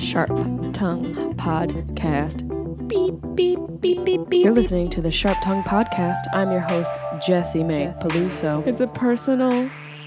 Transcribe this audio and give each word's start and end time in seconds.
Sharp 0.00 0.30
Tongue 0.72 1.14
Podcast. 1.36 2.46
Beep, 2.88 3.14
beep, 3.34 3.58
beep, 3.80 4.04
beep, 4.04 4.28
beep. 4.28 4.44
You're 4.44 4.52
listening 4.52 4.90
to 4.90 5.00
the 5.00 5.10
Sharp 5.12 5.38
Tongue 5.44 5.62
Podcast. 5.62 6.20
I'm 6.32 6.50
your 6.50 6.60
host, 6.60 6.90
Jessimae 7.26 7.96
Peluso. 8.02 8.66
It's 8.66 8.80
a 8.80 8.88
personal 8.88 9.70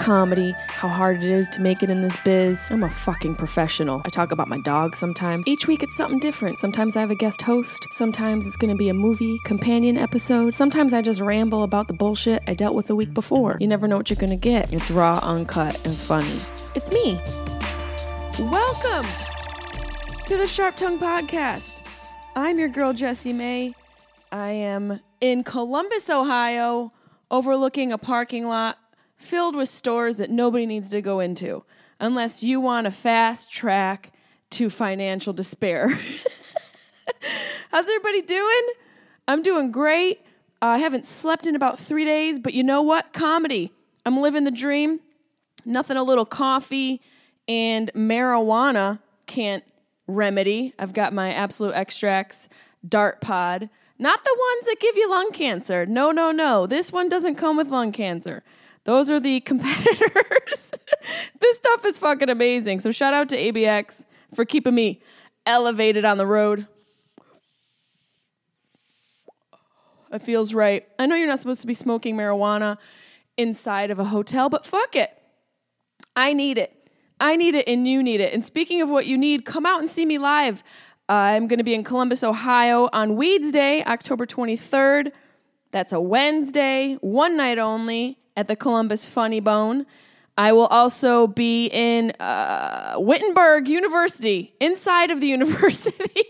comedy, 0.00 0.54
how 0.68 0.88
hard 0.88 1.22
it 1.22 1.30
is 1.30 1.46
to 1.50 1.60
make 1.60 1.82
it 1.82 1.90
in 1.90 2.00
this 2.00 2.16
biz. 2.24 2.66
I'm 2.70 2.82
a 2.82 2.88
fucking 2.88 3.34
professional. 3.34 4.00
I 4.06 4.08
talk 4.08 4.32
about 4.32 4.48
my 4.48 4.58
dog 4.62 4.96
sometimes. 4.96 5.46
Each 5.46 5.66
week 5.66 5.82
it's 5.82 5.94
something 5.94 6.18
different. 6.18 6.58
Sometimes 6.58 6.96
I 6.96 7.00
have 7.00 7.10
a 7.10 7.14
guest 7.14 7.42
host. 7.42 7.86
Sometimes 7.92 8.46
it's 8.46 8.56
gonna 8.56 8.74
be 8.74 8.88
a 8.88 8.94
movie 8.94 9.38
companion 9.44 9.98
episode. 9.98 10.54
Sometimes 10.54 10.94
I 10.94 11.02
just 11.02 11.20
ramble 11.20 11.64
about 11.64 11.86
the 11.86 11.92
bullshit 11.92 12.42
I 12.46 12.54
dealt 12.54 12.74
with 12.74 12.86
the 12.86 12.96
week 12.96 13.12
before. 13.12 13.58
You 13.60 13.68
never 13.68 13.86
know 13.86 13.98
what 13.98 14.08
you're 14.08 14.16
gonna 14.16 14.36
get. 14.36 14.72
It's 14.72 14.90
raw, 14.90 15.20
uncut, 15.22 15.74
and 15.86 15.94
funny. 15.94 16.40
It's 16.74 16.90
me. 16.90 17.18
Welcome 18.38 19.06
to 20.24 20.36
the 20.38 20.46
Sharp 20.46 20.76
Tongue 20.76 20.98
Podcast. 20.98 21.82
I'm 22.34 22.58
your 22.58 22.70
girl, 22.70 22.94
Jessimae. 22.94 23.74
I 24.32 24.50
am 24.50 25.00
in 25.20 25.44
Columbus, 25.44 26.08
Ohio, 26.08 26.90
overlooking 27.30 27.92
a 27.92 27.98
parking 27.98 28.46
lot 28.46 28.78
filled 29.20 29.54
with 29.54 29.68
stores 29.68 30.16
that 30.16 30.30
nobody 30.30 30.66
needs 30.66 30.90
to 30.90 31.00
go 31.00 31.20
into 31.20 31.62
unless 32.00 32.42
you 32.42 32.60
want 32.60 32.86
a 32.86 32.90
fast 32.90 33.52
track 33.52 34.12
to 34.50 34.70
financial 34.70 35.32
despair. 35.32 35.88
How's 37.70 37.84
everybody 37.84 38.22
doing? 38.22 38.68
I'm 39.28 39.42
doing 39.42 39.70
great. 39.70 40.20
Uh, 40.62 40.66
I 40.66 40.78
haven't 40.78 41.04
slept 41.04 41.46
in 41.46 41.54
about 41.54 41.78
three 41.78 42.04
days, 42.04 42.38
but 42.38 42.54
you 42.54 42.64
know 42.64 42.82
what? 42.82 43.12
Comedy. 43.12 43.72
I'm 44.04 44.18
living 44.18 44.44
the 44.44 44.50
dream. 44.50 45.00
Nothing 45.64 45.96
a 45.96 46.02
little 46.02 46.24
coffee 46.24 47.00
and 47.46 47.92
marijuana 47.94 49.00
can't 49.26 49.64
remedy. 50.06 50.74
I've 50.78 50.94
got 50.94 51.12
my 51.12 51.32
Absolute 51.32 51.74
Xtracts 51.74 52.48
Dart 52.88 53.20
Pod. 53.20 53.68
Not 53.98 54.24
the 54.24 54.36
ones 54.38 54.66
that 54.66 54.80
give 54.80 54.96
you 54.96 55.10
lung 55.10 55.30
cancer. 55.32 55.84
No, 55.84 56.10
no, 56.10 56.32
no. 56.32 56.66
This 56.66 56.90
one 56.90 57.08
doesn't 57.08 57.34
come 57.34 57.58
with 57.58 57.68
lung 57.68 57.92
cancer. 57.92 58.42
Those 58.84 59.10
are 59.10 59.20
the 59.20 59.40
competitors. 59.40 60.70
this 61.40 61.56
stuff 61.56 61.84
is 61.84 61.98
fucking 61.98 62.30
amazing. 62.30 62.80
So 62.80 62.92
shout 62.92 63.14
out 63.14 63.28
to 63.30 63.36
ABX 63.36 64.04
for 64.34 64.44
keeping 64.44 64.74
me 64.74 65.02
elevated 65.46 66.04
on 66.04 66.18
the 66.18 66.26
road. 66.26 66.66
It 70.12 70.22
feels 70.22 70.54
right. 70.54 70.86
I 70.98 71.06
know 71.06 71.14
you're 71.14 71.28
not 71.28 71.38
supposed 71.38 71.60
to 71.60 71.66
be 71.66 71.74
smoking 71.74 72.16
marijuana 72.16 72.78
inside 73.36 73.90
of 73.90 73.98
a 73.98 74.04
hotel, 74.04 74.48
but 74.48 74.66
fuck 74.66 74.96
it. 74.96 75.10
I 76.16 76.32
need 76.32 76.58
it. 76.58 76.76
I 77.20 77.36
need 77.36 77.54
it 77.54 77.68
and 77.68 77.86
you 77.86 78.02
need 78.02 78.20
it. 78.20 78.32
And 78.32 78.44
speaking 78.44 78.82
of 78.82 78.90
what 78.90 79.06
you 79.06 79.16
need, 79.16 79.44
come 79.44 79.66
out 79.66 79.80
and 79.80 79.88
see 79.88 80.04
me 80.04 80.18
live. 80.18 80.64
I'm 81.08 81.48
going 81.48 81.58
to 81.58 81.64
be 81.64 81.74
in 81.74 81.84
Columbus, 81.84 82.22
Ohio 82.24 82.88
on 82.92 83.16
Weeds 83.16 83.52
Day, 83.52 83.84
October 83.84 84.26
23rd. 84.26 85.12
That's 85.70 85.92
a 85.92 86.00
Wednesday, 86.00 86.94
one 87.00 87.36
night 87.36 87.58
only 87.58 88.19
at 88.40 88.48
the 88.48 88.56
Columbus 88.56 89.04
Funny 89.04 89.38
Bone. 89.38 89.84
I 90.38 90.52
will 90.52 90.66
also 90.68 91.26
be 91.26 91.66
in 91.66 92.12
uh, 92.12 92.94
Wittenberg 92.96 93.68
University, 93.68 94.54
inside 94.58 95.10
of 95.10 95.20
the 95.20 95.26
university. 95.38 96.24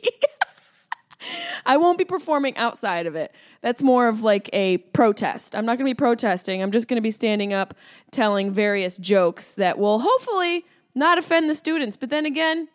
I 1.64 1.76
won't 1.76 1.98
be 1.98 2.04
performing 2.04 2.56
outside 2.56 3.06
of 3.06 3.14
it. 3.14 3.32
That's 3.60 3.80
more 3.80 4.08
of 4.08 4.22
like 4.22 4.50
a 4.52 4.78
protest. 4.78 5.54
I'm 5.54 5.64
not 5.64 5.78
going 5.78 5.86
to 5.86 5.94
be 5.94 5.98
protesting. 5.98 6.60
I'm 6.60 6.72
just 6.72 6.88
going 6.88 6.96
to 6.96 7.02
be 7.02 7.12
standing 7.12 7.52
up 7.52 7.74
telling 8.10 8.50
various 8.50 8.96
jokes 8.96 9.54
that 9.54 9.78
will 9.78 10.00
hopefully 10.00 10.64
not 10.96 11.16
offend 11.16 11.48
the 11.48 11.54
students. 11.54 11.96
But 11.96 12.10
then 12.10 12.26
again, 12.26 12.66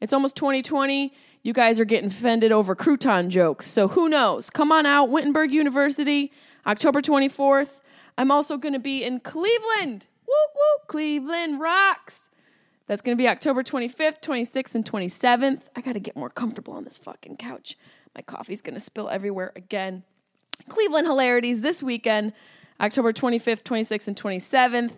it's 0.00 0.12
almost 0.12 0.36
2020. 0.36 1.12
You 1.42 1.52
guys 1.52 1.80
are 1.80 1.84
getting 1.84 2.10
offended 2.10 2.52
over 2.52 2.76
crouton 2.76 3.28
jokes. 3.28 3.66
So 3.66 3.88
who 3.88 4.08
knows? 4.08 4.50
Come 4.50 4.70
on 4.70 4.86
out, 4.86 5.10
Wittenberg 5.10 5.50
University, 5.50 6.30
October 6.64 7.02
24th. 7.02 7.80
I'm 8.16 8.30
also 8.30 8.56
going 8.56 8.74
to 8.74 8.78
be 8.78 9.02
in 9.02 9.20
Cleveland. 9.20 10.06
Woo 10.26 10.34
woo, 10.54 10.84
Cleveland 10.86 11.60
rocks. 11.60 12.22
That's 12.86 13.02
going 13.02 13.16
to 13.16 13.20
be 13.20 13.28
October 13.28 13.62
25th, 13.62 14.20
26th, 14.20 14.74
and 14.74 14.84
27th. 14.84 15.62
I 15.74 15.80
got 15.80 15.94
to 15.94 16.00
get 16.00 16.16
more 16.16 16.28
comfortable 16.30 16.74
on 16.74 16.84
this 16.84 16.98
fucking 16.98 17.38
couch. 17.38 17.78
My 18.14 18.22
coffee's 18.22 18.60
going 18.60 18.74
to 18.74 18.80
spill 18.80 19.08
everywhere 19.08 19.52
again. 19.56 20.04
Cleveland 20.68 21.06
Hilarities 21.06 21.62
this 21.62 21.82
weekend, 21.82 22.32
October 22.80 23.12
25th, 23.12 23.62
26th, 23.62 24.08
and 24.08 24.16
27th, 24.16 24.92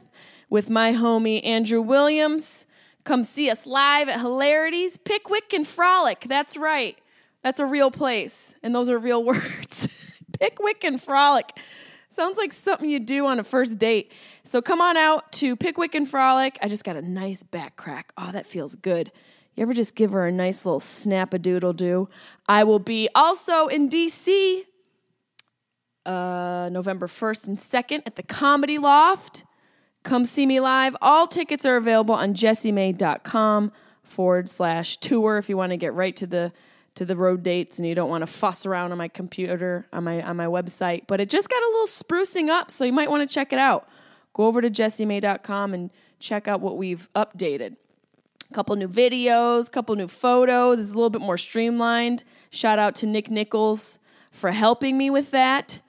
with 0.50 0.68
my 0.68 0.92
homie 0.92 1.44
Andrew 1.44 1.80
Williams. 1.80 2.66
Come 3.04 3.22
see 3.22 3.48
us 3.50 3.66
live 3.66 4.08
at 4.08 4.20
Hilarities, 4.20 4.96
Pickwick 4.96 5.52
and 5.52 5.66
Frolic. 5.66 6.26
That's 6.28 6.56
right. 6.56 6.98
That's 7.42 7.60
a 7.60 7.66
real 7.66 7.92
place, 7.92 8.56
and 8.62 8.74
those 8.74 8.88
are 8.88 8.98
real 8.98 9.22
words. 9.24 10.12
Pickwick 10.40 10.82
and 10.82 11.00
Frolic. 11.00 11.56
Sounds 12.16 12.38
like 12.38 12.54
something 12.54 12.88
you 12.88 12.98
do 12.98 13.26
on 13.26 13.38
a 13.38 13.44
first 13.44 13.78
date. 13.78 14.10
So 14.42 14.62
come 14.62 14.80
on 14.80 14.96
out 14.96 15.30
to 15.32 15.54
Pickwick 15.54 15.94
and 15.94 16.08
Frolic. 16.08 16.58
I 16.62 16.68
just 16.68 16.82
got 16.82 16.96
a 16.96 17.02
nice 17.02 17.42
back 17.42 17.76
crack. 17.76 18.10
Oh, 18.16 18.32
that 18.32 18.46
feels 18.46 18.74
good. 18.74 19.12
You 19.54 19.60
ever 19.60 19.74
just 19.74 19.94
give 19.94 20.12
her 20.12 20.26
a 20.26 20.32
nice 20.32 20.64
little 20.64 20.80
snap 20.80 21.34
a 21.34 21.38
doodle 21.38 21.74
do? 21.74 22.08
I 22.48 22.64
will 22.64 22.78
be 22.78 23.10
also 23.14 23.66
in 23.66 23.90
DC 23.90 24.62
uh, 26.06 26.70
November 26.72 27.06
1st 27.06 27.48
and 27.48 27.58
2nd 27.58 28.02
at 28.06 28.16
the 28.16 28.22
Comedy 28.22 28.78
Loft. 28.78 29.44
Come 30.02 30.24
see 30.24 30.46
me 30.46 30.58
live. 30.58 30.96
All 31.02 31.26
tickets 31.26 31.66
are 31.66 31.76
available 31.76 32.14
on 32.14 32.32
jessimae.com 32.32 33.72
forward 34.02 34.48
slash 34.48 34.96
tour 34.96 35.36
if 35.36 35.50
you 35.50 35.58
want 35.58 35.72
to 35.72 35.76
get 35.76 35.92
right 35.92 36.16
to 36.16 36.26
the 36.26 36.50
to 36.96 37.04
the 37.04 37.14
road 37.14 37.42
dates 37.42 37.78
and 37.78 37.86
you 37.86 37.94
don't 37.94 38.10
want 38.10 38.22
to 38.22 38.26
fuss 38.26 38.66
around 38.66 38.90
on 38.90 38.98
my 38.98 39.08
computer 39.08 39.86
on 39.92 40.04
my 40.04 40.22
on 40.22 40.36
my 40.36 40.46
website. 40.46 41.04
But 41.06 41.20
it 41.20 41.30
just 41.30 41.48
got 41.48 41.62
a 41.62 41.66
little 41.66 41.86
sprucing 41.86 42.48
up, 42.48 42.70
so 42.70 42.84
you 42.84 42.92
might 42.92 43.10
want 43.10 43.28
to 43.28 43.32
check 43.32 43.52
it 43.52 43.58
out. 43.58 43.88
Go 44.32 44.44
over 44.44 44.60
to 44.60 44.68
jessimae.com 44.68 45.72
and 45.72 45.90
check 46.18 46.48
out 46.48 46.60
what 46.60 46.76
we've 46.76 47.08
updated. 47.14 47.76
A 48.50 48.54
couple 48.54 48.76
new 48.76 48.88
videos, 48.88 49.68
a 49.68 49.70
couple 49.70 49.94
new 49.96 50.08
photos. 50.08 50.78
It's 50.78 50.90
a 50.90 50.94
little 50.94 51.10
bit 51.10 51.22
more 51.22 51.38
streamlined. 51.38 52.22
Shout 52.50 52.78
out 52.78 52.94
to 52.96 53.06
Nick 53.06 53.30
Nichols 53.30 53.98
for 54.30 54.52
helping 54.52 54.98
me 54.98 55.10
with 55.10 55.30
that. 55.30 55.80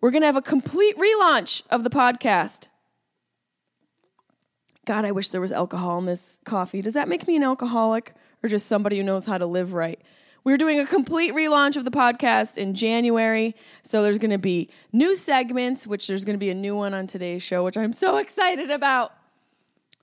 We're 0.00 0.10
going 0.10 0.22
to 0.22 0.26
have 0.26 0.36
a 0.36 0.42
complete 0.42 0.96
relaunch 0.96 1.62
of 1.70 1.84
the 1.84 1.90
podcast. 1.90 2.68
God, 4.84 5.04
I 5.04 5.12
wish 5.12 5.30
there 5.30 5.40
was 5.40 5.52
alcohol 5.52 5.98
in 5.98 6.06
this 6.06 6.38
coffee. 6.44 6.82
Does 6.82 6.94
that 6.94 7.08
make 7.08 7.26
me 7.26 7.36
an 7.36 7.42
alcoholic 7.42 8.14
or 8.42 8.48
just 8.48 8.66
somebody 8.66 8.96
who 8.96 9.02
knows 9.02 9.26
how 9.26 9.38
to 9.38 9.46
live 9.46 9.74
right? 9.74 10.00
We're 10.44 10.56
doing 10.56 10.80
a 10.80 10.86
complete 10.86 11.34
relaunch 11.34 11.76
of 11.76 11.84
the 11.84 11.90
podcast 11.90 12.58
in 12.58 12.74
January. 12.74 13.54
So 13.84 14.02
there's 14.02 14.18
going 14.18 14.32
to 14.32 14.38
be 14.38 14.68
new 14.92 15.14
segments, 15.14 15.86
which 15.86 16.08
there's 16.08 16.24
going 16.24 16.34
to 16.34 16.38
be 16.38 16.50
a 16.50 16.54
new 16.54 16.74
one 16.74 16.94
on 16.94 17.06
today's 17.06 17.44
show, 17.44 17.62
which 17.62 17.76
I'm 17.76 17.92
so 17.92 18.16
excited 18.16 18.70
about. 18.70 19.14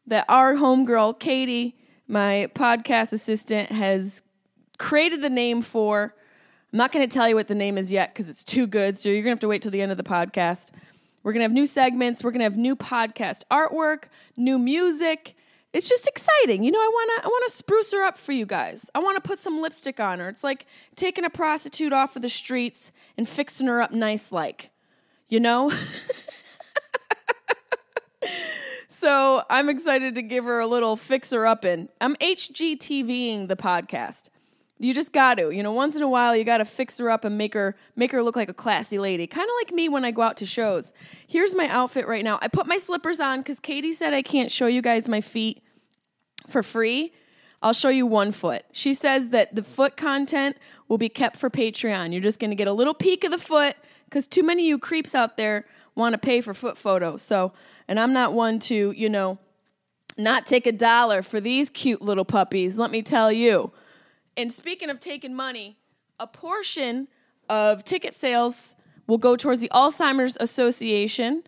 That 0.07 0.25
our 0.30 0.56
homegirl, 0.56 1.19
Katie, 1.19 1.75
my 2.07 2.47
podcast 2.56 3.12
assistant, 3.13 3.71
has 3.71 4.21
created 4.77 5.21
the 5.21 5.30
name 5.30 5.62
for. 5.62 6.15
I'm 6.71 6.77
not 6.77 6.92
going 6.92 7.07
to 7.07 7.13
tell 7.13 7.27
you 7.27 7.35
what 7.35 7.47
the 7.47 7.56
name 7.56 7.77
is 7.77 7.92
yet 7.92 8.13
because 8.13 8.30
it's 8.30 8.44
too 8.44 8.65
good. 8.65 8.95
So 8.97 9.09
you're 9.09 9.18
going 9.18 9.25
to 9.25 9.31
have 9.31 9.39
to 9.42 9.47
wait 9.47 9.62
till 9.62 9.71
the 9.71 9.81
end 9.81 9.92
of 9.92 9.97
the 9.97 10.03
podcast. 10.03 10.71
We're 11.21 11.33
going 11.33 11.42
to 11.42 11.45
have 11.45 11.51
new 11.51 11.65
segments. 11.65 12.24
We're 12.24 12.31
going 12.31 12.39
to 12.39 12.45
have 12.45 12.57
new 12.57 12.75
podcast 12.75 13.42
artwork, 13.51 14.06
new 14.38 14.57
music 14.57 15.35
it's 15.74 15.88
just 15.88 16.07
exciting. 16.07 16.63
You 16.63 16.71
know, 16.71 16.80
I 16.80 16.88
want 16.88 17.12
to 17.16 17.25
I 17.25 17.27
want 17.27 17.51
to 17.51 17.56
spruce 17.56 17.92
her 17.92 18.04
up 18.04 18.18
for 18.18 18.31
you 18.31 18.45
guys. 18.45 18.89
I 18.95 19.00
want 19.00 19.21
to 19.21 19.27
put 19.27 19.39
some 19.39 19.62
lipstick 19.62 20.00
on 20.00 20.19
her. 20.19 20.30
It's 20.30 20.44
like 20.44 20.66
taking 20.95 21.25
a 21.25 21.30
prostitute 21.30 21.94
off 21.94 22.16
of 22.16 22.21
the 22.21 22.30
streets 22.30 22.92
and 23.18 23.30
fixing 23.30 23.68
her 23.68 23.81
up 23.81 23.92
nice 23.92 24.31
like. 24.31 24.71
You 25.27 25.39
know? 25.39 25.69
so 28.89 29.44
I'm 29.50 29.69
excited 29.69 30.16
to 30.16 30.24
give 30.24 30.45
her 30.45 30.60
a 30.60 30.66
little 30.66 30.95
fixer 30.95 31.45
up 31.45 31.63
in. 31.63 31.89
I'm 32.01 32.16
HGTVing 32.16 33.48
the 33.48 33.56
podcast. 33.56 34.30
You 34.81 34.94
just 34.94 35.12
got 35.12 35.36
to, 35.36 35.52
you 35.52 35.62
know, 35.62 35.74
once 35.74 35.98
in 35.98 36.02
a 36.02 36.08
while 36.08 36.36
you 36.36 36.46
got 36.46 36.60
to 36.60 36.66
fix 36.66 36.98
her 37.00 37.10
up 37.10 37.26
and 37.26 37.38
make 37.38 37.54
her 37.54 37.76
make 37.98 38.14
her 38.14 38.24
look 38.24 38.38
like 38.38 38.48
a 38.48 38.54
classy 38.54 38.98
lady, 38.98 39.28
kind 39.28 39.46
of 39.46 39.54
like 39.60 39.74
me 39.74 39.90
when 39.90 40.06
I 40.06 40.12
go 40.12 40.22
out 40.22 40.38
to 40.38 40.46
shows. 40.46 40.94
Here's 41.28 41.54
my 41.54 41.68
outfit 41.68 42.08
right 42.08 42.24
now. 42.24 42.40
I 42.42 42.48
put 42.48 42.66
my 42.66 42.78
slippers 42.78 43.20
on 43.20 43.44
cuz 43.44 43.60
Katie 43.60 43.94
said 43.94 44.14
I 44.14 44.22
can't 44.22 44.50
show 44.52 44.68
you 44.68 44.81
guys 44.81 45.10
my 45.10 45.20
feet 45.20 45.62
for 46.48 46.64
free. 46.64 47.14
I'll 47.62 47.74
show 47.74 47.90
you 47.90 48.06
one 48.06 48.31
foot. 48.31 48.64
She 48.72 48.94
says 48.94 49.31
that 49.31 49.54
the 49.54 49.64
foot 49.64 49.98
content 49.98 50.56
will 50.88 50.98
be 50.98 51.10
kept 51.10 51.36
for 51.36 51.50
Patreon. 51.50 52.14
You're 52.14 52.22
just 52.22 52.40
going 52.40 52.52
to 52.52 52.56
get 52.56 52.70
a 52.70 52.74
little 52.74 52.94
peek 52.94 53.26
of 53.26 53.31
the 53.31 53.38
foot 53.38 53.76
cuz 54.10 54.28
too 54.28 54.44
many 54.44 54.64
of 54.64 54.68
you 54.68 54.80
creeps 54.80 55.14
out 55.14 55.36
there 55.36 55.66
want 55.94 56.14
to 56.14 56.18
pay 56.18 56.40
for 56.40 56.54
foot 56.54 56.78
photos. 56.78 57.22
So, 57.22 57.52
and 57.88 58.00
I'm 58.00 58.14
not 58.14 58.34
one 58.34 58.60
to, 58.60 58.92
you 58.92 59.10
know, 59.10 59.40
not 60.18 60.46
take 60.46 60.66
a 60.66 60.72
dollar 60.72 61.22
for 61.22 61.40
these 61.40 61.70
cute 61.70 62.02
little 62.02 62.26
puppies, 62.26 62.78
let 62.78 62.92
me 62.92 63.02
tell 63.02 63.31
you. 63.31 63.72
And 64.39 64.53
speaking 64.53 64.89
of 64.89 65.01
taking 65.01 65.36
money, 65.36 65.75
a 66.18 66.25
portion 66.25 67.09
of 67.50 67.83
ticket 67.83 68.15
sales 68.15 68.74
will 69.06 69.18
go 69.18 69.36
towards 69.36 69.59
the 69.59 69.68
Alzheimer's 69.68 70.38
Association. 70.39 71.44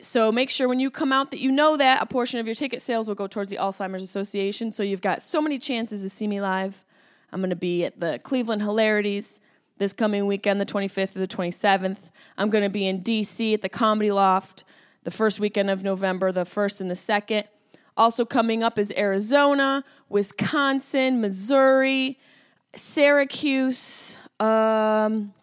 So 0.00 0.32
make 0.32 0.50
sure 0.50 0.66
when 0.66 0.80
you 0.80 0.90
come 0.90 1.12
out 1.12 1.30
that 1.30 1.38
you 1.38 1.52
know 1.52 1.76
that 1.76 2.02
a 2.02 2.06
portion 2.06 2.40
of 2.40 2.46
your 2.46 2.56
ticket 2.56 2.82
sales 2.82 3.06
will 3.06 3.14
go 3.14 3.28
towards 3.28 3.50
the 3.50 3.56
Alzheimer's 3.56 4.02
Association. 4.02 4.72
So 4.72 4.82
you've 4.82 5.00
got 5.00 5.22
so 5.22 5.40
many 5.40 5.60
chances 5.60 6.02
to 6.02 6.08
see 6.08 6.26
me 6.26 6.40
live. 6.40 6.84
I'm 7.32 7.38
going 7.38 7.50
to 7.50 7.56
be 7.56 7.84
at 7.84 8.00
the 8.00 8.18
Cleveland 8.24 8.62
Hilarities 8.62 9.38
this 9.76 9.92
coming 9.92 10.26
weekend, 10.26 10.60
the 10.60 10.66
25th 10.66 11.12
to 11.12 11.20
the 11.20 11.28
27th. 11.28 12.10
I'm 12.36 12.50
going 12.50 12.64
to 12.64 12.70
be 12.70 12.88
in 12.88 13.00
DC 13.00 13.54
at 13.54 13.62
the 13.62 13.68
Comedy 13.68 14.10
Loft 14.10 14.64
the 15.04 15.12
first 15.12 15.38
weekend 15.38 15.70
of 15.70 15.84
November, 15.84 16.32
the 16.32 16.44
first 16.44 16.80
and 16.80 16.90
the 16.90 16.96
second. 16.96 17.44
Also 17.96 18.24
coming 18.24 18.62
up 18.62 18.76
is 18.76 18.92
Arizona, 18.96 19.84
Wisconsin, 20.08 21.20
Missouri, 21.20 22.18
Syracuse. 22.74 24.16
Um, 24.40 25.34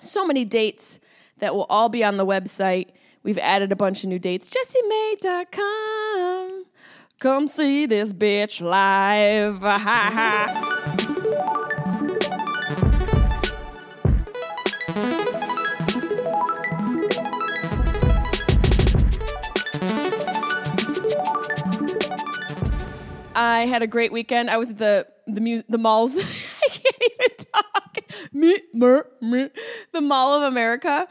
so 0.00 0.26
many 0.26 0.44
dates 0.44 0.98
that 1.38 1.54
will 1.54 1.66
all 1.68 1.88
be 1.88 2.02
on 2.04 2.16
the 2.16 2.26
website. 2.26 2.88
We've 3.22 3.38
added 3.38 3.70
a 3.72 3.76
bunch 3.76 4.04
of 4.04 4.10
new 4.10 4.18
dates. 4.18 4.50
Jessimae.com. 4.50 6.64
Come 7.20 7.48
see 7.48 7.86
this 7.86 8.12
bitch 8.12 8.60
live. 8.60 9.60
Ha 9.62 9.84
ha. 9.84 11.04
I 23.38 23.66
had 23.66 23.82
a 23.82 23.86
great 23.86 24.10
weekend. 24.10 24.50
I 24.50 24.56
was 24.56 24.70
at 24.70 24.78
the 24.78 25.06
the 25.28 25.40
mu- 25.40 25.62
the 25.68 25.78
malls. 25.78 26.16
I 26.18 26.68
can't 26.70 27.02
even 27.02 27.46
talk. 27.52 27.98
Me, 28.32 28.60
mer, 28.74 29.06
me. 29.20 29.50
The 29.92 30.00
Mall 30.00 30.34
of 30.34 30.42
America, 30.42 31.06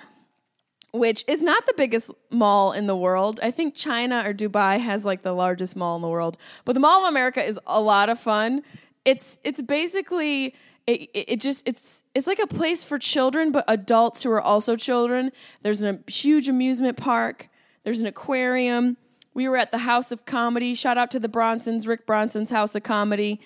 which 0.91 1.23
is 1.27 1.41
not 1.41 1.65
the 1.65 1.73
biggest 1.77 2.11
mall 2.29 2.73
in 2.73 2.85
the 2.85 2.97
world. 2.97 3.39
I 3.41 3.51
think 3.51 3.75
China 3.75 4.23
or 4.25 4.33
Dubai 4.33 4.77
has 4.79 5.05
like 5.05 5.21
the 5.21 5.31
largest 5.31 5.77
mall 5.77 5.95
in 5.95 6.01
the 6.01 6.09
world. 6.09 6.37
But 6.65 6.73
the 6.73 6.81
Mall 6.81 7.05
of 7.05 7.09
America 7.09 7.41
is 7.41 7.57
a 7.65 7.79
lot 7.79 8.09
of 8.09 8.19
fun. 8.19 8.61
It's 9.05 9.39
it's 9.45 9.61
basically 9.61 10.53
it, 10.85 11.09
it 11.13 11.39
just 11.39 11.65
it's 11.65 12.03
it's 12.13 12.27
like 12.27 12.39
a 12.39 12.47
place 12.47 12.83
for 12.83 12.99
children 12.99 13.53
but 13.53 13.63
adults 13.69 14.23
who 14.23 14.31
are 14.31 14.41
also 14.41 14.75
children. 14.75 15.31
There's 15.61 15.81
a 15.81 15.99
huge 16.07 16.49
amusement 16.49 16.97
park. 16.97 17.47
There's 17.85 18.01
an 18.01 18.05
aquarium 18.07 18.97
we 19.37 19.47
were 19.47 19.55
at 19.55 19.69
the 19.71 19.77
House 19.77 20.11
of 20.11 20.25
Comedy. 20.25 20.73
Shout 20.73 20.97
out 20.97 21.11
to 21.11 21.19
the 21.19 21.29
Bronsons, 21.29 21.85
Rick 21.85 22.07
Bronson's 22.07 22.49
House 22.49 22.73
of 22.73 22.81
Comedy. 22.81 23.39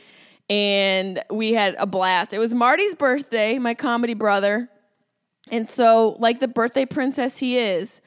And 0.49 1.21
we 1.29 1.51
had 1.51 1.75
a 1.77 1.85
blast. 1.85 2.33
It 2.33 2.39
was 2.39 2.55
Marty's 2.55 2.95
birthday, 2.95 3.59
my 3.59 3.73
comedy 3.73 4.13
brother. 4.13 4.69
And 5.51 5.67
so, 5.67 6.15
like 6.17 6.39
the 6.39 6.47
birthday 6.47 6.85
princess 6.85 7.39
he 7.39 7.57
is, 7.57 7.99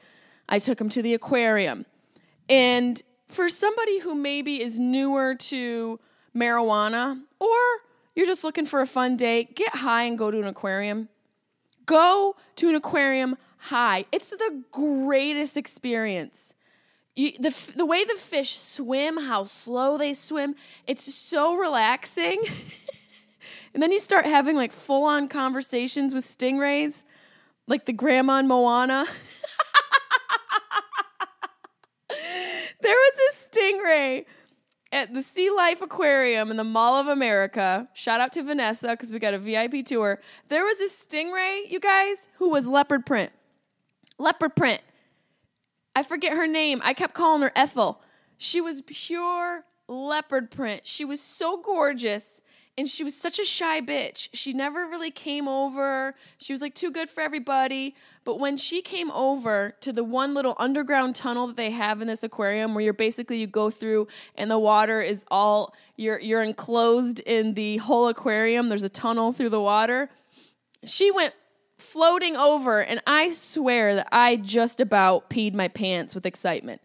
I 0.49 0.57
took 0.57 0.81
him 0.81 0.89
to 0.89 1.03
the 1.03 1.13
aquarium. 1.13 1.85
And 2.49 2.99
for 3.27 3.49
somebody 3.49 3.99
who 3.99 4.15
maybe 4.15 4.63
is 4.63 4.79
newer 4.79 5.35
to 5.35 5.99
marijuana 6.35 7.21
or 7.39 7.57
you're 8.15 8.25
just 8.25 8.43
looking 8.43 8.65
for 8.65 8.81
a 8.81 8.87
fun 8.87 9.15
day, 9.15 9.43
get 9.43 9.75
high 9.75 10.05
and 10.05 10.17
go 10.17 10.31
to 10.31 10.39
an 10.39 10.47
aquarium. 10.47 11.07
Go 11.85 12.35
to 12.55 12.67
an 12.67 12.73
aquarium 12.73 13.37
high. 13.57 14.05
It's 14.11 14.31
the 14.31 14.63
greatest 14.71 15.55
experience. 15.55 16.54
You, 17.15 17.31
the 17.39 17.55
the 17.75 17.85
way 17.85 18.03
the 18.03 18.15
fish 18.15 18.57
swim, 18.57 19.17
how 19.17 19.45
slow 19.45 19.97
they 19.97 20.13
swim, 20.13 20.55
it's 20.85 21.13
so 21.13 21.55
relaxing. 21.55 22.43
and 23.73 23.81
then 23.81 23.91
you 23.93 23.99
start 23.99 24.25
having 24.25 24.57
like 24.57 24.73
full 24.73 25.03
on 25.05 25.29
conversations 25.29 26.13
with 26.13 26.25
stingrays, 26.25 27.05
like 27.67 27.85
the 27.85 27.93
grandma 27.93 28.39
in 28.39 28.47
Moana. 28.49 29.05
there 32.81 32.95
was 32.95 33.13
a 33.29 33.33
stingray 33.49 34.25
at 34.91 35.13
the 35.13 35.23
Sea 35.23 35.49
Life 35.49 35.81
Aquarium 35.81 36.51
in 36.51 36.57
the 36.57 36.65
Mall 36.65 36.95
of 36.95 37.07
America. 37.07 37.87
Shout 37.93 38.19
out 38.19 38.33
to 38.33 38.43
Vanessa 38.43 38.89
because 38.89 39.09
we 39.09 39.19
got 39.19 39.33
a 39.33 39.39
VIP 39.39 39.85
tour. 39.85 40.19
There 40.49 40.65
was 40.65 40.81
a 40.81 40.89
stingray, 40.89 41.71
you 41.71 41.79
guys, 41.79 42.27
who 42.39 42.49
was 42.49 42.67
leopard 42.67 43.05
print. 43.05 43.31
Leopard 44.19 44.53
print 44.57 44.81
I 45.95 46.03
forget 46.03 46.33
her 46.33 46.47
name. 46.47 46.81
I 46.83 46.93
kept 46.93 47.13
calling 47.13 47.41
her 47.41 47.51
Ethel. 47.55 48.01
She 48.37 48.59
was 48.59 48.83
pure 48.85 49.63
leopard 49.87 50.51
print. 50.51 50.85
She 50.85 51.05
was 51.05 51.21
so 51.21 51.57
gorgeous 51.61 52.41
and 52.77 52.89
she 52.89 53.05
was 53.05 53.15
such 53.15 53.39
a 53.39 53.45
shy 53.45 53.79
bitch. 53.79 54.27
She 54.33 54.51
never 54.51 54.85
really 54.85 55.11
came 55.11 55.47
over. 55.47 56.13
She 56.37 56.51
was 56.51 56.61
like 56.61 56.75
too 56.75 56.91
good 56.91 57.07
for 57.07 57.21
everybody. 57.21 57.95
But 58.25 58.39
when 58.39 58.57
she 58.57 58.81
came 58.81 59.11
over 59.11 59.75
to 59.79 59.93
the 59.93 60.03
one 60.03 60.33
little 60.33 60.55
underground 60.59 61.15
tunnel 61.15 61.47
that 61.47 61.55
they 61.55 61.71
have 61.71 62.01
in 62.01 62.07
this 62.07 62.23
aquarium 62.23 62.73
where 62.73 62.83
you're 62.83 62.93
basically 62.93 63.37
you 63.37 63.47
go 63.47 63.69
through 63.69 64.07
and 64.35 64.51
the 64.51 64.59
water 64.59 64.99
is 64.99 65.23
all 65.31 65.73
you're 65.95 66.19
you're 66.19 66.43
enclosed 66.43 67.21
in 67.21 67.53
the 67.53 67.77
whole 67.77 68.09
aquarium. 68.09 68.67
There's 68.67 68.83
a 68.83 68.89
tunnel 68.89 69.31
through 69.31 69.49
the 69.49 69.61
water. 69.61 70.09
She 70.83 71.11
went 71.11 71.33
floating 71.77 72.35
over, 72.35 72.81
and 72.81 73.01
I 73.05 73.29
swear 73.29 73.95
that 73.95 74.07
I 74.11 74.37
just 74.37 74.79
about 74.79 75.29
peed 75.29 75.53
my 75.53 75.67
pants 75.67 76.15
with 76.15 76.25
excitement. 76.25 76.81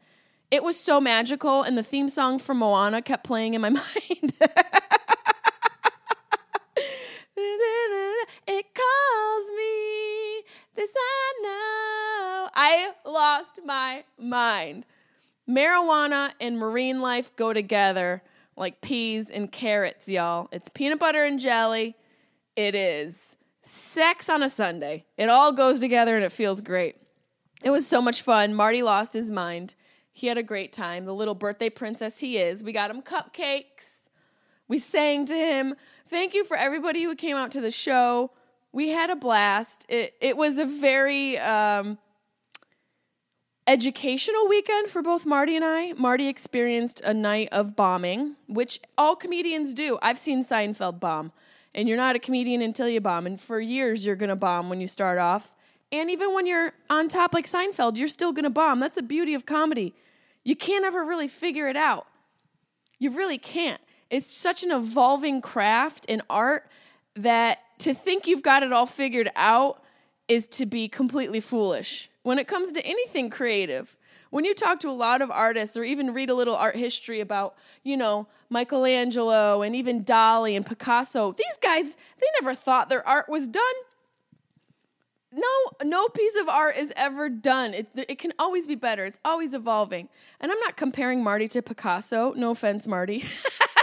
It 0.51 0.65
was 0.65 0.79
so 0.79 1.01
magical, 1.01 1.62
and 1.62 1.79
the 1.79 1.83
theme 1.83 2.09
song 2.09 2.38
from 2.38 2.59
Moana 2.59 3.03
kept 3.03 3.25
playing 3.25 3.55
in 3.55 3.61
my 3.61 3.69
mind. 3.71 3.85
it 8.47 8.67
calls 8.75 9.47
me, 9.57 10.43
this 10.75 10.95
I 10.97 11.33
know. 11.43 12.49
I 12.55 12.93
lost 13.05 13.61
my 13.64 14.05
mind. 14.19 14.87
Marijuana 15.49 16.33
and 16.41 16.59
marine 16.59 17.00
life 17.00 17.35
go 17.37 17.53
together 17.53 18.23
like 18.57 18.81
peas 18.81 19.31
and 19.31 19.50
carrots, 19.50 20.09
y'all. 20.09 20.49
It's 20.53 20.69
peanut 20.69 20.99
butter 20.99 21.25
and 21.25 21.41
jelly. 21.41 21.97
It 22.57 22.75
is 22.75 23.37
sex 23.62 24.29
on 24.29 24.43
a 24.43 24.49
Sunday. 24.49 25.05
It 25.17 25.29
all 25.29 25.52
goes 25.52 25.81
together 25.81 26.17
and 26.17 26.25
it 26.25 26.33
feels 26.33 26.61
great. 26.61 26.97
It 27.62 27.71
was 27.71 27.87
so 27.87 28.00
much 28.00 28.23
fun. 28.23 28.55
Marty 28.55 28.83
lost 28.83 29.12
his 29.12 29.31
mind. 29.31 29.75
He 30.12 30.26
had 30.26 30.38
a 30.38 30.43
great 30.43 30.73
time. 30.73 31.05
The 31.05 31.14
little 31.14 31.35
birthday 31.35 31.71
princess 31.71 32.21
he 32.21 32.38
is. 32.38 32.64
We 32.64 32.73
got 32.73 32.90
him 32.90 33.02
cupcakes. 33.02 34.09
We 34.69 34.79
sang 34.79 35.26
to 35.26 35.35
him. 35.35 35.75
Thank 36.09 36.35
you 36.35 36.45
for 36.45 36.57
everybody 36.57 37.02
who 37.02 37.14
came 37.14 37.37
out 37.37 37.50
to 37.52 37.61
the 37.61 37.71
show. 37.71 38.31
We 38.73 38.90
had 38.90 39.11
a 39.11 39.17
blast. 39.17 39.85
It 39.88 40.14
it 40.21 40.37
was 40.37 40.59
a 40.59 40.64
very 40.64 41.38
um, 41.38 41.99
educational 43.67 44.49
weekend 44.49 44.88
for 44.88 45.02
both 45.02 45.26
Marty 45.26 45.57
and 45.57 45.64
I. 45.64 45.93
Marty 45.95 46.29
experienced 46.29 47.00
a 47.00 47.12
night 47.12 47.49
of 47.50 47.75
bombing, 47.75 48.37
which 48.47 48.81
all 48.97 49.17
comedians 49.17 49.75
do. 49.75 49.99
I've 50.02 50.19
seen 50.19 50.45
Seinfeld 50.45 51.00
bomb 51.00 51.33
and 51.75 51.89
you're 51.89 51.97
not 51.97 52.17
a 52.17 52.19
comedian 52.19 52.62
until 52.62 52.89
you 52.89 53.00
bomb. 53.00 53.27
And 53.27 53.41
for 53.41 53.61
years, 53.61 54.05
you're 54.05 54.17
going 54.17 54.31
to 54.31 54.37
bomb 54.37 54.69
when 54.69 54.81
you 54.81 54.87
start 54.87 55.19
off. 55.19 55.55
And 55.93 56.11
even 56.11 56.35
when 56.35 56.47
you're 56.47 56.73
on 56.89 57.09
top 57.09 57.35
like 57.35 57.47
Seinfeld, 57.47 57.97
you're 57.97 58.09
still 58.09 58.33
going 58.33 58.45
to 58.45 58.50
bomb. 58.50 58.81
That's 58.81 58.97
the 58.97 59.03
beauty 59.03 59.35
of 59.35 59.47
comedy. 59.47 59.95
You 60.45 60.57
can't 60.57 60.85
ever 60.85 61.05
really 61.05 61.29
figure 61.29 61.69
it 61.69 61.77
out. 61.77 62.07
You 62.99 63.11
really 63.11 63.39
can't. 63.39 63.81
It's 64.09 64.33
such 64.33 64.62
an 64.62 64.71
evolving 64.71 65.41
craft 65.41 66.07
and 66.09 66.23
art 66.29 66.71
that 67.17 67.59
to 67.81 67.95
think 67.95 68.27
you've 68.27 68.43
got 68.43 68.62
it 68.62 68.73
all 68.73 68.87
figured 68.87 69.31
out 69.37 69.83
is 70.29 70.47
to 70.47 70.67
be 70.67 70.89
completely 70.89 71.41
foolish. 71.41 72.11
When 72.23 72.39
it 72.39 72.47
comes 72.47 72.73
to 72.73 72.87
anything 72.87 73.31
creative, 73.31 73.97
when 74.31 74.45
you 74.45 74.55
talk 74.55 74.81
to 74.81 74.89
a 74.89 74.93
lot 74.93 75.23
of 75.23 75.31
artists 75.31 75.77
or 75.77 75.85
even 75.85 76.15
read 76.15 76.31
a 76.31 76.35
little 76.35 76.57
art 76.57 76.77
history 76.77 77.21
about, 77.21 77.55
you 77.83 77.97
know, 77.97 78.27
Michelangelo 78.49 79.63
and 79.63 79.77
even 79.77 80.05
Dali 80.05 80.57
and 80.57 80.65
Picasso, 80.65 81.33
these 81.33 81.59
guys, 81.61 81.97
they 82.19 82.27
never 82.41 82.55
thought 82.55 82.89
their 82.89 83.07
art 83.07 83.29
was 83.29 83.47
done. 83.49 83.63
no 85.33 85.49
no 85.85 86.09
piece 86.09 86.37
of 86.37 86.49
art 86.49 86.77
is 86.77 86.93
ever 86.97 87.29
done. 87.29 87.75
It, 87.75 87.89
it 87.95 88.19
can 88.19 88.33
always 88.39 88.67
be 88.67 88.75
better. 88.75 89.05
It's 89.05 89.21
always 89.25 89.55
evolving. 89.55 90.09
And 90.41 90.51
i'm 90.51 90.59
not 90.61 90.77
comparing 90.77 91.23
marty 91.23 91.47
to 91.49 91.63
picasso. 91.63 92.33
No 92.37 92.51
offense 92.51 92.87
marty 92.89 93.25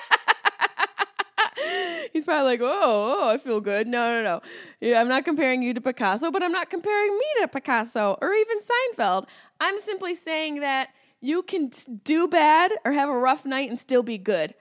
he's 2.13 2.25
probably 2.25 2.45
like 2.45 2.61
oh, 2.61 3.17
oh 3.19 3.29
i 3.29 3.37
feel 3.37 3.61
good 3.61 3.87
no 3.87 4.09
no 4.09 4.23
no 4.23 4.41
yeah, 4.79 4.99
i'm 4.99 5.07
not 5.07 5.25
comparing 5.25 5.61
you 5.61 5.73
to 5.73 5.81
picasso 5.81 6.31
but 6.31 6.43
i'm 6.43 6.51
not 6.51 6.69
comparing 6.69 7.17
me 7.17 7.25
to 7.41 7.47
picasso 7.47 8.17
or 8.21 8.33
even 8.33 8.57
seinfeld 8.59 9.27
i'm 9.59 9.79
simply 9.79 10.13
saying 10.15 10.59
that 10.59 10.89
you 11.19 11.41
can 11.43 11.71
do 12.03 12.27
bad 12.27 12.71
or 12.85 12.91
have 12.91 13.09
a 13.09 13.17
rough 13.17 13.45
night 13.45 13.69
and 13.69 13.79
still 13.79 14.03
be 14.03 14.17
good 14.17 14.53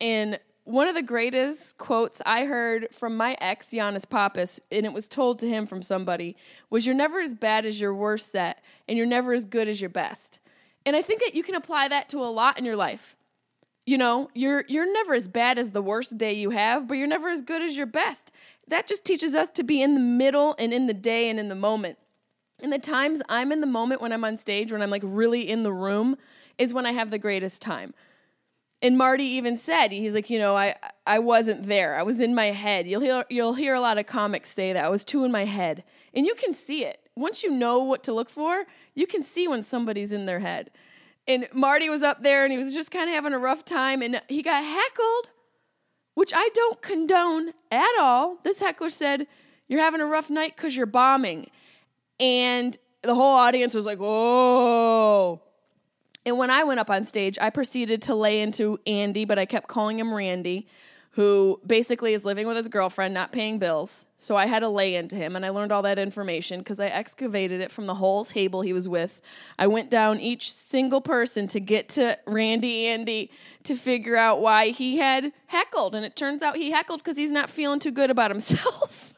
and 0.00 0.38
one 0.64 0.86
of 0.86 0.94
the 0.94 1.02
greatest 1.02 1.76
quotes 1.78 2.22
I 2.24 2.44
heard 2.44 2.88
from 2.92 3.16
my 3.16 3.36
ex, 3.40 3.68
Yannis 3.68 4.08
Pappas, 4.08 4.60
and 4.70 4.86
it 4.86 4.92
was 4.92 5.08
told 5.08 5.40
to 5.40 5.48
him 5.48 5.66
from 5.66 5.82
somebody, 5.82 6.36
was 6.70 6.86
You're 6.86 6.94
never 6.94 7.20
as 7.20 7.34
bad 7.34 7.66
as 7.66 7.80
your 7.80 7.94
worst 7.94 8.30
set, 8.30 8.62
and 8.88 8.96
you're 8.96 9.06
never 9.06 9.32
as 9.32 9.44
good 9.44 9.68
as 9.68 9.80
your 9.80 9.90
best. 9.90 10.38
And 10.86 10.94
I 10.94 11.02
think 11.02 11.20
that 11.20 11.34
you 11.34 11.42
can 11.42 11.54
apply 11.54 11.88
that 11.88 12.08
to 12.10 12.18
a 12.18 12.30
lot 12.30 12.58
in 12.58 12.64
your 12.64 12.76
life. 12.76 13.16
You 13.84 13.98
know, 13.98 14.30
you're 14.34 14.64
you're 14.68 14.90
never 14.92 15.14
as 15.14 15.28
bad 15.28 15.58
as 15.58 15.72
the 15.72 15.82
worst 15.82 16.16
day 16.16 16.32
you 16.32 16.50
have, 16.50 16.86
but 16.86 16.94
you're 16.94 17.08
never 17.08 17.28
as 17.28 17.42
good 17.42 17.62
as 17.62 17.76
your 17.76 17.86
best. 17.86 18.30
That 18.68 18.86
just 18.86 19.04
teaches 19.04 19.34
us 19.34 19.48
to 19.50 19.64
be 19.64 19.82
in 19.82 19.94
the 19.94 20.00
middle 20.00 20.54
and 20.58 20.72
in 20.72 20.86
the 20.86 20.94
day 20.94 21.28
and 21.28 21.40
in 21.40 21.48
the 21.48 21.54
moment. 21.54 21.98
And 22.60 22.72
the 22.72 22.78
times 22.78 23.22
I'm 23.28 23.50
in 23.50 23.60
the 23.60 23.66
moment 23.66 24.00
when 24.00 24.12
I'm 24.12 24.24
on 24.24 24.36
stage, 24.36 24.70
when 24.70 24.82
I'm 24.82 24.90
like 24.90 25.02
really 25.04 25.48
in 25.48 25.64
the 25.64 25.72
room, 25.72 26.16
is 26.58 26.72
when 26.72 26.86
I 26.86 26.92
have 26.92 27.10
the 27.10 27.18
greatest 27.18 27.60
time 27.60 27.92
and 28.82 28.98
Marty 28.98 29.24
even 29.24 29.56
said 29.56 29.92
he's 29.92 30.14
like, 30.14 30.28
you 30.28 30.38
know, 30.38 30.56
I 30.56 30.74
I 31.06 31.20
wasn't 31.20 31.68
there. 31.68 31.98
I 31.98 32.02
was 32.02 32.20
in 32.20 32.34
my 32.34 32.46
head. 32.46 32.88
You'll 32.88 33.00
hear 33.00 33.24
you'll 33.30 33.54
hear 33.54 33.74
a 33.74 33.80
lot 33.80 33.96
of 33.96 34.06
comics 34.06 34.50
say 34.50 34.72
that. 34.72 34.84
I 34.84 34.88
was 34.88 35.04
too 35.04 35.24
in 35.24 35.30
my 35.30 35.44
head. 35.44 35.84
And 36.12 36.26
you 36.26 36.34
can 36.34 36.52
see 36.52 36.84
it. 36.84 37.08
Once 37.14 37.44
you 37.44 37.50
know 37.50 37.78
what 37.78 38.02
to 38.02 38.12
look 38.12 38.28
for, 38.28 38.64
you 38.94 39.06
can 39.06 39.22
see 39.22 39.46
when 39.46 39.62
somebody's 39.62 40.12
in 40.12 40.26
their 40.26 40.40
head. 40.40 40.70
And 41.26 41.48
Marty 41.52 41.88
was 41.88 42.02
up 42.02 42.22
there 42.22 42.44
and 42.44 42.52
he 42.52 42.58
was 42.58 42.74
just 42.74 42.90
kind 42.90 43.08
of 43.08 43.14
having 43.14 43.32
a 43.32 43.38
rough 43.38 43.64
time 43.64 44.02
and 44.02 44.20
he 44.28 44.42
got 44.42 44.64
heckled, 44.64 45.28
which 46.14 46.32
I 46.34 46.48
don't 46.54 46.82
condone 46.82 47.52
at 47.70 47.98
all. 48.00 48.38
This 48.42 48.58
heckler 48.58 48.90
said, 48.90 49.26
"You're 49.68 49.80
having 49.80 50.00
a 50.00 50.06
rough 50.06 50.30
night 50.30 50.56
cuz 50.56 50.76
you're 50.76 50.86
bombing." 50.86 51.50
And 52.18 52.76
the 53.02 53.14
whole 53.14 53.34
audience 53.34 53.72
was 53.74 53.86
like, 53.86 53.98
"Whoa." 53.98 55.40
And 56.24 56.38
when 56.38 56.50
I 56.50 56.64
went 56.64 56.80
up 56.80 56.90
on 56.90 57.04
stage, 57.04 57.38
I 57.40 57.50
proceeded 57.50 58.02
to 58.02 58.14
lay 58.14 58.40
into 58.40 58.78
Andy, 58.86 59.24
but 59.24 59.38
I 59.38 59.46
kept 59.46 59.68
calling 59.68 59.98
him 59.98 60.14
Randy, 60.14 60.68
who 61.12 61.60
basically 61.66 62.14
is 62.14 62.24
living 62.24 62.46
with 62.46 62.56
his 62.56 62.68
girlfriend, 62.68 63.12
not 63.12 63.32
paying 63.32 63.58
bills. 63.58 64.06
So 64.16 64.34
I 64.34 64.46
had 64.46 64.60
to 64.60 64.68
lay 64.70 64.94
into 64.94 65.14
him, 65.14 65.36
and 65.36 65.44
I 65.44 65.50
learned 65.50 65.70
all 65.70 65.82
that 65.82 65.98
information 65.98 66.60
because 66.60 66.80
I 66.80 66.86
excavated 66.86 67.60
it 67.60 67.70
from 67.70 67.84
the 67.84 67.94
whole 67.94 68.24
table 68.24 68.62
he 68.62 68.72
was 68.72 68.88
with. 68.88 69.20
I 69.58 69.66
went 69.66 69.90
down 69.90 70.20
each 70.20 70.50
single 70.50 71.02
person 71.02 71.46
to 71.48 71.60
get 71.60 71.90
to 71.90 72.18
Randy 72.26 72.86
Andy 72.86 73.30
to 73.64 73.74
figure 73.74 74.16
out 74.16 74.40
why 74.40 74.68
he 74.68 74.96
had 74.96 75.32
heckled. 75.48 75.94
And 75.94 76.06
it 76.06 76.16
turns 76.16 76.42
out 76.42 76.56
he 76.56 76.70
heckled 76.70 77.00
because 77.00 77.18
he's 77.18 77.30
not 77.30 77.50
feeling 77.50 77.78
too 77.78 77.90
good 77.90 78.10
about 78.10 78.30
himself. 78.30 79.12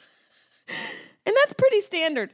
and 1.25 1.37
that's 1.37 1.53
pretty 1.53 1.81
standard. 1.81 2.31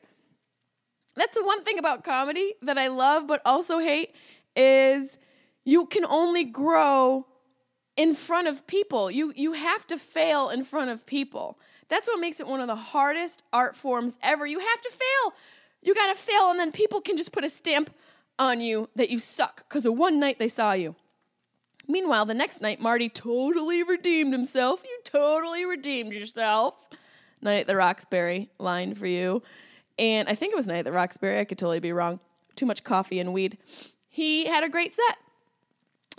That's 1.17 1.37
the 1.37 1.45
one 1.45 1.65
thing 1.65 1.79
about 1.79 2.03
comedy 2.03 2.55
that 2.63 2.79
I 2.79 2.87
love 2.87 3.27
but 3.27 3.43
also 3.45 3.79
hate 3.79 4.15
is 4.57 5.19
you 5.65 5.85
can 5.85 6.07
only 6.07 6.45
grow 6.45 7.27
in 8.01 8.15
front 8.15 8.49
of 8.49 8.67
people. 8.67 9.11
You 9.11 9.31
you 9.37 9.53
have 9.53 9.87
to 9.89 9.99
fail 9.99 10.49
in 10.49 10.65
front 10.65 10.91
of 10.91 11.05
people. 11.05 11.59
That's 11.89 12.09
what 12.09 12.19
makes 12.19 12.41
it 12.41 12.47
one 12.47 12.63
of 12.63 12.67
the 12.67 12.75
hardest 12.95 13.43
art 13.53 13.77
forms 13.77 14.17
ever. 14.23 14.47
You 14.47 14.59
have 14.59 14.81
to 14.81 14.91
fail. 14.91 15.35
You 15.83 15.95
got 15.95 16.15
to 16.15 16.19
fail 16.19 16.51
and 16.51 16.59
then 16.59 16.73
people 16.73 17.03
can 17.03 17.19
just 17.19 17.31
put 17.31 17.45
a 17.45 17.51
stamp 17.51 17.91
on 18.39 18.63
you 18.63 18.89
that 18.97 19.11
you 19.11 19.19
suck 19.19 19.69
cuz 19.69 19.85
of 19.85 19.99
one 19.99 20.19
night 20.19 20.39
they 20.39 20.49
saw 20.49 20.73
you. 20.73 20.95
Meanwhile, 21.87 22.25
the 22.25 22.33
next 22.43 22.63
night 22.63 22.81
Marty 22.81 23.11
totally 23.11 23.83
redeemed 23.83 24.33
himself. 24.33 24.83
You 24.83 24.99
totally 25.05 25.67
redeemed 25.67 26.15
yourself. 26.15 26.89
Night 27.43 27.61
at 27.61 27.67
the 27.67 27.77
Roxbury 27.77 28.49
line 28.59 28.95
for 28.95 29.07
you. 29.07 29.43
And 29.99 30.27
I 30.27 30.35
think 30.35 30.53
it 30.55 30.57
was 30.57 30.67
Night 30.67 30.79
at 30.79 30.85
the 30.87 30.93
Roxbury. 30.93 31.39
I 31.39 31.45
could 31.45 31.59
totally 31.59 31.81
be 31.81 31.93
wrong. 31.93 32.21
Too 32.57 32.65
much 32.65 32.83
coffee 32.83 33.19
and 33.19 33.35
weed 33.35 33.59
he 34.11 34.47
had 34.47 34.65
a 34.65 34.69
great 34.69 34.93
set. 34.93 35.17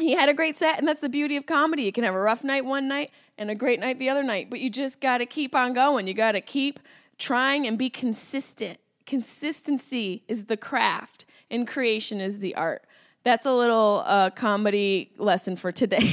He 0.01 0.13
had 0.15 0.29
a 0.29 0.33
great 0.33 0.57
set, 0.57 0.79
and 0.79 0.87
that's 0.87 1.01
the 1.01 1.09
beauty 1.09 1.37
of 1.37 1.45
comedy. 1.45 1.83
You 1.83 1.91
can 1.91 2.03
have 2.03 2.15
a 2.15 2.19
rough 2.19 2.43
night 2.43 2.65
one 2.65 2.87
night 2.87 3.11
and 3.37 3.51
a 3.51 3.55
great 3.55 3.79
night 3.79 3.99
the 3.99 4.09
other 4.09 4.23
night, 4.23 4.49
but 4.49 4.59
you 4.59 4.69
just 4.69 4.99
got 4.99 5.19
to 5.19 5.25
keep 5.25 5.55
on 5.55 5.73
going. 5.73 6.07
You 6.07 6.13
got 6.13 6.33
to 6.33 6.41
keep 6.41 6.79
trying 7.17 7.67
and 7.67 7.77
be 7.77 7.89
consistent. 7.89 8.79
Consistency 9.05 10.23
is 10.27 10.45
the 10.45 10.57
craft, 10.57 11.25
and 11.49 11.67
creation 11.67 12.19
is 12.19 12.39
the 12.39 12.55
art. 12.55 12.83
That's 13.23 13.45
a 13.45 13.53
little 13.53 14.03
uh, 14.05 14.31
comedy 14.31 15.11
lesson 15.17 15.55
for 15.55 15.71
today. 15.71 15.99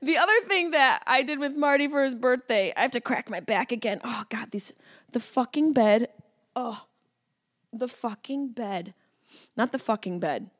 the 0.00 0.16
other 0.16 0.40
thing 0.46 0.70
that 0.70 1.02
I 1.06 1.22
did 1.22 1.40
with 1.40 1.56
Marty 1.56 1.88
for 1.88 2.04
his 2.04 2.14
birthday, 2.14 2.72
I 2.76 2.82
have 2.82 2.92
to 2.92 3.00
crack 3.00 3.28
my 3.28 3.40
back 3.40 3.72
again. 3.72 4.00
Oh 4.04 4.24
God, 4.28 4.52
these 4.52 4.72
the 5.10 5.20
fucking 5.20 5.72
bed. 5.72 6.08
Oh, 6.54 6.84
the 7.72 7.88
fucking 7.88 8.48
bed. 8.48 8.94
Not 9.56 9.72
the 9.72 9.78
fucking 9.80 10.20
bed. 10.20 10.50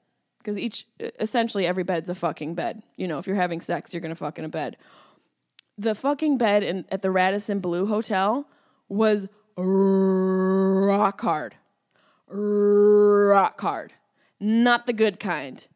Because 0.45 0.59
each, 0.59 0.87
essentially, 1.19 1.67
every 1.67 1.85
bed's 1.85 2.11
a 2.11 2.15
fucking 2.15 2.55
bed. 2.55 2.83
You 2.99 3.09
know, 3.09 3.17
if 3.17 3.27
you're 3.27 3.35
having 3.35 3.63
sex, 3.63 3.95
you're 3.95 4.03
to 4.03 4.15
fuck 4.15 4.39
in 4.39 4.45
a 4.45 4.49
bed. 4.51 4.77
The 5.79 5.95
fucking 5.95 6.37
bed 6.37 6.63
in, 6.63 6.85
at 6.91 7.01
the 7.01 7.11
Radisson 7.11 7.61
Blu 7.61 7.87
Hotel 7.87 8.47
was 8.87 9.27
rock 9.57 11.21
hard. 11.23 11.55
Rock 12.29 13.59
hard. 13.59 13.95
Not 14.39 14.85
the 14.85 14.93
good 14.93 15.19
kind. 15.19 15.67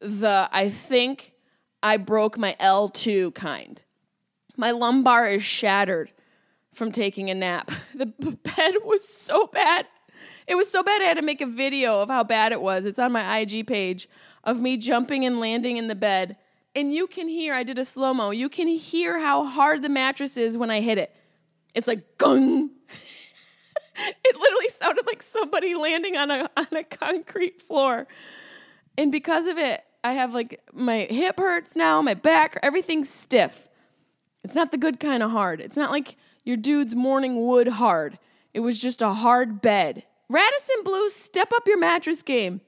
The, 0.00 0.48
I 0.50 0.70
think 0.70 1.32
I 1.82 1.98
broke 1.98 2.38
my 2.38 2.56
L2 2.58 3.34
kind. 3.34 3.82
My 4.56 4.70
lumbar 4.70 5.28
is 5.28 5.44
shattered 5.44 6.12
from 6.72 6.92
taking 6.92 7.28
a 7.28 7.34
nap. 7.34 7.70
The 7.94 8.06
bed 8.06 8.74
was 8.84 9.06
so 9.06 9.46
bad. 9.46 9.86
It 10.46 10.56
was 10.56 10.70
so 10.70 10.82
bad 10.82 11.00
I 11.00 11.06
had 11.06 11.16
to 11.16 11.22
make 11.22 11.40
a 11.40 11.46
video 11.46 12.00
of 12.00 12.08
how 12.08 12.24
bad 12.24 12.52
it 12.52 12.60
was. 12.60 12.86
It's 12.86 12.98
on 12.98 13.12
my 13.12 13.38
IG 13.38 13.66
page 13.66 14.08
of 14.42 14.60
me 14.60 14.76
jumping 14.76 15.24
and 15.24 15.40
landing 15.40 15.76
in 15.76 15.88
the 15.88 15.94
bed. 15.94 16.36
And 16.76 16.92
you 16.92 17.06
can 17.06 17.28
hear, 17.28 17.54
I 17.54 17.62
did 17.62 17.78
a 17.78 17.84
slow 17.84 18.12
mo, 18.12 18.30
you 18.30 18.48
can 18.48 18.68
hear 18.68 19.20
how 19.20 19.44
hard 19.44 19.82
the 19.82 19.88
mattress 19.88 20.36
is 20.36 20.58
when 20.58 20.70
I 20.70 20.80
hit 20.80 20.98
it. 20.98 21.14
It's 21.74 21.88
like 21.88 22.18
gung. 22.18 22.70
it 24.24 24.36
literally 24.36 24.68
sounded 24.68 25.06
like 25.06 25.22
somebody 25.22 25.74
landing 25.74 26.16
on 26.16 26.30
a 26.30 26.50
on 26.56 26.66
a 26.72 26.84
concrete 26.84 27.62
floor. 27.62 28.06
And 28.96 29.10
because 29.10 29.46
of 29.46 29.58
it, 29.58 29.82
I 30.02 30.12
have 30.12 30.34
like 30.34 30.60
my 30.72 31.00
hip 31.10 31.38
hurts 31.38 31.74
now, 31.74 32.02
my 32.02 32.14
back, 32.14 32.58
everything's 32.62 33.08
stiff. 33.08 33.68
It's 34.42 34.54
not 34.54 34.70
the 34.70 34.78
good 34.78 35.00
kind 35.00 35.22
of 35.22 35.30
hard. 35.30 35.60
It's 35.60 35.76
not 35.76 35.90
like 35.90 36.16
your 36.44 36.56
dude's 36.56 36.94
morning 36.94 37.46
wood 37.46 37.68
hard. 37.68 38.18
It 38.52 38.60
was 38.60 38.80
just 38.80 39.00
a 39.00 39.14
hard 39.14 39.62
bed. 39.62 40.04
Radisson 40.28 40.76
Blu, 40.84 41.10
step 41.10 41.52
up 41.54 41.66
your 41.66 41.78
mattress 41.78 42.22
game. 42.22 42.60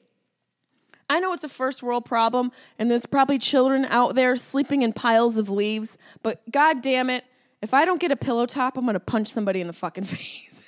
I 1.08 1.20
know 1.20 1.32
it's 1.32 1.44
a 1.44 1.48
first 1.48 1.82
world 1.82 2.04
problem, 2.04 2.50
and 2.78 2.90
there's 2.90 3.06
probably 3.06 3.38
children 3.38 3.84
out 3.86 4.14
there 4.14 4.34
sleeping 4.36 4.82
in 4.82 4.92
piles 4.92 5.38
of 5.38 5.48
leaves, 5.48 5.96
but 6.22 6.42
god 6.50 6.82
damn 6.82 7.10
it, 7.10 7.24
if 7.62 7.72
I 7.72 7.84
don't 7.84 8.00
get 8.00 8.12
a 8.12 8.16
pillow 8.16 8.46
top, 8.46 8.76
I'm 8.76 8.86
gonna 8.86 9.00
punch 9.00 9.28
somebody 9.28 9.60
in 9.60 9.66
the 9.66 9.72
fucking 9.72 10.04
face. 10.06 10.62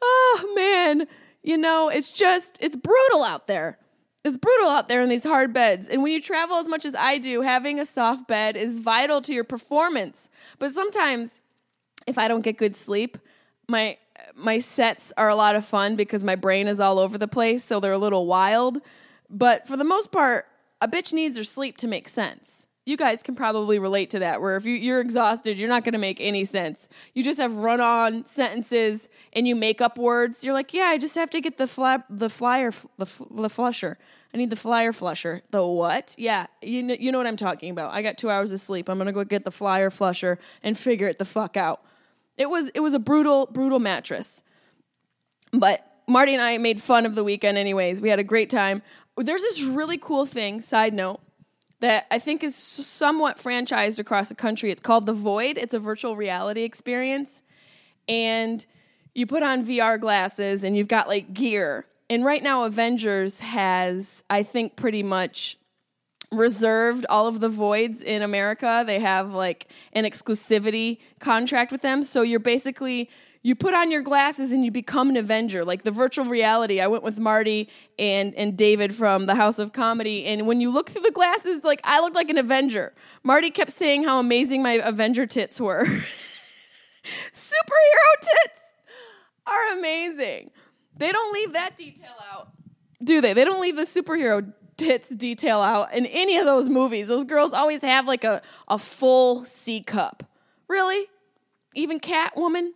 oh 0.00 0.52
man, 0.54 1.06
you 1.42 1.56
know, 1.56 1.88
it's 1.88 2.12
just, 2.12 2.58
it's 2.60 2.76
brutal 2.76 3.24
out 3.24 3.46
there. 3.46 3.78
It's 4.24 4.36
brutal 4.36 4.68
out 4.68 4.88
there 4.88 5.00
in 5.02 5.08
these 5.08 5.24
hard 5.24 5.52
beds. 5.52 5.88
And 5.88 6.02
when 6.02 6.12
you 6.12 6.20
travel 6.20 6.56
as 6.56 6.68
much 6.68 6.84
as 6.84 6.94
I 6.94 7.18
do, 7.18 7.42
having 7.42 7.80
a 7.80 7.86
soft 7.86 8.28
bed 8.28 8.56
is 8.56 8.78
vital 8.78 9.20
to 9.22 9.32
your 9.32 9.44
performance. 9.44 10.28
But 10.58 10.72
sometimes 10.72 11.40
if 12.08 12.18
I 12.18 12.26
don't 12.26 12.42
get 12.42 12.56
good 12.56 12.74
sleep, 12.74 13.18
my 13.68 13.96
my 14.34 14.58
sets 14.58 15.12
are 15.16 15.28
a 15.28 15.36
lot 15.36 15.56
of 15.56 15.64
fun 15.64 15.96
because 15.96 16.24
my 16.24 16.36
brain 16.36 16.68
is 16.68 16.80
all 16.80 16.98
over 16.98 17.18
the 17.18 17.28
place, 17.28 17.64
so 17.64 17.80
they're 17.80 17.92
a 17.92 17.98
little 17.98 18.26
wild. 18.26 18.78
But 19.30 19.68
for 19.68 19.76
the 19.76 19.84
most 19.84 20.10
part, 20.10 20.46
a 20.80 20.88
bitch 20.88 21.12
needs 21.12 21.36
her 21.36 21.44
sleep 21.44 21.76
to 21.78 21.88
make 21.88 22.08
sense. 22.08 22.66
You 22.86 22.96
guys 22.96 23.22
can 23.22 23.34
probably 23.34 23.78
relate 23.78 24.08
to 24.10 24.20
that, 24.20 24.40
where 24.40 24.56
if 24.56 24.64
you, 24.64 24.94
are 24.94 25.00
exhausted, 25.00 25.58
you're 25.58 25.68
not 25.68 25.84
going 25.84 25.92
to 25.92 25.98
make 25.98 26.18
any 26.20 26.46
sense. 26.46 26.88
You 27.12 27.22
just 27.22 27.38
have 27.38 27.54
run 27.54 27.82
on 27.82 28.24
sentences 28.24 29.10
and 29.34 29.46
you 29.46 29.54
make 29.54 29.82
up 29.82 29.98
words. 29.98 30.42
You're 30.42 30.54
like, 30.54 30.72
yeah, 30.72 30.84
I 30.84 30.96
just 30.96 31.14
have 31.14 31.28
to 31.30 31.40
get 31.42 31.58
the 31.58 31.66
fla- 31.66 32.04
the 32.08 32.30
flyer, 32.30 32.72
the, 32.96 33.06
the 33.30 33.50
flusher. 33.50 33.98
I 34.32 34.38
need 34.38 34.48
the 34.48 34.56
flyer 34.56 34.94
flusher. 34.94 35.42
The 35.50 35.66
what? 35.66 36.14
Yeah, 36.16 36.46
you 36.62 36.82
know, 36.82 36.96
you 36.98 37.12
know 37.12 37.18
what 37.18 37.26
I'm 37.26 37.36
talking 37.36 37.70
about. 37.70 37.92
I 37.92 38.00
got 38.00 38.16
two 38.16 38.30
hours 38.30 38.52
of 38.52 38.60
sleep. 38.60 38.88
I'm 38.88 38.96
going 38.96 39.06
to 39.06 39.12
go 39.12 39.22
get 39.24 39.44
the 39.44 39.50
flyer 39.50 39.90
flusher 39.90 40.38
and 40.62 40.78
figure 40.78 41.08
it 41.08 41.18
the 41.18 41.26
fuck 41.26 41.58
out. 41.58 41.82
It 42.38 42.48
was 42.48 42.70
it 42.74 42.80
was 42.80 42.94
a 42.94 42.98
brutal 42.98 43.46
brutal 43.46 43.78
mattress. 43.78 44.42
But 45.52 45.84
Marty 46.06 46.32
and 46.32 46.42
I 46.42 46.56
made 46.58 46.80
fun 46.80 47.04
of 47.04 47.14
the 47.14 47.24
weekend 47.24 47.58
anyways. 47.58 48.00
We 48.00 48.08
had 48.08 48.18
a 48.18 48.24
great 48.24 48.48
time. 48.48 48.82
There's 49.16 49.42
this 49.42 49.62
really 49.62 49.98
cool 49.98 50.24
thing, 50.24 50.60
side 50.60 50.94
note. 50.94 51.20
that 51.80 52.06
I 52.10 52.18
think 52.18 52.42
is 52.42 52.54
somewhat 52.56 53.38
franchised 53.38 53.98
across 53.98 54.28
the 54.28 54.34
country. 54.34 54.70
It's 54.70 54.80
called 54.80 55.06
The 55.06 55.12
Void. 55.12 55.58
It's 55.58 55.74
a 55.74 55.78
virtual 55.78 56.16
reality 56.16 56.62
experience. 56.62 57.42
And 58.08 58.64
you 59.14 59.26
put 59.26 59.42
on 59.42 59.64
VR 59.64 60.00
glasses 60.00 60.64
and 60.64 60.76
you've 60.76 60.88
got 60.88 61.08
like 61.08 61.32
gear. 61.34 61.86
And 62.10 62.24
right 62.24 62.42
now, 62.42 62.64
Avengers 62.64 63.40
has, 63.40 64.24
I 64.30 64.42
think, 64.42 64.76
pretty 64.76 65.02
much 65.02 65.57
reserved 66.30 67.06
all 67.08 67.26
of 67.26 67.40
the 67.40 67.48
voids 67.48 68.02
in 68.02 68.22
America. 68.22 68.84
They 68.86 69.00
have 69.00 69.32
like 69.32 69.68
an 69.92 70.04
exclusivity 70.04 70.98
contract 71.20 71.72
with 71.72 71.82
them. 71.82 72.02
So 72.02 72.22
you're 72.22 72.40
basically 72.40 73.08
you 73.42 73.54
put 73.54 73.72
on 73.72 73.90
your 73.90 74.02
glasses 74.02 74.52
and 74.52 74.64
you 74.64 74.70
become 74.70 75.08
an 75.10 75.16
Avenger. 75.16 75.64
Like 75.64 75.82
the 75.84 75.90
virtual 75.90 76.24
reality. 76.26 76.80
I 76.80 76.86
went 76.86 77.02
with 77.02 77.18
Marty 77.18 77.68
and 77.98 78.34
and 78.34 78.56
David 78.56 78.94
from 78.94 79.26
the 79.26 79.34
House 79.34 79.58
of 79.58 79.72
Comedy, 79.72 80.26
and 80.26 80.46
when 80.46 80.60
you 80.60 80.70
look 80.70 80.90
through 80.90 81.02
the 81.02 81.12
glasses, 81.12 81.64
like 81.64 81.80
I 81.84 82.00
looked 82.00 82.16
like 82.16 82.30
an 82.30 82.38
Avenger. 82.38 82.92
Marty 83.22 83.50
kept 83.50 83.72
saying 83.72 84.04
how 84.04 84.18
amazing 84.18 84.62
my 84.62 84.72
Avenger 84.72 85.26
tits 85.26 85.60
were. 85.60 85.84
Superhero 87.32 88.12
tits 88.20 88.60
are 89.46 89.78
amazing. 89.78 90.50
They 90.96 91.10
don't 91.12 91.32
leave 91.32 91.52
that 91.52 91.76
detail 91.76 92.14
out, 92.32 92.50
do 93.02 93.20
they? 93.20 93.32
They 93.32 93.44
don't 93.44 93.60
leave 93.60 93.76
the 93.76 93.82
superhero 93.82 94.52
tits 94.78 95.10
detail 95.10 95.60
out 95.60 95.92
in 95.92 96.06
any 96.06 96.38
of 96.38 96.46
those 96.46 96.68
movies. 96.68 97.08
Those 97.08 97.24
girls 97.24 97.52
always 97.52 97.82
have 97.82 98.06
like 98.06 98.24
a, 98.24 98.40
a 98.68 98.78
full 98.78 99.44
C 99.44 99.82
cup. 99.82 100.24
Really? 100.68 101.06
Even 101.74 102.00
Catwoman? 102.00 102.70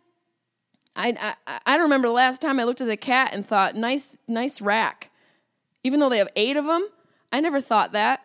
I, 0.94 1.34
I 1.46 1.60
I 1.64 1.76
don't 1.76 1.84
remember 1.84 2.08
the 2.08 2.12
last 2.14 2.42
time 2.42 2.60
I 2.60 2.64
looked 2.64 2.82
at 2.82 2.88
a 2.90 2.96
cat 2.96 3.30
and 3.32 3.46
thought, 3.46 3.74
nice 3.74 4.18
nice 4.28 4.60
rack. 4.60 5.10
Even 5.84 6.00
though 6.00 6.10
they 6.10 6.18
have 6.18 6.28
eight 6.36 6.56
of 6.56 6.66
them, 6.66 6.86
I 7.32 7.40
never 7.40 7.60
thought 7.60 7.92
that. 7.92 8.20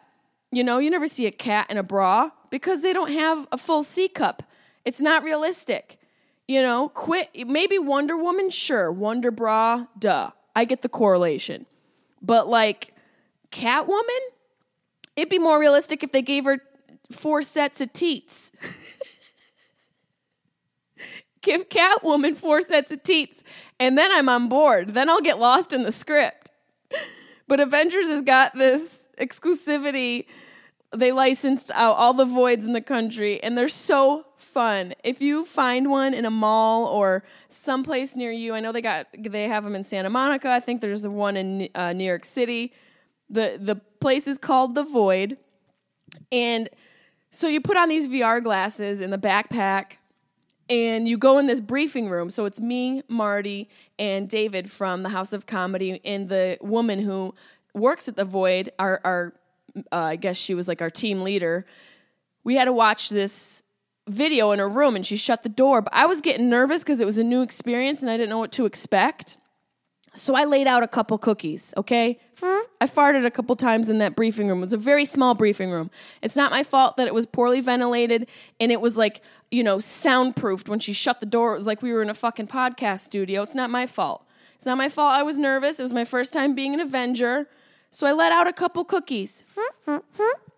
You 0.52 0.64
know, 0.64 0.78
you 0.78 0.90
never 0.90 1.08
see 1.08 1.26
a 1.26 1.32
cat 1.32 1.68
in 1.70 1.78
a 1.78 1.84
bra 1.84 2.32
because 2.50 2.82
they 2.82 2.94
don't 2.94 3.12
have 3.12 3.48
a 3.52 3.58
full 3.58 3.84
C 3.84 4.10
cup. 4.10 4.44
It's 4.84 5.00
not 5.00 5.24
realistic. 5.24 5.98
You 6.48 6.62
know, 6.62 6.90
quit. 6.90 7.30
Maybe 7.48 7.78
Wonder 7.78 8.18
Woman, 8.18 8.50
sure. 8.50 8.92
Wonder 8.92 9.32
Bra, 9.32 9.86
duh. 9.98 10.32
I 10.56 10.66
get 10.66 10.82
the 10.82 10.90
correlation. 10.90 11.66
But 12.22 12.48
like 12.48 12.94
Catwoman, 13.52 14.20
it'd 15.16 15.30
be 15.30 15.40
more 15.40 15.60
realistic 15.60 16.04
if 16.04 16.12
they 16.12 16.22
gave 16.22 16.46
her 16.46 16.60
four 17.12 17.42
sets 17.42 17.82
of 17.82 17.94
teats. 17.94 18.52
Give 21.42 21.70
Catwoman 21.70 22.36
four 22.36 22.62
sets 22.62 22.92
of 22.92 23.04
teats, 23.04 23.44
and 23.80 23.98
then 23.98 24.12
I'm 24.12 24.28
on 24.28 24.50
board. 24.50 24.94
Then 24.94 25.10
I'll 25.10 25.22
get 25.22 25.40
lost 25.40 25.72
in 25.74 25.84
the 25.84 25.92
script. 25.92 26.52
But 27.50 27.62
Avengers 27.62 28.08
has 28.08 28.24
got 28.24 28.56
this 28.56 29.08
exclusivity. 29.18 30.26
They 30.94 31.14
licensed 31.14 31.72
out 31.74 31.96
all 31.96 32.14
the 32.14 32.26
voids 32.26 32.66
in 32.66 32.74
the 32.74 32.82
country, 32.82 33.42
and 33.42 33.58
they're 33.58 33.70
so 33.70 34.26
fun. 34.36 34.94
If 35.04 35.22
you 35.22 35.46
find 35.46 35.90
one 35.90 36.14
in 36.14 36.26
a 36.26 36.30
mall 36.30 36.88
or 36.88 37.24
someplace 37.48 38.18
near 38.18 38.34
you, 38.34 38.54
I 38.54 38.60
know 38.60 38.74
they 38.74 38.82
got 38.82 39.08
they 39.18 39.48
have 39.48 39.64
them 39.64 39.76
in 39.76 39.86
Santa 39.86 40.10
Monica. 40.10 40.50
I 40.50 40.60
think 40.60 40.82
there's 40.82 41.08
one 41.08 41.38
in 41.38 41.70
uh, 41.74 41.94
New 41.94 42.04
York 42.04 42.26
City. 42.26 42.74
The 43.30 43.58
The 43.60 43.76
place 43.76 44.28
is 44.28 44.38
called 44.38 44.76
the 44.76 44.84
Void, 44.84 45.38
and 46.32 46.70
so 47.32 47.48
you 47.48 47.62
put 47.62 47.78
on 47.78 47.90
these 47.90 48.08
VR 48.08 48.44
glasses 48.44 49.02
in 49.02 49.10
the 49.10 49.18
backpack 49.18 49.98
and 50.70 51.08
you 51.08 51.18
go 51.18 51.38
in 51.38 51.48
this 51.48 51.62
briefing 51.62 52.10
room. 52.10 52.30
So 52.30 52.46
it's 52.46 52.60
me, 52.60 53.04
Marty, 53.08 53.70
and 53.98 54.28
David 54.28 54.70
from 54.70 55.04
the 55.04 55.10
House 55.10 55.34
of 55.34 55.46
Comedy, 55.46 56.02
and 56.04 56.30
the 56.30 56.58
woman 56.62 57.00
who 57.00 57.34
works 57.74 58.08
at 58.08 58.16
the 58.16 58.26
Void. 58.26 58.72
Our, 58.80 59.00
our 59.04 59.34
uh, 59.92 59.96
I 59.96 60.16
guess 60.16 60.38
she 60.38 60.54
was 60.54 60.68
like 60.68 60.82
our 60.82 60.90
team 60.90 61.22
leader. 61.22 61.66
We 62.44 62.56
had 62.56 62.66
to 62.66 62.74
watch 62.74 63.10
this 63.10 63.64
video 64.08 64.52
in 64.52 64.60
her 64.60 64.70
room, 64.70 64.96
and 64.96 65.06
she 65.06 65.18
shut 65.18 65.44
the 65.44 65.50
door. 65.50 65.82
But 65.82 65.94
I 65.94 66.06
was 66.06 66.22
getting 66.22 66.50
nervous 66.50 66.84
because 66.84 67.02
it 67.02 67.06
was 67.06 67.18
a 67.18 67.24
new 67.24 67.42
experience, 67.42 68.02
and 68.02 68.10
I 68.10 68.18
didn't 68.18 68.30
know 68.30 68.40
what 68.40 68.52
to 68.54 68.66
expect. 68.66 69.38
So 70.16 70.36
I 70.36 70.46
laid 70.46 70.68
out 70.68 70.84
a 70.84 70.88
couple 70.88 71.18
cookies, 71.18 71.74
okay? 71.78 72.20
I 72.80 72.86
farted 72.86 73.26
a 73.26 73.32
couple 73.32 73.56
times 73.56 73.90
in 73.90 73.98
that 74.00 74.16
briefing 74.16 74.48
room. 74.48 74.60
It 74.60 74.62
was 74.62 74.74
a 74.74 74.78
very 74.78 75.06
small 75.06 75.34
briefing 75.34 75.72
room. 75.72 75.90
It's 76.22 76.36
not 76.36 76.52
my 76.52 76.64
fault 76.64 76.98
that 76.98 77.08
it 77.08 77.14
was 77.14 77.26
poorly 77.26 77.60
ventilated 77.60 78.28
and 78.60 78.72
it 78.72 78.82
was 78.82 78.98
like 78.98 79.22
you 79.52 79.64
know, 79.64 79.80
soundproofed 79.80 80.68
when 80.68 80.80
she 80.80 80.94
shut 80.94 81.20
the 81.20 81.26
door. 81.26 81.54
It 81.54 81.58
was 81.58 81.68
like 81.68 81.82
we 81.82 81.94
were 81.94 82.02
in 82.02 82.10
a 82.10 82.14
fucking 82.14 82.48
podcast 82.48 83.00
studio. 83.00 83.42
It's 83.42 83.56
not 83.56 83.70
my 83.70 83.86
fault. 83.86 84.26
It's 84.56 84.66
not 84.66 84.78
my 84.78 84.90
fault 84.90 85.14
I 85.14 85.24
was 85.24 85.38
nervous. 85.38 85.80
It 85.80 85.84
was 85.84 85.94
my 85.94 86.06
first 86.06 86.34
time 86.34 86.56
being 86.56 86.74
an 86.74 86.80
Avenger. 86.80 87.48
So 87.92 88.08
I 88.08 88.12
let 88.12 88.32
out 88.32 88.48
a 88.48 88.54
couple 88.54 88.84
cookies. 88.84 89.44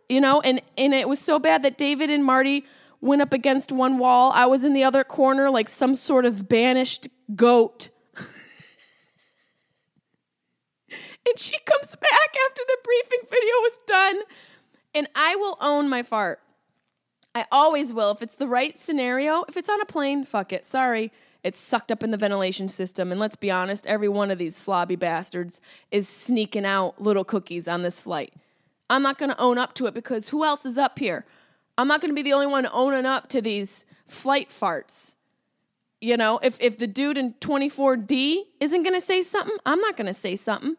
You 0.07 0.21
know, 0.21 0.41
and, 0.41 0.61
and 0.77 0.93
it 0.93 1.07
was 1.07 1.19
so 1.19 1.37
bad 1.37 1.63
that 1.63 1.77
David 1.77 2.09
and 2.09 2.23
Marty 2.25 2.65
went 3.01 3.21
up 3.21 3.31
against 3.31 3.71
one 3.71 3.99
wall. 3.99 4.31
I 4.33 4.47
was 4.47 4.63
in 4.63 4.73
the 4.73 4.83
other 4.83 5.03
corner 5.03 5.49
like 5.49 5.69
some 5.69 5.93
sort 5.95 6.25
of 6.25 6.49
banished 6.49 7.07
goat. 7.35 7.89
and 11.27 11.39
she 11.39 11.57
comes 11.59 11.95
back 11.95 12.35
after 12.49 12.61
the 12.67 12.77
briefing 12.83 13.27
video 13.29 13.53
was 13.61 13.79
done. 13.87 14.19
And 14.95 15.07
I 15.15 15.35
will 15.35 15.57
own 15.61 15.87
my 15.87 16.03
fart. 16.03 16.39
I 17.35 17.45
always 17.51 17.93
will. 17.93 18.11
If 18.11 18.21
it's 18.21 18.35
the 18.35 18.47
right 18.47 18.75
scenario, 18.75 19.43
if 19.47 19.55
it's 19.55 19.69
on 19.69 19.79
a 19.81 19.85
plane, 19.85 20.25
fuck 20.25 20.51
it. 20.51 20.65
Sorry. 20.65 21.11
It's 21.43 21.59
sucked 21.59 21.91
up 21.91 22.03
in 22.03 22.11
the 22.11 22.17
ventilation 22.17 22.67
system. 22.67 23.11
And 23.11 23.19
let's 23.19 23.35
be 23.35 23.51
honest, 23.51 23.85
every 23.85 24.09
one 24.09 24.31
of 24.31 24.39
these 24.39 24.55
slobby 24.55 24.97
bastards 24.97 25.61
is 25.91 26.09
sneaking 26.09 26.65
out 26.65 26.99
little 27.01 27.23
cookies 27.23 27.67
on 27.67 27.83
this 27.83 28.01
flight. 28.01 28.33
I'm 28.89 29.03
not 29.03 29.17
going 29.19 29.31
to 29.31 29.39
own 29.39 29.57
up 29.57 29.75
to 29.75 29.85
it 29.85 29.93
because 29.93 30.29
who 30.29 30.43
else 30.43 30.65
is 30.65 30.77
up 30.77 30.97
here? 30.99 31.25
I'm 31.77 31.87
not 31.87 32.01
going 32.01 32.11
to 32.11 32.15
be 32.15 32.23
the 32.23 32.33
only 32.33 32.47
one 32.47 32.67
owning 32.73 33.05
up 33.05 33.29
to 33.29 33.41
these 33.41 33.85
flight 34.07 34.49
farts. 34.49 35.13
You 36.01 36.17
know, 36.17 36.39
if, 36.41 36.57
if 36.59 36.77
the 36.77 36.87
dude 36.87 37.17
in 37.17 37.33
24D 37.35 38.43
isn't 38.59 38.83
going 38.83 38.95
to 38.95 39.05
say 39.05 39.21
something, 39.21 39.55
I'm 39.65 39.79
not 39.79 39.95
going 39.95 40.07
to 40.07 40.13
say 40.13 40.35
something. 40.35 40.75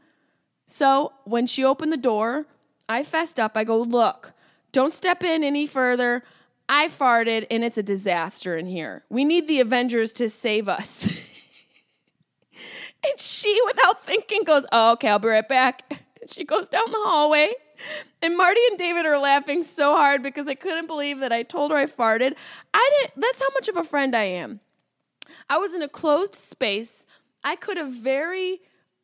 So 0.71 1.13
when 1.25 1.49
she 1.49 1.65
opened 1.65 1.93
the 1.93 1.97
door, 1.97 2.47
I 2.89 3.03
fessed 3.03 3.41
up. 3.41 3.57
I 3.57 3.65
go, 3.65 3.81
look, 3.81 4.35
don't 4.71 4.95
step 4.95 5.25
in 5.25 5.43
any 5.43 5.67
further. 5.67 6.23
I 6.69 6.87
farted 6.87 7.49
and 7.51 7.65
it's 7.65 7.77
a 7.77 7.83
disaster 7.83 8.57
in 8.57 8.67
here. 8.67 9.03
We 9.11 9.25
need 9.25 9.49
the 9.49 9.59
Avengers 9.59 10.13
to 10.15 10.29
save 10.29 10.69
us. 10.69 11.45
and 13.05 13.19
she, 13.19 13.61
without 13.67 14.05
thinking, 14.05 14.45
goes, 14.45 14.65
Oh, 14.71 14.93
okay, 14.93 15.09
I'll 15.09 15.19
be 15.19 15.27
right 15.27 15.49
back. 15.49 15.83
And 16.21 16.31
she 16.33 16.45
goes 16.45 16.69
down 16.69 16.89
the 16.93 16.99
hallway. 16.99 17.53
And 18.23 18.37
Marty 18.37 18.61
and 18.71 18.79
David 18.79 19.07
are 19.07 19.19
laughing 19.19 19.65
so 19.65 19.97
hard 19.97 20.23
because 20.23 20.47
they 20.47 20.55
couldn't 20.55 20.87
believe 20.87 21.19
that 21.19 21.33
I 21.33 21.43
told 21.43 21.73
her 21.73 21.77
I 21.79 21.87
farted. 21.87 22.37
I 22.73 22.91
didn't, 23.01 23.21
that's 23.21 23.41
how 23.41 23.49
much 23.55 23.67
of 23.67 23.77
a 23.77 23.83
friend 23.83 24.15
I 24.15 24.25
am. 24.25 24.61
I 25.49 25.59
was 25.59 25.75
in 25.75 25.83
a 25.83 25.89
closed 25.89 26.37
space. 26.37 27.07
I 27.43 27.57
could 27.57 27.77
have 27.77 27.91
very 27.91 28.61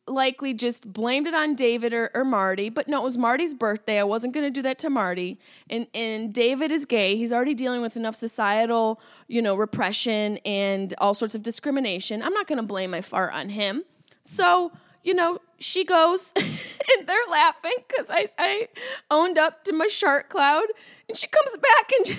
likely 0.07 0.53
just 0.53 0.91
blamed 0.91 1.27
it 1.27 1.33
on 1.33 1.55
David 1.55 1.93
or, 1.93 2.09
or 2.13 2.23
Marty, 2.23 2.69
but 2.69 2.87
no, 2.87 3.01
it 3.01 3.03
was 3.03 3.17
Marty's 3.17 3.53
birthday. 3.53 3.99
I 3.99 4.03
wasn't 4.03 4.33
going 4.33 4.45
to 4.45 4.51
do 4.51 4.61
that 4.61 4.79
to 4.79 4.89
Marty. 4.89 5.39
And 5.69 5.87
and 5.93 6.33
David 6.33 6.71
is 6.71 6.85
gay. 6.85 7.15
He's 7.15 7.33
already 7.33 7.53
dealing 7.53 7.81
with 7.81 7.97
enough 7.97 8.15
societal, 8.15 9.01
you 9.27 9.41
know, 9.41 9.55
repression 9.55 10.37
and 10.45 10.93
all 10.99 11.13
sorts 11.13 11.35
of 11.35 11.43
discrimination. 11.43 12.21
I'm 12.23 12.33
not 12.33 12.47
going 12.47 12.59
to 12.59 12.65
blame 12.65 12.91
my 12.91 13.01
fart 13.01 13.33
on 13.33 13.49
him. 13.49 13.83
So, 14.23 14.71
you 15.03 15.13
know, 15.13 15.39
she 15.59 15.83
goes 15.83 16.33
and 16.37 17.07
they're 17.07 17.17
laughing 17.29 17.75
because 17.87 18.09
I, 18.09 18.29
I 18.37 18.67
owned 19.09 19.37
up 19.37 19.63
to 19.65 19.73
my 19.73 19.87
shark 19.87 20.29
cloud. 20.29 20.65
And 21.07 21.17
she 21.17 21.27
comes 21.27 21.57
back 21.57 21.91
and 21.97 22.17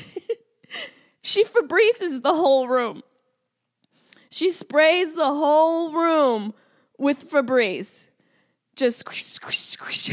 she 1.22 1.44
Febrezes 1.44 2.22
the 2.22 2.34
whole 2.34 2.68
room. 2.68 3.02
She 4.30 4.50
sprays 4.50 5.14
the 5.14 5.24
whole 5.24 5.92
room 5.92 6.54
with 6.98 7.30
Febreze. 7.30 8.04
Just 8.76 8.98
squish, 8.98 9.24
squish, 9.24 9.58
squish. 9.58 10.10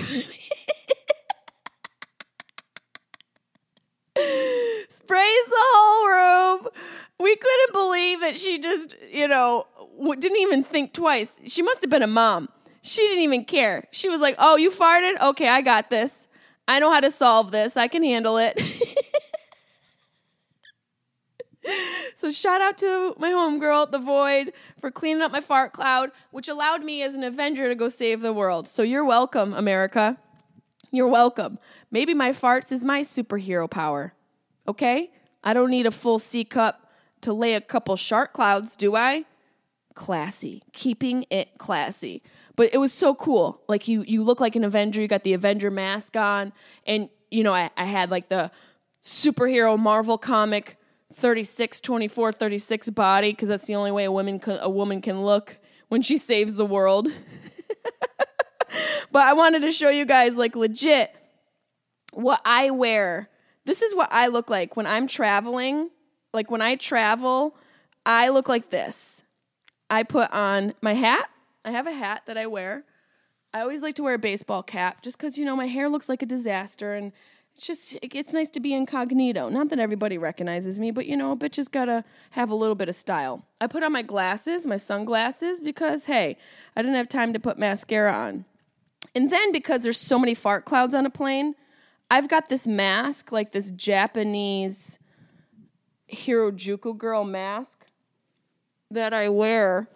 Sprays 4.89 5.45
the 5.47 5.55
whole 5.57 6.07
room. 6.07 6.67
We 7.19 7.35
couldn't 7.35 7.73
believe 7.73 8.21
that 8.21 8.37
she 8.37 8.59
just, 8.59 8.95
you 9.11 9.27
know, 9.27 9.67
didn't 10.19 10.37
even 10.37 10.63
think 10.63 10.93
twice. 10.93 11.37
She 11.45 11.61
must 11.61 11.81
have 11.81 11.89
been 11.89 12.03
a 12.03 12.07
mom. 12.07 12.49
She 12.81 13.01
didn't 13.01 13.23
even 13.23 13.45
care. 13.45 13.87
She 13.91 14.09
was 14.09 14.21
like, 14.21 14.35
oh, 14.37 14.57
you 14.57 14.69
farted? 14.69 15.19
Okay, 15.21 15.49
I 15.49 15.61
got 15.61 15.89
this. 15.89 16.27
I 16.67 16.79
know 16.79 16.91
how 16.91 16.99
to 16.99 17.11
solve 17.11 17.51
this. 17.51 17.77
I 17.77 17.87
can 17.87 18.03
handle 18.03 18.37
it. 18.37 18.59
so 22.25 22.31
shout 22.31 22.59
out 22.59 22.75
to 22.79 23.13
my 23.19 23.29
homegirl, 23.29 23.91
The 23.91 23.99
Void, 23.99 24.51
for 24.81 24.89
cleaning 24.89 25.21
up 25.21 25.31
my 25.31 25.41
fart 25.41 25.73
cloud, 25.73 26.09
which 26.31 26.47
allowed 26.47 26.83
me 26.83 27.03
as 27.03 27.13
an 27.13 27.23
Avenger 27.23 27.69
to 27.69 27.75
go 27.75 27.87
save 27.87 28.21
the 28.21 28.33
world. 28.33 28.67
So 28.67 28.81
you're 28.81 29.05
welcome, 29.05 29.53
America. 29.53 30.17
You're 30.89 31.07
welcome. 31.07 31.59
Maybe 31.91 32.15
my 32.15 32.31
farts 32.31 32.71
is 32.71 32.83
my 32.83 33.01
superhero 33.01 33.69
power. 33.69 34.15
Okay? 34.67 35.11
I 35.43 35.53
don't 35.53 35.69
need 35.69 35.85
a 35.85 35.91
full 35.91 36.17
C 36.17 36.43
cup 36.43 36.89
to 37.21 37.31
lay 37.31 37.53
a 37.53 37.61
couple 37.61 37.95
shark 37.95 38.33
clouds, 38.33 38.75
do 38.75 38.95
I? 38.95 39.25
Classy. 39.93 40.63
Keeping 40.73 41.27
it 41.29 41.59
classy. 41.59 42.23
But 42.55 42.73
it 42.73 42.79
was 42.79 42.91
so 42.91 43.13
cool. 43.13 43.61
Like 43.67 43.87
you 43.87 44.03
you 44.07 44.23
look 44.23 44.39
like 44.39 44.55
an 44.55 44.63
Avenger, 44.63 44.99
you 44.99 45.07
got 45.07 45.23
the 45.23 45.33
Avenger 45.33 45.69
mask 45.69 46.17
on, 46.17 46.53
and 46.87 47.09
you 47.29 47.43
know, 47.43 47.53
I, 47.53 47.69
I 47.77 47.85
had 47.85 48.09
like 48.09 48.29
the 48.29 48.49
superhero 49.03 49.77
Marvel 49.77 50.17
comic 50.17 50.79
36, 51.13 51.81
24, 51.81 52.31
36 52.31 52.89
body 52.89 53.31
because 53.31 53.49
that's 53.49 53.65
the 53.65 53.75
only 53.75 53.91
way 53.91 54.05
a 54.05 54.11
woman 54.11 54.39
can, 54.39 54.57
a 54.61 54.69
woman 54.69 55.01
can 55.01 55.23
look 55.23 55.57
when 55.87 56.01
she 56.01 56.17
saves 56.17 56.55
the 56.55 56.65
world. 56.65 57.07
but 59.11 59.25
I 59.25 59.33
wanted 59.33 59.61
to 59.61 59.71
show 59.71 59.89
you 59.89 60.05
guys 60.05 60.35
like 60.35 60.55
legit 60.55 61.13
what 62.13 62.41
I 62.45 62.71
wear. 62.71 63.29
This 63.65 63.81
is 63.81 63.95
what 63.95 64.09
I 64.11 64.27
look 64.27 64.49
like 64.49 64.75
when 64.75 64.87
I'm 64.87 65.07
traveling. 65.07 65.89
Like 66.33 66.51
when 66.51 66.61
I 66.61 66.75
travel, 66.75 67.55
I 68.05 68.29
look 68.29 68.49
like 68.49 68.69
this. 68.69 69.23
I 69.89 70.03
put 70.03 70.31
on 70.31 70.73
my 70.81 70.93
hat. 70.93 71.29
I 71.63 71.71
have 71.71 71.87
a 71.87 71.91
hat 71.91 72.23
that 72.25 72.37
I 72.37 72.47
wear. 72.47 72.83
I 73.53 73.61
always 73.61 73.81
like 73.81 73.95
to 73.95 74.03
wear 74.03 74.15
a 74.15 74.19
baseball 74.19 74.63
cap 74.63 75.01
just 75.01 75.17
because, 75.17 75.37
you 75.37 75.45
know, 75.45 75.55
my 75.55 75.67
hair 75.67 75.87
looks 75.87 76.09
like 76.09 76.21
a 76.21 76.25
disaster 76.25 76.93
and 76.93 77.13
it's 77.55 77.67
just, 77.67 77.97
it's 78.01 78.33
nice 78.33 78.49
to 78.49 78.59
be 78.59 78.73
incognito. 78.73 79.47
Not 79.47 79.69
that 79.69 79.79
everybody 79.79 80.17
recognizes 80.17 80.77
me, 80.77 80.91
but, 80.91 81.05
you 81.05 81.15
know, 81.15 81.31
a 81.31 81.37
bitch 81.37 81.55
has 81.55 81.69
got 81.69 81.85
to 81.85 82.03
have 82.31 82.49
a 82.49 82.55
little 82.55 82.75
bit 82.75 82.89
of 82.89 82.95
style. 82.95 83.45
I 83.61 83.67
put 83.67 83.81
on 83.81 83.93
my 83.93 84.01
glasses, 84.01 84.67
my 84.67 84.75
sunglasses, 84.75 85.61
because, 85.61 86.03
hey, 86.05 86.37
I 86.75 86.81
didn't 86.81 86.97
have 86.97 87.07
time 87.07 87.31
to 87.31 87.39
put 87.39 87.57
mascara 87.57 88.11
on. 88.11 88.43
And 89.15 89.31
then 89.31 89.53
because 89.53 89.83
there's 89.83 89.97
so 89.97 90.19
many 90.19 90.33
fart 90.33 90.65
clouds 90.65 90.93
on 90.93 91.05
a 91.05 91.09
plane, 91.09 91.55
I've 92.11 92.27
got 92.27 92.49
this 92.49 92.67
mask, 92.67 93.31
like 93.31 93.53
this 93.53 93.71
Japanese 93.71 94.99
Harajuku 96.11 96.97
girl 96.97 97.23
mask 97.23 97.85
that 98.91 99.13
I 99.13 99.29
wear. 99.29 99.87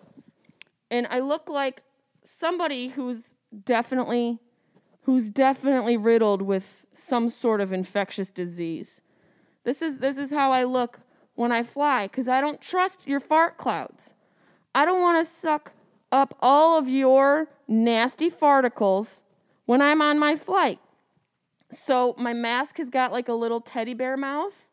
And 0.90 1.08
I 1.08 1.20
look 1.20 1.50
like 1.50 1.82
somebody 2.24 2.88
who's 2.88 3.34
definitely 3.66 4.40
who's 5.10 5.32
definitely 5.32 5.98
riddled 5.98 6.40
with 6.40 6.86
some 6.94 7.30
sort 7.30 7.60
of 7.60 7.74
infectious 7.74 8.30
disease. 8.30 9.02
This 9.64 9.82
is 9.82 9.98
this 9.98 10.20
is 10.20 10.30
how 10.30 10.52
I 10.52 10.64
look 10.64 11.00
when 11.34 11.52
I 11.52 11.64
fly 11.64 12.08
cuz 12.08 12.28
I 12.28 12.40
don't 12.42 12.62
trust 12.62 13.08
your 13.08 13.20
fart 13.20 13.58
clouds. 13.58 14.14
I 14.76 14.86
don't 14.86 15.02
want 15.02 15.26
to 15.26 15.34
suck 15.34 15.72
up 16.12 16.38
all 16.44 16.78
of 16.78 16.88
your 16.88 17.48
nasty 17.68 18.30
farticles 18.30 19.22
when 19.66 19.82
I'm 19.82 20.00
on 20.00 20.20
my 20.20 20.36
flight. 20.36 20.78
So 21.72 22.14
my 22.20 22.34
mask 22.34 22.78
has 22.78 22.92
got 22.92 23.12
like 23.12 23.28
a 23.28 23.34
little 23.34 23.62
teddy 23.62 23.96
bear 23.96 24.16
mouth. 24.16 24.68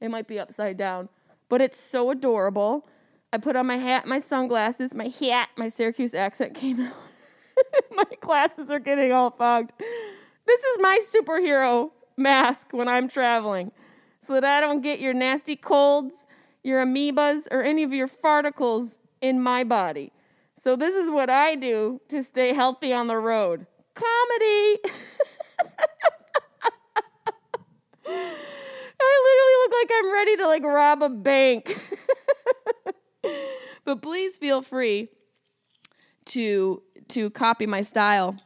It 0.00 0.10
might 0.10 0.26
be 0.26 0.40
upside 0.40 0.76
down, 0.76 1.10
but 1.48 1.60
it's 1.60 1.78
so 1.78 2.10
adorable. 2.10 2.88
I 3.32 3.38
put 3.38 3.54
on 3.54 3.66
my 3.66 3.78
hat, 3.78 4.04
my 4.04 4.18
sunglasses, 4.18 4.92
my 4.92 5.06
hat, 5.06 5.50
my 5.56 5.68
Syracuse 5.68 6.12
accent 6.12 6.54
came 6.56 6.80
out. 6.88 7.05
my 7.94 8.04
glasses 8.20 8.70
are 8.70 8.78
getting 8.78 9.12
all 9.12 9.30
fogged. 9.30 9.72
This 10.46 10.60
is 10.62 10.78
my 10.80 11.00
superhero 11.14 11.90
mask 12.16 12.68
when 12.72 12.88
I'm 12.88 13.08
traveling 13.08 13.72
so 14.26 14.34
that 14.34 14.44
I 14.44 14.60
don't 14.60 14.82
get 14.82 15.00
your 15.00 15.14
nasty 15.14 15.56
colds, 15.56 16.14
your 16.62 16.84
amoebas, 16.84 17.46
or 17.50 17.62
any 17.62 17.82
of 17.82 17.92
your 17.92 18.08
farticles 18.08 18.94
in 19.20 19.40
my 19.40 19.64
body. 19.64 20.12
So, 20.62 20.74
this 20.74 20.94
is 20.94 21.10
what 21.10 21.30
I 21.30 21.54
do 21.54 22.00
to 22.08 22.22
stay 22.22 22.52
healthy 22.52 22.92
on 22.92 23.06
the 23.06 23.16
road 23.16 23.66
comedy. 23.94 24.80
I 28.98 29.22
literally 29.24 29.56
look 29.62 29.72
like 29.72 29.90
I'm 29.94 30.12
ready 30.12 30.36
to 30.36 30.46
like 30.46 30.64
rob 30.64 31.02
a 31.02 31.08
bank. 31.08 31.78
but 33.84 34.02
please 34.02 34.36
feel 34.36 34.62
free 34.62 35.08
to 36.26 36.82
to 37.08 37.30
copy 37.30 37.66
my 37.66 37.82
style 37.82 38.38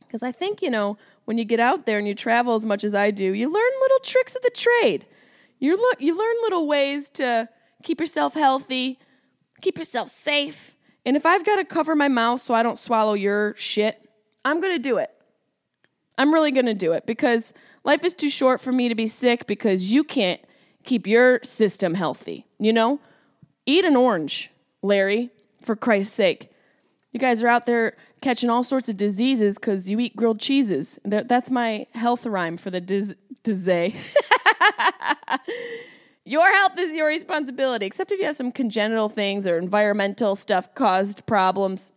because 0.00 0.22
I 0.22 0.32
think 0.32 0.60
you 0.60 0.70
know 0.70 0.98
when 1.24 1.38
you 1.38 1.44
get 1.44 1.60
out 1.60 1.86
there 1.86 1.98
and 1.98 2.08
you 2.08 2.14
travel 2.14 2.56
as 2.56 2.64
much 2.64 2.82
as 2.82 2.94
I 2.94 3.12
do, 3.12 3.32
you 3.32 3.46
learn 3.46 3.72
little 3.80 4.00
tricks 4.00 4.34
of 4.34 4.42
the 4.42 4.50
trade. 4.50 5.06
You 5.60 5.78
you 5.98 6.18
learn 6.18 6.36
little 6.42 6.66
ways 6.66 7.08
to 7.10 7.48
keep 7.82 8.00
yourself 8.00 8.34
healthy, 8.34 8.98
keep 9.60 9.78
yourself 9.78 10.08
safe. 10.08 10.76
And 11.06 11.16
if 11.16 11.24
I've 11.24 11.46
got 11.46 11.56
to 11.56 11.64
cover 11.64 11.94
my 11.94 12.08
mouth 12.08 12.40
so 12.40 12.54
I 12.54 12.62
don't 12.62 12.76
swallow 12.76 13.14
your 13.14 13.54
shit, 13.56 14.02
I'm 14.44 14.60
going 14.60 14.74
to 14.74 14.82
do 14.82 14.98
it. 14.98 15.10
I'm 16.18 16.34
really 16.34 16.50
going 16.50 16.66
to 16.66 16.74
do 16.74 16.92
it 16.92 17.06
because 17.06 17.52
life 17.84 18.04
is 18.04 18.12
too 18.12 18.28
short 18.28 18.60
for 18.60 18.72
me 18.72 18.88
to 18.88 18.94
be 18.94 19.06
sick 19.06 19.46
because 19.46 19.92
you 19.92 20.04
can't 20.04 20.40
keep 20.84 21.06
your 21.06 21.40
system 21.42 21.94
healthy. 21.94 22.46
You 22.58 22.72
know? 22.72 23.00
Eat 23.64 23.84
an 23.84 23.96
orange, 23.96 24.50
Larry, 24.82 25.30
for 25.62 25.76
Christ's 25.76 26.14
sake. 26.14 26.50
You 27.12 27.18
guys 27.18 27.42
are 27.42 27.48
out 27.48 27.66
there 27.66 27.96
catching 28.20 28.50
all 28.50 28.62
sorts 28.62 28.88
of 28.88 28.96
diseases 28.96 29.54
because 29.54 29.90
you 29.90 29.98
eat 29.98 30.14
grilled 30.14 30.38
cheeses. 30.38 30.98
That's 31.04 31.50
my 31.50 31.86
health 31.92 32.24
rhyme 32.24 32.56
for 32.56 32.70
the 32.70 32.80
diz- 32.80 33.16
disease. 33.42 34.16
your 36.24 36.48
health 36.52 36.78
is 36.78 36.92
your 36.92 37.08
responsibility, 37.08 37.86
except 37.86 38.12
if 38.12 38.20
you 38.20 38.26
have 38.26 38.36
some 38.36 38.52
congenital 38.52 39.08
things 39.08 39.46
or 39.46 39.58
environmental 39.58 40.36
stuff 40.36 40.72
caused 40.74 41.26
problems. 41.26 41.92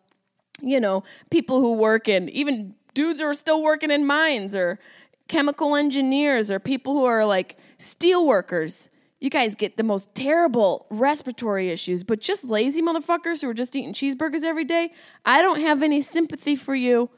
You 0.61 0.79
know, 0.79 1.03
people 1.29 1.59
who 1.59 1.73
work 1.73 2.07
in, 2.07 2.29
even 2.29 2.73
dudes 2.93 3.19
who 3.19 3.25
are 3.27 3.33
still 3.33 3.61
working 3.61 3.91
in 3.91 4.07
mines 4.07 4.55
or 4.55 4.79
chemical 5.27 5.75
engineers 5.75 6.49
or 6.49 6.59
people 6.59 6.93
who 6.93 7.05
are 7.05 7.25
like 7.25 7.57
steel 7.77 8.25
workers 8.25 8.89
you 9.23 9.29
guys 9.29 9.55
get 9.55 9.77
the 9.77 9.83
most 9.83 10.13
terrible 10.13 10.85
respiratory 10.89 11.69
issues, 11.69 12.03
but 12.03 12.19
just 12.19 12.43
lazy 12.43 12.81
motherfuckers 12.81 13.41
who 13.41 13.47
are 13.47 13.53
just 13.53 13.73
eating 13.73 13.93
cheeseburgers 13.93 14.43
every 14.43 14.65
day, 14.65 14.91
I 15.25 15.41
don't 15.41 15.61
have 15.61 15.81
any 15.81 16.01
sympathy 16.01 16.57
for 16.57 16.75
you 16.75 17.09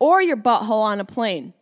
or 0.00 0.20
your 0.20 0.36
butthole 0.36 0.82
on 0.82 0.98
a 0.98 1.04
plane. 1.04 1.54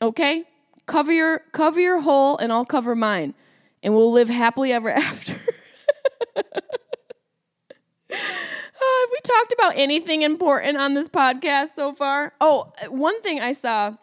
Okay? 0.00 0.44
Cover 0.86 1.12
your 1.12 1.42
cover 1.52 1.78
your 1.78 2.00
hole 2.00 2.38
and 2.38 2.50
I'll 2.50 2.64
cover 2.64 2.96
mine. 2.96 3.34
And 3.82 3.94
we'll 3.94 4.12
live 4.12 4.30
happily 4.30 4.72
ever 4.72 4.88
after. 4.94 5.34
uh, 6.36 6.42
have 8.10 9.10
we 9.12 9.20
talked 9.22 9.52
about 9.52 9.74
anything 9.76 10.22
important 10.22 10.78
on 10.78 10.94
this 10.94 11.06
podcast 11.06 11.74
so 11.74 11.92
far? 11.92 12.32
Oh, 12.40 12.72
one 12.88 13.20
thing 13.20 13.40
I 13.40 13.52
saw, 13.52 13.96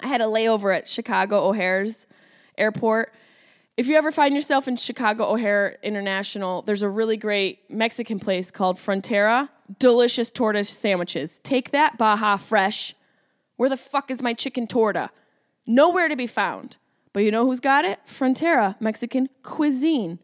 I 0.00 0.08
had 0.08 0.20
a 0.20 0.24
layover 0.24 0.76
at 0.76 0.88
Chicago 0.88 1.48
O'Hare's 1.48 2.08
airport 2.58 3.14
if 3.80 3.88
you 3.88 3.96
ever 3.96 4.12
find 4.12 4.34
yourself 4.34 4.68
in 4.68 4.76
Chicago 4.76 5.32
O'Hare 5.32 5.78
International, 5.82 6.60
there's 6.60 6.82
a 6.82 6.88
really 6.90 7.16
great 7.16 7.60
Mexican 7.70 8.20
place 8.20 8.50
called 8.50 8.76
Frontera. 8.76 9.48
Delicious 9.78 10.30
torta 10.30 10.64
sandwiches. 10.64 11.38
Take 11.38 11.70
that, 11.70 11.96
Baja 11.96 12.36
Fresh. 12.36 12.94
Where 13.56 13.70
the 13.70 13.78
fuck 13.78 14.10
is 14.10 14.20
my 14.20 14.34
chicken 14.34 14.66
torta? 14.66 15.08
Nowhere 15.66 16.10
to 16.10 16.16
be 16.16 16.26
found. 16.26 16.76
But 17.14 17.24
you 17.24 17.30
know 17.30 17.46
who's 17.46 17.60
got 17.60 17.86
it? 17.86 18.00
Frontera, 18.04 18.78
Mexican 18.80 19.30
cuisine. 19.42 20.18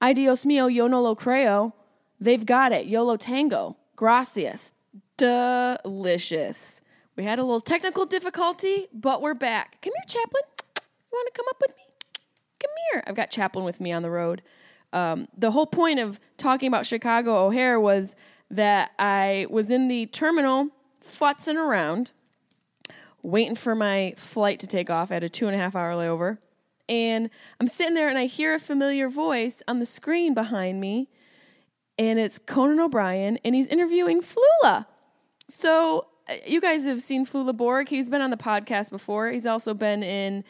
Ay 0.00 0.12
Dios 0.12 0.44
mío, 0.44 0.72
yo 0.72 0.86
no 0.86 1.02
lo 1.02 1.16
creo. 1.16 1.72
They've 2.20 2.46
got 2.46 2.70
it. 2.70 2.86
Yolo 2.86 3.16
Tango. 3.16 3.78
Gracias. 3.96 4.74
Delicious. 5.16 6.80
We 7.16 7.24
had 7.24 7.40
a 7.40 7.42
little 7.42 7.60
technical 7.60 8.06
difficulty, 8.06 8.86
but 8.92 9.20
we're 9.20 9.34
back. 9.34 9.82
Come 9.82 9.92
here, 9.96 10.04
Chaplin. 10.06 10.44
You 10.76 11.18
want 11.18 11.34
to 11.34 11.36
come 11.36 11.46
up 11.50 11.56
with 11.60 11.76
me? 11.76 11.91
Come 12.62 12.74
here. 12.92 13.02
I've 13.06 13.14
got 13.14 13.30
Chaplin 13.30 13.64
with 13.64 13.80
me 13.80 13.92
on 13.92 14.02
the 14.02 14.10
road. 14.10 14.42
Um, 14.92 15.26
the 15.36 15.50
whole 15.50 15.66
point 15.66 15.98
of 15.98 16.20
talking 16.36 16.68
about 16.68 16.86
Chicago 16.86 17.46
O'Hare 17.46 17.80
was 17.80 18.14
that 18.50 18.92
I 18.98 19.46
was 19.50 19.70
in 19.70 19.88
the 19.88 20.06
terminal 20.06 20.68
futzing 21.02 21.56
around, 21.56 22.12
waiting 23.22 23.54
for 23.54 23.74
my 23.74 24.14
flight 24.16 24.60
to 24.60 24.66
take 24.66 24.90
off. 24.90 25.10
I 25.10 25.14
had 25.14 25.24
a 25.24 25.28
two 25.28 25.46
and 25.46 25.56
a 25.56 25.58
half 25.58 25.74
hour 25.74 25.92
layover. 25.94 26.38
And 26.88 27.30
I'm 27.58 27.68
sitting 27.68 27.94
there 27.94 28.08
and 28.08 28.18
I 28.18 28.26
hear 28.26 28.54
a 28.54 28.58
familiar 28.58 29.08
voice 29.08 29.62
on 29.66 29.78
the 29.78 29.86
screen 29.86 30.34
behind 30.34 30.80
me. 30.80 31.08
And 31.98 32.18
it's 32.18 32.38
Conan 32.38 32.80
O'Brien, 32.80 33.38
and 33.44 33.54
he's 33.54 33.68
interviewing 33.68 34.22
Flula. 34.22 34.86
So, 35.48 36.06
uh, 36.28 36.34
you 36.46 36.60
guys 36.60 36.86
have 36.86 37.02
seen 37.02 37.26
Flula 37.26 37.56
Borg. 37.56 37.88
He's 37.88 38.08
been 38.08 38.22
on 38.22 38.30
the 38.30 38.36
podcast 38.36 38.90
before. 38.90 39.30
He's 39.30 39.46
also 39.46 39.74
been 39.74 40.02
in 40.02 40.42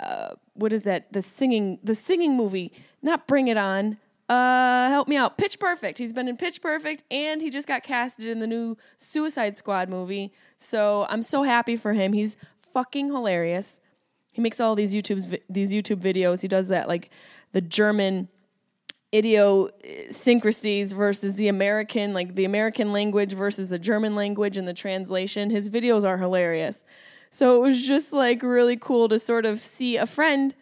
uh, 0.00 0.30
what 0.54 0.72
is 0.72 0.82
that? 0.82 1.12
The 1.12 1.22
singing, 1.22 1.78
the 1.82 1.94
singing 1.94 2.36
movie. 2.36 2.72
Not 3.02 3.26
Bring 3.26 3.48
It 3.48 3.56
On. 3.56 3.98
Uh, 4.28 4.88
help 4.90 5.08
me 5.08 5.16
out. 5.16 5.38
Pitch 5.38 5.58
Perfect. 5.58 5.98
He's 5.98 6.12
been 6.12 6.28
in 6.28 6.36
Pitch 6.36 6.60
Perfect, 6.60 7.02
and 7.10 7.40
he 7.40 7.48
just 7.48 7.66
got 7.66 7.82
casted 7.82 8.26
in 8.26 8.40
the 8.40 8.46
new 8.46 8.76
Suicide 8.98 9.56
Squad 9.56 9.88
movie. 9.88 10.32
So 10.58 11.06
I'm 11.08 11.22
so 11.22 11.42
happy 11.42 11.76
for 11.76 11.94
him. 11.94 12.12
He's 12.12 12.36
fucking 12.72 13.06
hilarious. 13.06 13.80
He 14.32 14.42
makes 14.42 14.60
all 14.60 14.74
these 14.74 14.94
YouTube 14.94 15.40
these 15.48 15.72
YouTube 15.72 16.00
videos. 16.00 16.42
He 16.42 16.48
does 16.48 16.68
that 16.68 16.88
like 16.88 17.10
the 17.52 17.60
German 17.60 18.28
idiosyncrasies 19.14 20.92
versus 20.92 21.36
the 21.36 21.48
American, 21.48 22.12
like 22.12 22.34
the 22.34 22.44
American 22.44 22.92
language 22.92 23.32
versus 23.32 23.70
the 23.70 23.78
German 23.78 24.14
language 24.14 24.56
and 24.56 24.68
the 24.68 24.74
translation. 24.74 25.48
His 25.50 25.70
videos 25.70 26.04
are 26.04 26.18
hilarious. 26.18 26.84
So 27.30 27.56
it 27.56 27.66
was 27.66 27.86
just 27.86 28.12
like 28.12 28.42
really 28.42 28.76
cool 28.76 29.08
to 29.08 29.18
sort 29.18 29.44
of 29.44 29.58
see 29.58 29.96
a 29.96 30.06
friend 30.06 30.54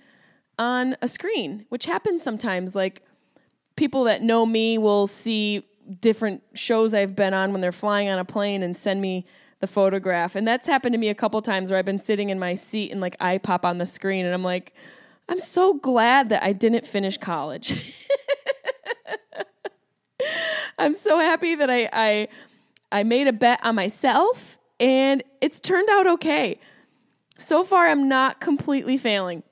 on 0.59 0.97
a 1.03 1.09
screen, 1.09 1.67
which 1.69 1.87
happens 1.87 2.23
sometimes. 2.23 2.75
Like 2.75 3.03
people 3.77 4.05
that 4.05 4.23
know 4.23 4.47
me 4.47 4.79
will 4.79 5.07
see 5.07 5.67
different 6.01 6.43
shows 6.55 6.95
I've 6.95 7.15
been 7.15 7.35
on 7.35 7.53
when 7.53 7.61
they're 7.61 7.73
flying 7.73 8.09
on 8.09 8.19
a 8.19 8.25
plane 8.25 8.63
and 8.63 8.77
send 8.77 9.01
me 9.01 9.27
the 9.61 9.67
photograph. 9.67 10.35
And 10.35 10.47
that's 10.47 10.67
happened 10.67 10.93
to 10.95 10.99
me 10.99 11.09
a 11.09 11.15
couple 11.15 11.41
times 11.43 11.71
where 11.71 11.79
I've 11.79 11.85
been 11.85 11.99
sitting 11.99 12.31
in 12.31 12.39
my 12.39 12.55
seat 12.55 12.91
and 12.91 13.01
like 13.01 13.17
I 13.21 13.39
pop 13.39 13.65
on 13.65 13.79
the 13.79 13.87
screen 13.87 14.27
and 14.27 14.35
I'm 14.35 14.43
like, 14.43 14.75
I'm 15.29 15.39
so 15.39 15.75
glad 15.75 16.29
that 16.29 16.43
I 16.43 16.53
didn't 16.53 16.87
finish 16.87 17.17
college. 17.17 18.07
I'm 20.79 20.95
so 20.95 21.19
happy 21.19 21.55
that 21.55 21.71
I, 21.71 21.89
I 21.93 22.29
I 22.93 23.03
made 23.03 23.27
a 23.27 23.33
bet 23.33 23.59
on 23.65 23.75
myself 23.75 24.59
and 24.79 25.23
it's 25.41 25.61
turned 25.61 25.89
out 25.91 26.07
okay. 26.07 26.59
So 27.39 27.63
far 27.63 27.89
I'm 27.89 28.09
not 28.09 28.41
completely 28.41 28.97
failing. 28.97 29.43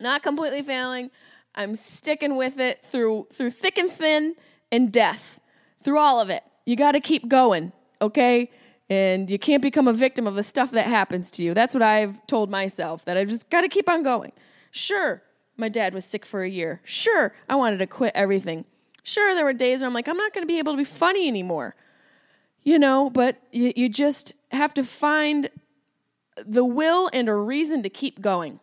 Not 0.00 0.22
completely 0.22 0.62
failing. 0.62 1.10
I'm 1.54 1.76
sticking 1.76 2.36
with 2.36 2.58
it 2.58 2.84
through 2.84 3.28
through 3.32 3.50
thick 3.50 3.78
and 3.78 3.90
thin 3.90 4.34
and 4.72 4.92
death. 4.92 5.40
Through 5.82 5.98
all 5.98 6.20
of 6.20 6.30
it. 6.30 6.42
You 6.64 6.76
got 6.76 6.92
to 6.92 7.00
keep 7.00 7.28
going, 7.28 7.72
okay? 8.00 8.50
And 8.88 9.30
you 9.30 9.38
can't 9.38 9.62
become 9.62 9.86
a 9.86 9.92
victim 9.92 10.26
of 10.26 10.34
the 10.34 10.42
stuff 10.42 10.70
that 10.72 10.86
happens 10.86 11.30
to 11.32 11.42
you. 11.42 11.54
That's 11.54 11.74
what 11.74 11.82
I've 11.82 12.26
told 12.26 12.50
myself 12.50 13.04
that 13.04 13.16
I've 13.16 13.28
just 13.28 13.50
got 13.50 13.62
to 13.62 13.68
keep 13.68 13.88
on 13.88 14.02
going. 14.02 14.32
Sure, 14.70 15.22
my 15.56 15.68
dad 15.68 15.94
was 15.94 16.04
sick 16.04 16.24
for 16.24 16.42
a 16.42 16.48
year. 16.48 16.80
Sure, 16.84 17.34
I 17.48 17.54
wanted 17.54 17.78
to 17.78 17.86
quit 17.86 18.12
everything. 18.14 18.64
Sure, 19.02 19.34
there 19.34 19.44
were 19.44 19.52
days 19.52 19.80
where 19.80 19.88
I'm 19.88 19.94
like, 19.94 20.08
I'm 20.08 20.16
not 20.16 20.32
going 20.32 20.42
to 20.42 20.50
be 20.50 20.58
able 20.58 20.72
to 20.72 20.78
be 20.78 20.84
funny 20.84 21.28
anymore. 21.28 21.76
You 22.62 22.78
know, 22.78 23.10
but 23.10 23.36
you, 23.52 23.72
you 23.76 23.90
just 23.90 24.32
have 24.54 24.74
to 24.74 24.84
find 24.84 25.50
the 26.36 26.64
will 26.64 27.10
and 27.12 27.28
a 27.28 27.34
reason 27.34 27.82
to 27.82 27.88
keep 27.88 28.20
going. 28.20 28.60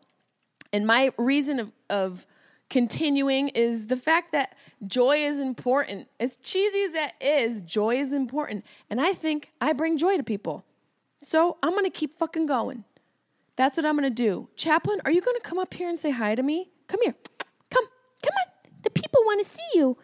And 0.73 0.86
my 0.86 1.12
reason 1.17 1.60
of, 1.60 1.71
of 1.89 2.27
continuing 2.69 3.49
is 3.49 3.88
the 3.88 3.97
fact 3.97 4.32
that 4.32 4.56
joy 4.86 5.17
is 5.17 5.39
important. 5.39 6.08
As 6.19 6.38
cheesy 6.38 6.84
as 6.84 6.93
that 6.93 7.13
is, 7.21 7.62
joy 7.62 7.95
is 7.95 8.13
important. 8.13 8.65
And 8.89 9.01
I 9.01 9.13
think 9.13 9.51
I 9.60 9.73
bring 9.73 9.97
joy 9.97 10.17
to 10.17 10.23
people. 10.23 10.65
So 11.21 11.58
I'm 11.62 11.71
going 11.71 11.84
to 11.84 11.89
keep 11.89 12.17
fucking 12.17 12.45
going. 12.45 12.84
That's 13.56 13.77
what 13.77 13.86
I'm 13.86 13.97
going 13.97 14.10
to 14.10 14.23
do. 14.23 14.47
Chaplin, 14.56 15.01
are 15.06 15.12
you 15.12 15.21
going 15.21 15.38
to 15.38 15.43
come 15.43 15.60
up 15.60 15.73
here 15.73 15.89
and 15.89 15.99
say 15.99 16.12
hi 16.12 16.36
to 16.36 16.41
me? 16.41 16.71
Come 16.88 17.01
here. 17.04 17.15
Come. 17.69 17.86
Come 18.23 18.34
on. 18.39 18.71
The 18.84 18.89
people 18.89 19.21
want 19.25 19.45
to 19.45 19.54
see 19.54 19.77
you. 19.80 19.97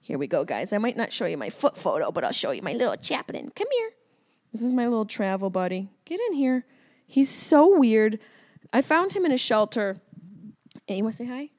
Here 0.00 0.18
we 0.18 0.26
go, 0.26 0.44
guys. 0.44 0.72
I 0.72 0.78
might 0.78 0.96
not 0.96 1.12
show 1.12 1.26
you 1.26 1.36
my 1.36 1.50
foot 1.50 1.76
photo, 1.76 2.10
but 2.10 2.24
I'll 2.24 2.32
show 2.32 2.50
you 2.50 2.62
my 2.62 2.72
little 2.72 2.96
Chaplin. 2.96 3.50
Come 3.54 3.68
here. 3.72 3.90
This 4.52 4.62
is 4.62 4.72
my 4.72 4.86
little 4.86 5.04
travel 5.04 5.50
buddy. 5.50 5.90
Get 6.04 6.18
in 6.28 6.34
here. 6.34 6.64
He's 7.06 7.30
so 7.30 7.78
weird. 7.78 8.18
I 8.72 8.82
found 8.82 9.12
him 9.12 9.24
in 9.24 9.32
a 9.32 9.38
shelter. 9.38 10.00
Hey, 10.86 10.96
you 10.96 11.04
want 11.04 11.16
to 11.16 11.24
say 11.24 11.28
hi? 11.28 11.50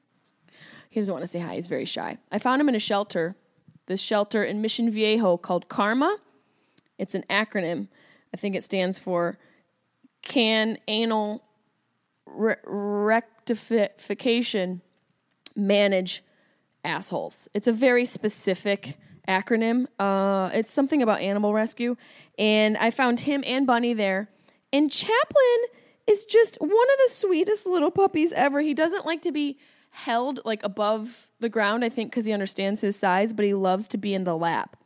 He 0.90 1.00
doesn't 1.00 1.12
want 1.12 1.22
to 1.22 1.30
say 1.30 1.40
hi. 1.40 1.54
He's 1.54 1.68
very 1.68 1.86
shy. 1.86 2.18
I 2.30 2.38
found 2.38 2.60
him 2.60 2.68
in 2.68 2.74
a 2.74 2.78
shelter, 2.78 3.34
this 3.86 4.00
shelter 4.00 4.44
in 4.44 4.60
Mission 4.60 4.90
Viejo 4.90 5.38
called 5.38 5.68
Karma. 5.68 6.18
It's 6.98 7.14
an 7.14 7.24
acronym. 7.30 7.88
I 8.34 8.36
think 8.36 8.54
it 8.54 8.64
stands 8.64 8.98
for 8.98 9.38
Can 10.22 10.78
Anal 10.86 11.42
Re- 12.26 12.56
Rectification 12.64 14.82
Manage 15.56 16.22
Assholes. 16.84 17.48
It's 17.54 17.66
a 17.66 17.72
very 17.72 18.04
specific 18.04 18.98
acronym. 19.28 19.86
Uh, 19.98 20.50
it's 20.52 20.70
something 20.70 21.02
about 21.02 21.20
animal 21.20 21.52
rescue. 21.52 21.96
And 22.38 22.76
I 22.76 22.90
found 22.90 23.20
him 23.20 23.42
and 23.46 23.66
Bunny 23.66 23.94
there. 23.94 24.28
And 24.72 24.90
Chaplin 24.90 25.64
is 26.06 26.24
just 26.24 26.56
one 26.60 26.70
of 26.70 26.98
the 27.06 27.12
sweetest 27.12 27.66
little 27.66 27.90
puppies 27.90 28.32
ever. 28.32 28.60
He 28.60 28.74
doesn't 28.74 29.06
like 29.06 29.22
to 29.22 29.32
be 29.32 29.58
held 29.90 30.40
like 30.44 30.62
above 30.62 31.30
the 31.40 31.48
ground, 31.48 31.84
I 31.84 31.88
think, 31.88 32.10
because 32.10 32.24
he 32.24 32.32
understands 32.32 32.80
his 32.80 32.96
size, 32.96 33.32
but 33.32 33.44
he 33.44 33.54
loves 33.54 33.86
to 33.88 33.98
be 33.98 34.14
in 34.14 34.24
the 34.24 34.36
lap. 34.36 34.76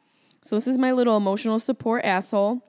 So 0.43 0.57
this 0.57 0.67
is 0.67 0.79
my 0.79 0.93
little 0.93 1.17
emotional 1.17 1.59
support 1.59 2.05
asshole. 2.05 2.63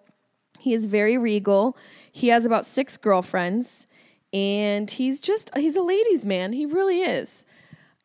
He 0.59 0.73
is 0.73 0.85
very 0.85 1.17
regal. 1.17 1.77
He 2.11 2.29
has 2.29 2.45
about 2.45 2.65
six 2.65 2.97
girlfriends, 2.97 3.85
and 4.33 4.89
he's 4.89 5.19
just 5.19 5.55
he's 5.55 5.75
a 5.75 5.81
ladies' 5.81 6.25
man. 6.25 6.53
He 6.53 6.65
really 6.65 7.01
is. 7.01 7.45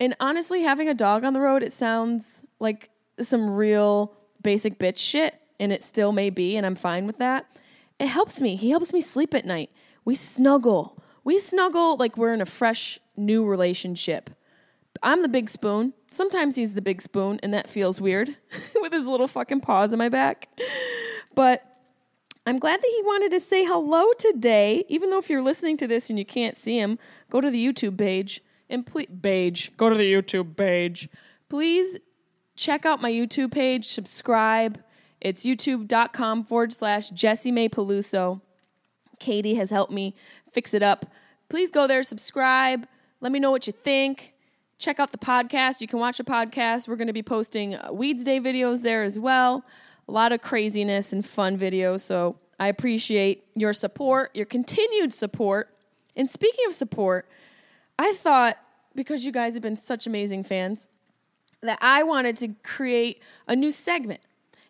And 0.00 0.16
honestly, 0.20 0.62
having 0.62 0.88
a 0.88 0.94
dog 0.94 1.24
on 1.24 1.32
the 1.32 1.40
road, 1.40 1.62
it 1.62 1.72
sounds 1.72 2.42
like 2.58 2.90
some 3.20 3.50
real 3.50 4.14
basic 4.42 4.78
bitch 4.78 4.98
shit, 4.98 5.34
and 5.60 5.72
it 5.72 5.82
still 5.82 6.12
may 6.12 6.30
be, 6.30 6.56
and 6.56 6.66
I'm 6.66 6.74
fine 6.74 7.06
with 7.06 7.18
that. 7.18 7.46
It 7.98 8.08
helps 8.08 8.40
me. 8.40 8.56
He 8.56 8.70
helps 8.70 8.92
me 8.92 9.00
sleep 9.00 9.34
at 9.34 9.44
night. 9.44 9.70
We 10.04 10.14
snuggle. 10.14 10.98
We 11.24 11.38
snuggle 11.38 11.96
like 11.96 12.16
we're 12.16 12.34
in 12.34 12.40
a 12.40 12.46
fresh 12.46 12.98
new 13.16 13.46
relationship. 13.46 14.30
I'm 15.02 15.22
the 15.22 15.28
big 15.28 15.50
spoon. 15.50 15.94
Sometimes 16.10 16.56
he's 16.56 16.74
the 16.74 16.82
big 16.82 17.00
spoon, 17.00 17.38
and 17.42 17.54
that 17.54 17.70
feels 17.70 18.00
weird 18.00 18.36
with 18.80 18.92
his 18.92 19.06
little 19.06 19.28
fucking 19.28 19.60
paws 19.60 19.92
on 19.92 19.98
my 19.98 20.08
back. 20.08 20.48
But 21.34 21.64
I'm 22.46 22.58
glad 22.58 22.80
that 22.80 22.90
he 22.96 23.02
wanted 23.02 23.30
to 23.32 23.40
say 23.40 23.64
hello 23.64 24.12
today. 24.18 24.84
Even 24.88 25.10
though 25.10 25.18
if 25.18 25.30
you're 25.30 25.42
listening 25.42 25.76
to 25.78 25.86
this 25.86 26.10
and 26.10 26.18
you 26.18 26.24
can't 26.24 26.56
see 26.56 26.78
him, 26.78 26.98
go 27.30 27.40
to 27.40 27.50
the 27.50 27.64
YouTube 27.64 27.96
page 27.96 28.42
and 28.68 28.84
please, 28.84 29.06
page, 29.22 29.76
go 29.76 29.88
to 29.88 29.96
the 29.96 30.12
YouTube 30.12 30.56
page. 30.56 31.08
Please 31.48 31.98
check 32.56 32.84
out 32.86 33.00
my 33.00 33.10
YouTube 33.10 33.52
page, 33.52 33.86
subscribe. 33.86 34.82
It's 35.20 35.44
youtube.com 35.44 36.44
forward 36.44 36.72
slash 36.72 37.10
Jessimae 37.10 37.70
Peluso. 37.70 38.40
Katie 39.18 39.54
has 39.54 39.70
helped 39.70 39.92
me 39.92 40.14
fix 40.52 40.74
it 40.74 40.82
up. 40.82 41.06
Please 41.48 41.70
go 41.70 41.86
there, 41.86 42.02
subscribe. 42.02 42.86
Let 43.20 43.30
me 43.30 43.38
know 43.38 43.50
what 43.50 43.66
you 43.66 43.72
think. 43.72 44.34
Check 44.78 44.98
out 44.98 45.12
the 45.12 45.18
podcast. 45.18 45.80
You 45.80 45.86
can 45.86 46.00
watch 46.00 46.18
a 46.18 46.24
podcast. 46.24 46.88
We're 46.88 46.96
going 46.96 47.06
to 47.06 47.12
be 47.12 47.22
posting 47.22 47.76
uh, 47.76 47.90
Weeds 47.92 48.24
Day 48.24 48.40
videos 48.40 48.82
there 48.82 49.04
as 49.04 49.16
well. 49.16 49.64
A 50.08 50.12
lot 50.12 50.32
of 50.32 50.42
craziness 50.42 51.12
and 51.12 51.24
fun 51.24 51.56
videos. 51.56 52.00
So 52.00 52.36
I 52.58 52.66
appreciate 52.66 53.44
your 53.54 53.72
support, 53.72 54.34
your 54.34 54.46
continued 54.46 55.14
support. 55.14 55.76
And 56.16 56.28
speaking 56.28 56.64
of 56.66 56.72
support, 56.72 57.28
I 57.96 58.12
thought 58.14 58.58
because 58.94 59.24
you 59.24 59.30
guys 59.30 59.54
have 59.54 59.62
been 59.62 59.76
such 59.76 60.06
amazing 60.06 60.42
fans 60.42 60.88
that 61.62 61.78
I 61.80 62.02
wanted 62.02 62.36
to 62.38 62.48
create 62.62 63.22
a 63.46 63.56
new 63.56 63.70
segment. 63.70 64.20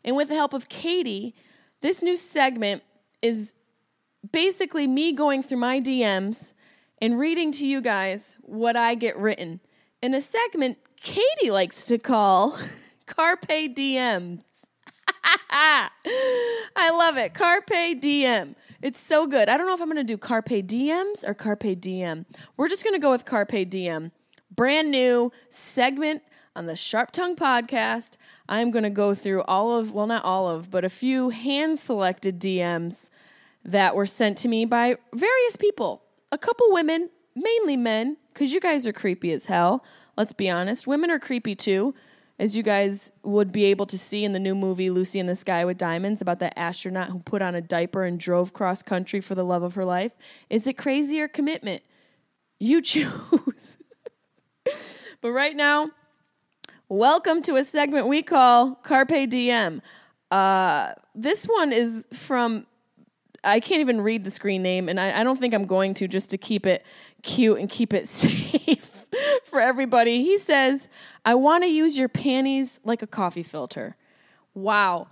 And 0.05 0.17
with 0.17 0.29
the 0.29 0.35
help 0.35 0.53
of 0.53 0.69
Katie, 0.69 1.35
this 1.81 2.03
new 2.03 2.17
segment 2.17 2.83
is 3.21 3.55
basically 4.31 4.87
me 4.87 5.13
going 5.13 5.43
through 5.43 5.59
my 5.59 5.81
DMs 5.81 6.53
and 7.01 7.19
reading 7.19 7.51
to 7.53 7.67
you 7.67 7.81
guys 7.81 8.37
what 8.43 8.77
I 8.77 8.95
get 8.95 9.17
written 9.17 9.61
in 10.01 10.15
a 10.15 10.21
segment 10.21 10.79
Katie 11.03 11.51
likes 11.51 11.87
to 11.87 11.99
call 11.99 12.59
Carpe 13.07 13.75
DMs. 13.75 14.43
I 15.51 15.89
love 16.77 17.17
it. 17.17 17.35
Carpe 17.35 18.01
Diem. 18.01 18.55
It's 18.81 19.01
so 19.01 19.27
good. 19.27 19.49
I 19.49 19.57
don't 19.57 19.67
know 19.67 19.75
if 19.75 19.81
I'm 19.81 19.89
going 19.89 19.97
to 19.97 20.05
do 20.05 20.17
Carpe 20.17 20.67
Diems 20.67 21.27
or 21.27 21.35
Carpe 21.35 21.81
Diem. 21.81 22.27
We're 22.57 22.69
just 22.69 22.85
going 22.85 22.95
to 22.95 23.01
go 23.01 23.11
with 23.11 23.25
Carpe 23.25 23.69
Diem. 23.69 24.13
Brand 24.55 24.91
new 24.91 25.33
segment 25.51 26.23
on 26.55 26.67
the 26.67 26.77
Sharp 26.77 27.13
Tongue 27.13 27.37
podcast. 27.37 28.17
I'm 28.49 28.71
going 28.71 28.85
to 28.85 28.91
go 28.91 29.15
through 29.15 29.43
all 29.43 29.77
of, 29.77 29.93
well, 29.93 30.07
not 30.07 30.25
all 30.25 30.49
of, 30.49 30.71
but 30.71 30.85
a 30.85 30.89
few 30.89 31.31
hand 31.31 31.79
selected 31.79 32.41
DMs 32.41 33.09
that 33.65 33.95
were 33.95 34.07
sent 34.07 34.39
to 34.39 34.49
me 34.49 34.65
by 34.65 34.97
various 35.15 35.57
people 35.57 36.03
a 36.31 36.39
couple 36.39 36.67
women, 36.73 37.11
mainly 37.37 37.77
men, 37.77 38.17
because 38.33 38.53
you 38.53 38.61
guys 38.61 38.87
are 38.87 38.93
creepy 38.93 39.33
as 39.33 39.47
hell. 39.47 39.85
Let's 40.17 40.33
be 40.33 40.49
honest. 40.49 40.87
Women 40.87 41.11
are 41.11 41.19
creepy 41.19 41.55
too, 41.55 41.95
as 42.39 42.57
you 42.57 42.63
guys 42.63 43.13
would 43.23 43.53
be 43.53 43.65
able 43.67 43.85
to 43.87 43.99
see 43.99 44.25
in 44.25 44.33
the 44.33 44.39
new 44.39 44.55
movie 44.55 44.89
Lucy 44.89 45.19
in 45.19 45.27
the 45.27 45.37
Sky 45.37 45.65
with 45.67 45.77
Diamonds 45.77 46.23
about 46.23 46.39
that 46.39 46.59
astronaut 46.59 47.11
who 47.11 47.19
put 47.19 47.43
on 47.43 47.55
a 47.55 47.61
diaper 47.61 48.05
and 48.05 48.19
drove 48.19 48.55
cross 48.55 48.83
country 48.83 49.21
for 49.21 49.35
the 49.35 49.45
love 49.45 49.63
of 49.63 49.75
her 49.75 49.85
life. 49.85 50.13
Is 50.49 50.67
it 50.67 50.79
crazy 50.79 51.21
or 51.21 51.29
commitment? 51.29 51.83
You 52.59 52.81
choose. 52.81 53.11
but 55.21 55.33
right 55.33 55.55
now, 55.55 55.91
welcome 56.93 57.41
to 57.41 57.57
a 57.57 57.65
segment 57.65 58.07
we 58.07 58.23
call 58.23 58.75
Carpe 58.75 59.31
Diem. 59.31 59.81
Uh, 60.31 60.93
this 61.15 61.47
one 61.47 61.73
is 61.73 62.07
from 62.13 62.67
I 63.43 63.61
can't 63.61 63.81
even 63.81 64.03
read 64.03 64.25
the 64.25 64.31
screen 64.31 64.63
name, 64.63 64.91
and 64.91 65.01
I, 65.01 65.21
I 65.21 65.25
don't 65.25 65.39
think 65.39 65.55
I'm 65.55 65.65
going 65.65 65.95
to 65.95 66.07
just 66.07 66.29
to 66.31 66.39
keep 66.39 66.67
it 66.67 66.85
cute 67.23 67.59
and 67.59 67.69
keep 67.69 67.95
it 67.95 68.07
safe 68.09 69.07
for 69.45 69.59
everybody. 69.59 70.23
He 70.23 70.37
says, 70.37 70.89
I 71.25 71.35
want 71.35 71.65
to 71.65 71.71
use 71.71 71.99
your 71.99 72.11
panties 72.11 72.79
like 72.85 73.01
a 73.01 73.07
coffee 73.07 73.43
filter. 73.43 73.97
Wow. 74.55 75.09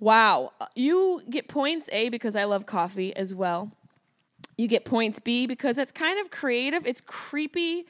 Wow. 0.00 0.52
You 0.74 1.22
get 1.30 1.46
points 1.46 1.88
A 1.92 2.08
because 2.08 2.34
I 2.34 2.44
love 2.44 2.66
coffee 2.66 3.14
as 3.14 3.32
well. 3.32 3.70
You 4.58 4.66
get 4.66 4.84
points 4.84 5.20
B 5.20 5.46
because 5.46 5.78
it's 5.78 5.92
kind 5.92 6.18
of 6.18 6.32
creative. 6.32 6.84
It's 6.84 7.00
creepy 7.00 7.86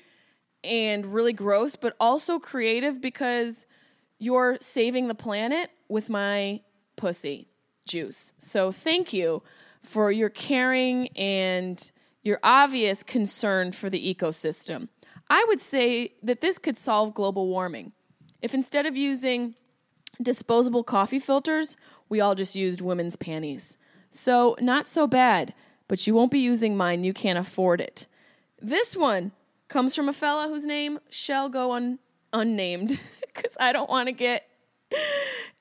and 0.63 1.07
really 1.07 1.33
gross, 1.33 1.77
but 1.77 1.97
also 1.99 2.39
creative 2.39 3.01
because 3.01 3.67
you're 4.19 4.59
saving 4.61 5.09
the 5.09 5.15
planet 5.15 5.71
with 5.89 6.09
my 6.09 6.61
pussy 6.97 7.49
juice. 7.87 8.35
So 8.39 8.71
thank 8.71 9.13
you 9.13 9.43
for 9.83 10.13
your 10.13 10.29
caring 10.29 11.09
and 11.17 11.91
your 12.23 12.39
obvious 12.43 13.03
concern 13.03 13.73
for 13.73 13.89
the 13.89 14.15
ecosystem. 14.15 14.89
I 15.29 15.45
would 15.49 15.61
say 15.61 16.15
that 16.23 16.41
this 16.41 16.59
could 16.59 16.77
solve 16.77 17.15
global 17.15 17.49
warming. 17.49 17.93
If 18.43 18.53
instead 18.53 18.87
of 18.87 18.97
using 18.97 19.55
disposable 20.21 20.85
coffee 20.85 21.19
filters, 21.19 21.77
we 22.09 22.21
all 22.21 22.35
just 22.35 22.55
used 22.55 22.81
women's 22.81 23.17
panties. 23.17 23.79
So, 24.11 24.57
not 24.61 24.89
so 24.89 25.07
bad, 25.07 25.55
but 25.89 26.07
you 26.07 26.15
won't 26.15 26.33
be 26.33 26.41
using 26.41 26.77
mine. 26.77 27.05
You 27.05 27.13
can't 27.13 27.39
afford 27.39 27.81
it. 27.81 28.07
This 28.61 28.97
one 28.97 29.33
comes 29.71 29.95
from 29.95 30.09
a 30.09 30.13
fella 30.13 30.49
whose 30.49 30.67
name 30.67 30.99
shall 31.09 31.49
go 31.49 31.73
un- 31.73 31.99
unnamed 32.35 33.01
because 33.35 33.57
I 33.59 33.73
don't 33.73 33.89
want 33.89 34.09
to 34.09 34.13
get. 34.13 34.47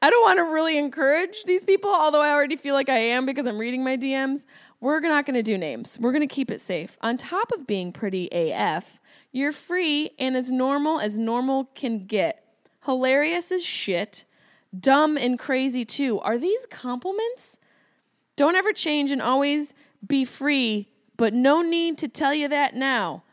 I 0.01 0.09
don't 0.09 0.23
want 0.23 0.37
to 0.37 0.43
really 0.43 0.77
encourage 0.77 1.43
these 1.43 1.63
people, 1.63 1.89
although 1.89 2.21
I 2.21 2.31
already 2.31 2.55
feel 2.55 2.73
like 2.73 2.89
I 2.89 2.97
am 2.97 3.25
because 3.25 3.45
I'm 3.45 3.57
reading 3.57 3.83
my 3.83 3.95
DMs. 3.95 4.43
We're 4.81 4.99
not 5.01 5.25
going 5.25 5.35
to 5.35 5.43
do 5.43 5.57
names. 5.57 5.97
We're 5.99 6.11
going 6.11 6.27
to 6.27 6.33
keep 6.33 6.49
it 6.49 6.61
safe. 6.61 6.97
On 7.01 7.17
top 7.17 7.51
of 7.51 7.67
being 7.67 7.91
pretty 7.91 8.27
AF, 8.31 8.99
you're 9.31 9.51
free 9.51 10.11
and 10.17 10.35
as 10.35 10.51
normal 10.51 10.99
as 10.99 11.17
normal 11.17 11.65
can 11.75 12.05
get. 12.05 12.43
Hilarious 12.85 13.51
as 13.51 13.63
shit. 13.63 14.23
Dumb 14.77 15.17
and 15.17 15.37
crazy 15.37 15.83
too. 15.85 16.19
Are 16.21 16.37
these 16.37 16.65
compliments? 16.65 17.59
Don't 18.35 18.55
ever 18.55 18.71
change 18.71 19.11
and 19.11 19.21
always 19.21 19.73
be 20.05 20.23
free, 20.23 20.87
but 21.17 21.33
no 21.33 21.61
need 21.61 21.97
to 21.99 22.07
tell 22.07 22.33
you 22.33 22.47
that 22.47 22.73
now. 22.73 23.23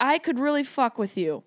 I 0.00 0.18
could 0.18 0.38
really 0.38 0.62
fuck 0.62 0.98
with 0.98 1.16
you. 1.16 1.42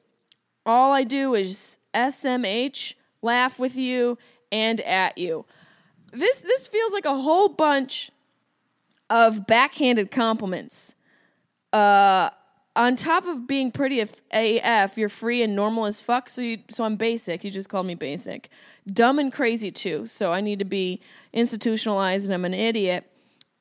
All 0.66 0.92
I 0.92 1.04
do 1.04 1.34
is 1.34 1.80
SMH, 1.94 2.96
laugh 3.22 3.60
with 3.60 3.76
you, 3.76 4.18
and 4.52 4.82
at 4.82 5.18
you. 5.18 5.46
This 6.12 6.42
this 6.42 6.68
feels 6.68 6.94
like 6.94 7.06
a 7.06 7.16
whole 7.16 7.50
bunch 7.50 8.12
of 9.10 9.48
backhanded 9.48 10.12
compliments. 10.12 10.96
Uh, 11.72 12.30
on 12.76 12.96
top 12.96 13.26
of 13.26 13.46
being 13.48 13.72
pretty 13.72 14.00
AF, 14.32 14.98
you're 14.98 15.10
free 15.10 15.44
and 15.44 15.56
normal 15.56 15.86
as 15.86 16.02
fuck. 16.02 16.30
So 16.30 16.42
you, 16.42 16.60
so 16.70 16.84
I'm 16.84 16.96
basic. 16.96 17.44
You 17.44 17.52
just 17.52 17.70
called 17.70 17.86
me 17.86 17.96
basic. 17.96 18.50
Dumb 18.92 19.20
and 19.20 19.34
crazy 19.34 19.72
too. 19.72 20.06
So 20.06 20.32
I 20.32 20.42
need 20.42 20.60
to 20.60 20.66
be 20.66 21.02
institutionalized, 21.34 22.26
and 22.26 22.34
I'm 22.34 22.46
an 22.46 22.54
idiot. 22.54 23.12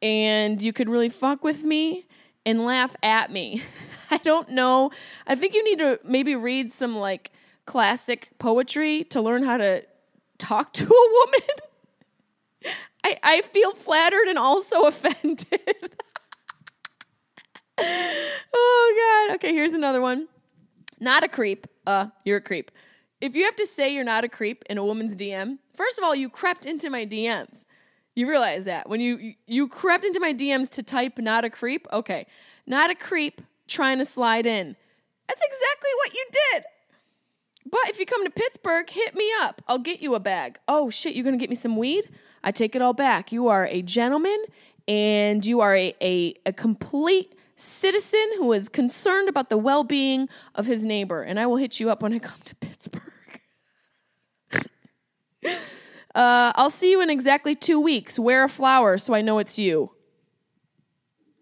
And 0.00 0.62
you 0.62 0.72
could 0.72 0.88
really 0.88 1.08
fuck 1.08 1.42
with 1.42 1.64
me 1.64 2.06
and 2.46 2.64
laugh 2.64 2.94
at 3.02 3.32
me. 3.32 3.62
I 4.10 4.18
don't 4.18 4.50
know. 4.50 4.90
I 5.26 5.34
think 5.34 5.54
you 5.54 5.64
need 5.64 5.78
to 5.78 6.00
maybe 6.04 6.34
read 6.34 6.72
some 6.72 6.96
like 6.96 7.30
classic 7.66 8.30
poetry 8.38 9.04
to 9.04 9.20
learn 9.20 9.42
how 9.42 9.56
to 9.56 9.84
talk 10.38 10.72
to 10.74 10.84
a 10.84 10.86
woman. 10.86 12.74
I, 13.04 13.18
I 13.22 13.42
feel 13.42 13.72
flattered 13.72 14.28
and 14.28 14.38
also 14.38 14.82
offended. 14.86 15.46
oh 17.78 19.26
god. 19.28 19.34
Okay, 19.36 19.52
here's 19.52 19.72
another 19.72 20.00
one. 20.00 20.28
Not 21.00 21.22
a 21.22 21.28
creep. 21.28 21.66
Uh, 21.86 22.08
you're 22.24 22.38
a 22.38 22.42
creep. 22.42 22.70
If 23.20 23.34
you 23.34 23.44
have 23.44 23.56
to 23.56 23.66
say 23.66 23.94
you're 23.94 24.04
not 24.04 24.24
a 24.24 24.28
creep 24.28 24.64
in 24.70 24.78
a 24.78 24.84
woman's 24.84 25.16
DM, 25.16 25.58
first 25.74 25.98
of 25.98 26.04
all, 26.04 26.14
you 26.14 26.28
crept 26.28 26.66
into 26.66 26.90
my 26.90 27.04
DMs. 27.04 27.64
You 28.14 28.28
realize 28.28 28.64
that 28.64 28.88
when 28.88 29.00
you 29.00 29.34
you 29.46 29.68
crept 29.68 30.04
into 30.04 30.18
my 30.18 30.34
DMs 30.34 30.70
to 30.70 30.82
type 30.82 31.18
not 31.18 31.44
a 31.44 31.50
creep. 31.50 31.86
Okay, 31.92 32.26
not 32.66 32.90
a 32.90 32.94
creep 32.96 33.42
trying 33.68 33.98
to 33.98 34.04
slide 34.04 34.46
in. 34.46 34.76
That's 35.28 35.42
exactly 35.42 35.90
what 35.98 36.14
you 36.14 36.26
did. 36.32 36.64
But 37.70 37.88
if 37.90 38.00
you 38.00 38.06
come 38.06 38.24
to 38.24 38.30
Pittsburgh, 38.30 38.88
hit 38.88 39.14
me 39.14 39.30
up. 39.40 39.62
I'll 39.68 39.78
get 39.78 40.00
you 40.00 40.14
a 40.14 40.20
bag. 40.20 40.58
Oh 40.66 40.90
shit, 40.90 41.14
you're 41.14 41.24
gonna 41.24 41.36
get 41.36 41.50
me 41.50 41.56
some 41.56 41.76
weed? 41.76 42.08
I 42.42 42.50
take 42.50 42.74
it 42.74 42.82
all 42.82 42.94
back. 42.94 43.30
You 43.30 43.48
are 43.48 43.66
a 43.66 43.82
gentleman 43.82 44.38
and 44.86 45.44
you 45.44 45.60
are 45.60 45.76
a, 45.76 45.94
a, 46.00 46.34
a 46.46 46.52
complete 46.52 47.34
citizen 47.56 48.26
who 48.36 48.52
is 48.52 48.68
concerned 48.68 49.28
about 49.28 49.50
the 49.50 49.58
well 49.58 49.84
being 49.84 50.28
of 50.54 50.66
his 50.66 50.84
neighbor. 50.84 51.22
And 51.22 51.38
I 51.38 51.46
will 51.46 51.56
hit 51.56 51.78
you 51.78 51.90
up 51.90 52.02
when 52.02 52.12
I 52.12 52.18
come 52.20 52.40
to 52.44 52.54
Pittsburgh. 52.56 53.02
uh, 56.14 56.52
I'll 56.54 56.70
see 56.70 56.90
you 56.90 57.02
in 57.02 57.10
exactly 57.10 57.54
two 57.54 57.80
weeks. 57.80 58.18
Wear 58.18 58.44
a 58.44 58.48
flower 58.48 58.96
so 58.96 59.14
I 59.14 59.20
know 59.20 59.38
it's 59.38 59.58
you. 59.58 59.90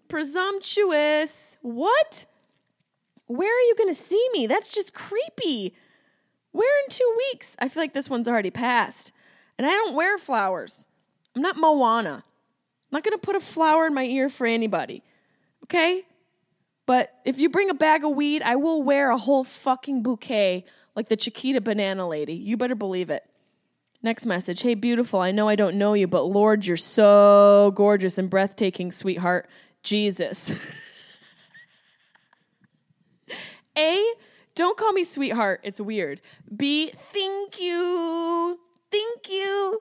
Presumptuous. 0.08 1.58
What? 1.62 2.26
Where 3.26 3.48
are 3.50 3.66
you 3.66 3.74
going 3.76 3.88
to 3.88 4.00
see 4.00 4.24
me? 4.32 4.46
That's 4.46 4.72
just 4.72 4.94
creepy. 4.94 5.74
Where 6.52 6.84
in 6.84 6.90
two 6.90 7.14
weeks? 7.30 7.56
I 7.58 7.68
feel 7.68 7.82
like 7.82 7.92
this 7.92 8.08
one's 8.08 8.28
already 8.28 8.50
passed. 8.50 9.12
And 9.58 9.66
I 9.66 9.70
don't 9.70 9.94
wear 9.94 10.18
flowers. 10.18 10.86
I'm 11.34 11.42
not 11.42 11.56
Moana. 11.56 12.22
I'm 12.24 12.92
not 12.92 13.04
going 13.04 13.18
to 13.18 13.24
put 13.24 13.36
a 13.36 13.40
flower 13.40 13.86
in 13.86 13.94
my 13.94 14.04
ear 14.04 14.28
for 14.28 14.46
anybody. 14.46 15.02
Okay? 15.64 16.04
But 16.86 17.12
if 17.24 17.38
you 17.38 17.48
bring 17.48 17.68
a 17.68 17.74
bag 17.74 18.04
of 18.04 18.12
weed, 18.12 18.42
I 18.42 18.56
will 18.56 18.82
wear 18.82 19.10
a 19.10 19.18
whole 19.18 19.44
fucking 19.44 20.02
bouquet 20.02 20.64
like 20.94 21.08
the 21.08 21.16
Chiquita 21.16 21.60
banana 21.60 22.06
lady. 22.08 22.34
You 22.34 22.56
better 22.56 22.76
believe 22.76 23.10
it. 23.10 23.24
Next 24.02 24.24
message. 24.24 24.62
Hey, 24.62 24.74
beautiful. 24.74 25.20
I 25.20 25.32
know 25.32 25.48
I 25.48 25.56
don't 25.56 25.76
know 25.76 25.94
you, 25.94 26.06
but 26.06 26.22
Lord, 26.22 26.64
you're 26.64 26.76
so 26.76 27.72
gorgeous 27.74 28.18
and 28.18 28.30
breathtaking, 28.30 28.92
sweetheart. 28.92 29.50
Jesus. 29.86 30.52
A, 33.78 34.12
don't 34.56 34.76
call 34.76 34.92
me 34.92 35.04
sweetheart. 35.04 35.60
It's 35.62 35.80
weird. 35.80 36.20
B, 36.54 36.90
thank 37.12 37.60
you. 37.60 38.58
Thank 38.90 39.28
you. 39.30 39.80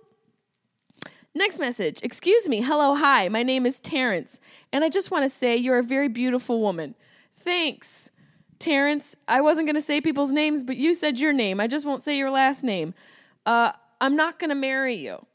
Next 1.33 1.57
message. 1.57 2.01
Excuse 2.03 2.47
me. 2.47 2.61
Hello, 2.61 2.93
hi. 2.93 3.29
My 3.29 3.41
name 3.41 3.65
is 3.65 3.79
Terrence, 3.79 4.39
and 4.71 4.83
I 4.83 4.89
just 4.89 5.09
want 5.09 5.23
to 5.23 5.29
say 5.29 5.57
you're 5.57 5.79
a 5.79 5.83
very 5.83 6.07
beautiful 6.07 6.61
woman. 6.61 6.93
Thanks, 7.35 8.11
Terrence. 8.59 9.15
I 9.27 9.41
wasn't 9.41 9.65
going 9.65 9.75
to 9.75 9.81
say 9.81 10.01
people's 10.01 10.31
names, 10.31 10.63
but 10.63 10.77
you 10.77 10.93
said 10.93 11.19
your 11.19 11.33
name. 11.33 11.59
I 11.59 11.65
just 11.65 11.85
won't 11.85 12.03
say 12.03 12.15
your 12.15 12.29
last 12.29 12.63
name. 12.63 12.93
Uh, 13.43 13.71
I'm 13.99 14.15
not 14.15 14.37
going 14.37 14.49
to 14.49 14.55
marry 14.55 14.95
you. 14.95 15.25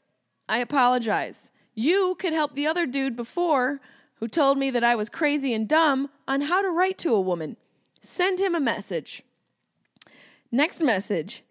I 0.47 0.59
apologize. 0.59 1.51
You 1.75 2.15
could 2.19 2.31
help 2.31 2.55
the 2.55 2.67
other 2.67 2.85
dude 2.85 3.17
before 3.17 3.81
who 4.21 4.27
told 4.27 4.57
me 4.57 4.69
that 4.69 4.83
I 4.83 4.95
was 4.95 5.09
crazy 5.09 5.51
and 5.53 5.67
dumb 5.67 6.09
on 6.27 6.41
how 6.41 6.61
to 6.61 6.69
write 6.69 6.99
to 6.99 7.13
a 7.13 7.19
woman. 7.19 7.57
Send 8.01 8.39
him 8.39 8.55
a 8.55 8.59
message. 8.61 9.23
Next 10.51 10.79
message. 10.79 11.43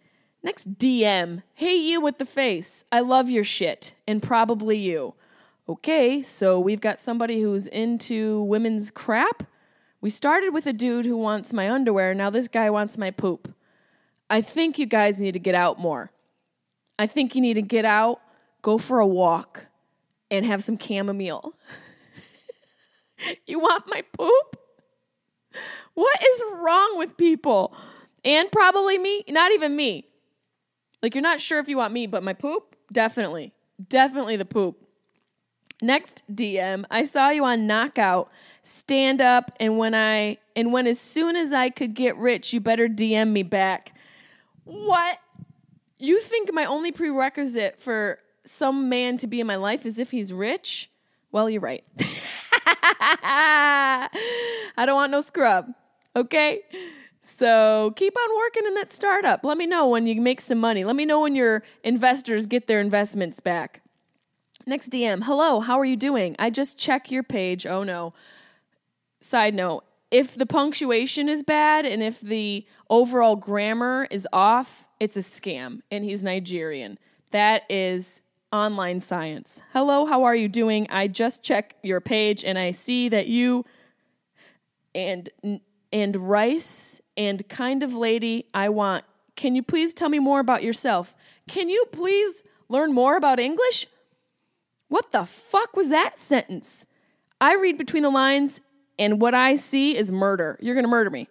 Next 0.42 0.78
DM. 0.78 1.42
Hey, 1.54 1.74
you 1.74 2.00
with 2.00 2.18
the 2.18 2.24
face. 2.24 2.85
I 2.90 3.00
love 3.00 3.28
your 3.28 3.44
shit. 3.44 3.94
And 4.06 4.22
probably 4.22 4.78
you. 4.78 5.14
Okay, 5.68 6.22
so 6.22 6.59
we've 6.59 6.80
got 6.80 6.98
somebody 6.98 7.40
who's 7.40 7.66
into 7.66 8.42
women's 8.44 8.90
crap. 8.90 9.44
We 10.00 10.09
started 10.09 10.54
with 10.54 10.66
a 10.66 10.72
dude 10.72 11.06
who 11.06 11.16
wants 11.16 11.52
my 11.52 11.70
underwear. 11.70 12.14
Now 12.14 12.30
this 12.30 12.48
guy 12.48 12.70
wants 12.70 12.96
my 12.96 13.11
poop. 13.11 13.52
I 14.30 14.40
think 14.40 14.78
you 14.78 14.87
guys 14.87 15.20
need 15.20 15.33
to 15.33 15.40
get 15.40 15.54
out 15.56 15.80
more. 15.80 16.12
I 16.98 17.06
think 17.06 17.35
you 17.35 17.40
need 17.40 17.54
to 17.54 17.62
get 17.62 17.85
out, 17.85 18.20
go 18.62 18.78
for 18.78 19.00
a 19.00 19.06
walk, 19.06 19.66
and 20.30 20.46
have 20.46 20.62
some 20.62 20.78
chamomile. 20.78 21.54
you 23.46 23.59
want 23.59 23.85
my 23.87 24.02
poop? 24.16 24.56
What 25.94 26.22
is 26.22 26.42
wrong 26.54 26.98
with 26.98 27.16
people? 27.16 27.74
And 28.24 28.50
probably 28.52 28.98
me, 28.98 29.24
not 29.28 29.52
even 29.52 29.74
me. 29.74 30.06
Like 31.02 31.14
you're 31.14 31.22
not 31.22 31.40
sure 31.40 31.59
if 31.59 31.68
you 31.68 31.76
want 31.76 31.92
me, 31.92 32.06
but 32.06 32.22
my 32.22 32.33
poop, 32.33 32.76
definitely. 32.92 33.52
Definitely 33.88 34.37
the 34.37 34.44
poop. 34.44 34.76
Next 35.83 36.22
DM, 36.30 36.85
I 36.90 37.04
saw 37.04 37.30
you 37.30 37.44
on 37.44 37.66
Knockout 37.66 38.30
stand 38.62 39.22
up 39.22 39.50
and 39.59 39.78
when 39.78 39.94
I 39.94 40.37
and 40.54 40.72
when 40.72 40.87
as 40.87 41.00
soon 41.00 41.37
as 41.37 41.52
I 41.54 41.70
could 41.70 41.94
get 41.94 42.16
rich, 42.18 42.52
you 42.52 42.61
better 42.61 42.87
DM 42.87 43.30
me 43.30 43.42
back. 43.42 43.94
What? 44.64 45.18
You 45.98 46.20
think 46.20 46.52
my 46.52 46.66
only 46.66 46.92
prerequisite 46.92 47.80
for 47.80 48.18
some 48.44 48.88
man 48.90 49.16
to 49.18 49.26
be 49.26 49.40
in 49.40 49.46
my 49.46 49.56
life 49.56 49.87
is 49.87 49.98
if 49.98 50.11
he's 50.11 50.33
rich? 50.33 50.90
Well, 51.33 51.48
you're 51.48 51.61
right. 51.61 51.85
I 54.77 54.85
don't 54.85 54.96
want 54.96 55.12
no 55.12 55.23
scrub. 55.23 55.73
Okay? 56.16 56.62
So 57.38 57.92
keep 57.96 58.16
on 58.16 58.37
working 58.37 58.66
in 58.66 58.75
that 58.75 58.92
startup. 58.92 59.44
Let 59.44 59.57
me 59.57 59.66
know 59.66 59.88
when 59.88 60.07
you 60.07 60.20
make 60.20 60.40
some 60.40 60.59
money. 60.59 60.85
Let 60.85 60.96
me 60.96 61.07
know 61.07 61.20
when 61.20 61.35
your 61.35 61.62
investors 61.83 62.46
get 62.46 62.66
their 62.66 62.81
investments 62.81 63.40
back. 63.40 63.83
Next 64.66 64.90
DM. 64.90 65.25
Hello, 65.25 65.61
how 65.61 65.79
are 65.79 65.85
you 65.85 65.96
doing? 65.96 66.37
I 66.38 66.51
just 66.51 66.79
check 66.79 67.11
your 67.11 67.23
page. 67.23 67.66
Oh 67.66 67.83
no. 67.83 68.12
Side 69.20 69.55
note 69.55 69.85
if 70.11 70.35
the 70.35 70.46
punctuation 70.46 71.29
is 71.29 71.42
bad 71.42 71.87
and 71.87 72.03
if 72.03 72.21
the 72.21 72.67
overall 72.88 73.37
grammar 73.37 74.06
is 74.11 74.27
off, 74.33 74.87
it's 74.98 75.17
a 75.17 75.21
scam 75.21 75.81
and 75.90 76.04
he's 76.04 76.23
Nigerian. 76.23 76.98
That 77.31 77.63
is 77.71 78.23
online 78.53 79.01
science. 79.01 79.63
Hello, 79.73 80.07
how 80.07 80.25
are 80.25 80.35
you 80.35 80.48
doing? 80.48 80.87
I 80.90 81.07
just 81.09 81.42
check 81.42 81.77
your 81.83 82.01
page 82.01 82.44
and 82.44 82.59
I 82.59 82.73
see 82.73 83.09
that 83.09 83.27
you 83.27 83.65
and 84.94 85.29
and 85.92 86.17
rice 86.17 87.01
and 87.17 87.48
kind 87.48 87.83
of 87.83 87.94
lady 87.94 88.46
I 88.53 88.69
want. 88.69 89.05
Can 89.37 89.55
you 89.55 89.63
please 89.63 89.94
tell 89.94 90.09
me 90.09 90.19
more 90.19 90.40
about 90.40 90.63
yourself? 90.63 91.15
Can 91.48 91.69
you 91.69 91.85
please 91.92 92.42
learn 92.69 92.92
more 92.92 93.17
about 93.17 93.40
English? 93.40 93.87
What 94.88 95.13
the 95.13 95.25
fuck 95.25 95.77
was 95.77 95.90
that 95.90 96.19
sentence? 96.19 96.87
I 97.40 97.57
read 97.57 97.79
between 97.79 98.03
the 98.03 98.11
lines, 98.11 98.61
and 98.98 99.21
what 99.21 99.35
I 99.35 99.55
see 99.55 99.96
is 99.96 100.13
murder. 100.13 100.59
You're 100.61 100.75
gonna 100.75 100.88
murder 100.88 101.11
me. 101.11 101.29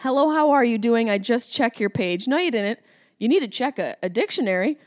Hello, 0.00 0.30
how 0.30 0.50
are 0.50 0.64
you 0.64 0.78
doing? 0.78 1.08
I 1.08 1.18
just 1.18 1.52
check 1.52 1.78
your 1.78 1.90
page. 1.90 2.26
No, 2.26 2.36
you 2.36 2.50
didn't. 2.50 2.80
You 3.18 3.28
need 3.28 3.40
to 3.40 3.48
check 3.48 3.78
a, 3.78 3.96
a 4.02 4.08
dictionary. 4.08 4.78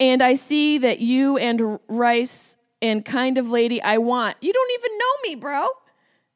And 0.00 0.22
I 0.22 0.34
see 0.34 0.78
that 0.78 1.00
you 1.00 1.36
and 1.36 1.78
Rice 1.88 2.56
and 2.80 3.04
kind 3.04 3.38
of 3.38 3.48
lady 3.48 3.82
I 3.82 3.98
want. 3.98 4.36
You 4.40 4.52
don't 4.52 4.70
even 4.78 4.98
know 4.98 5.28
me, 5.28 5.34
bro. 5.34 5.66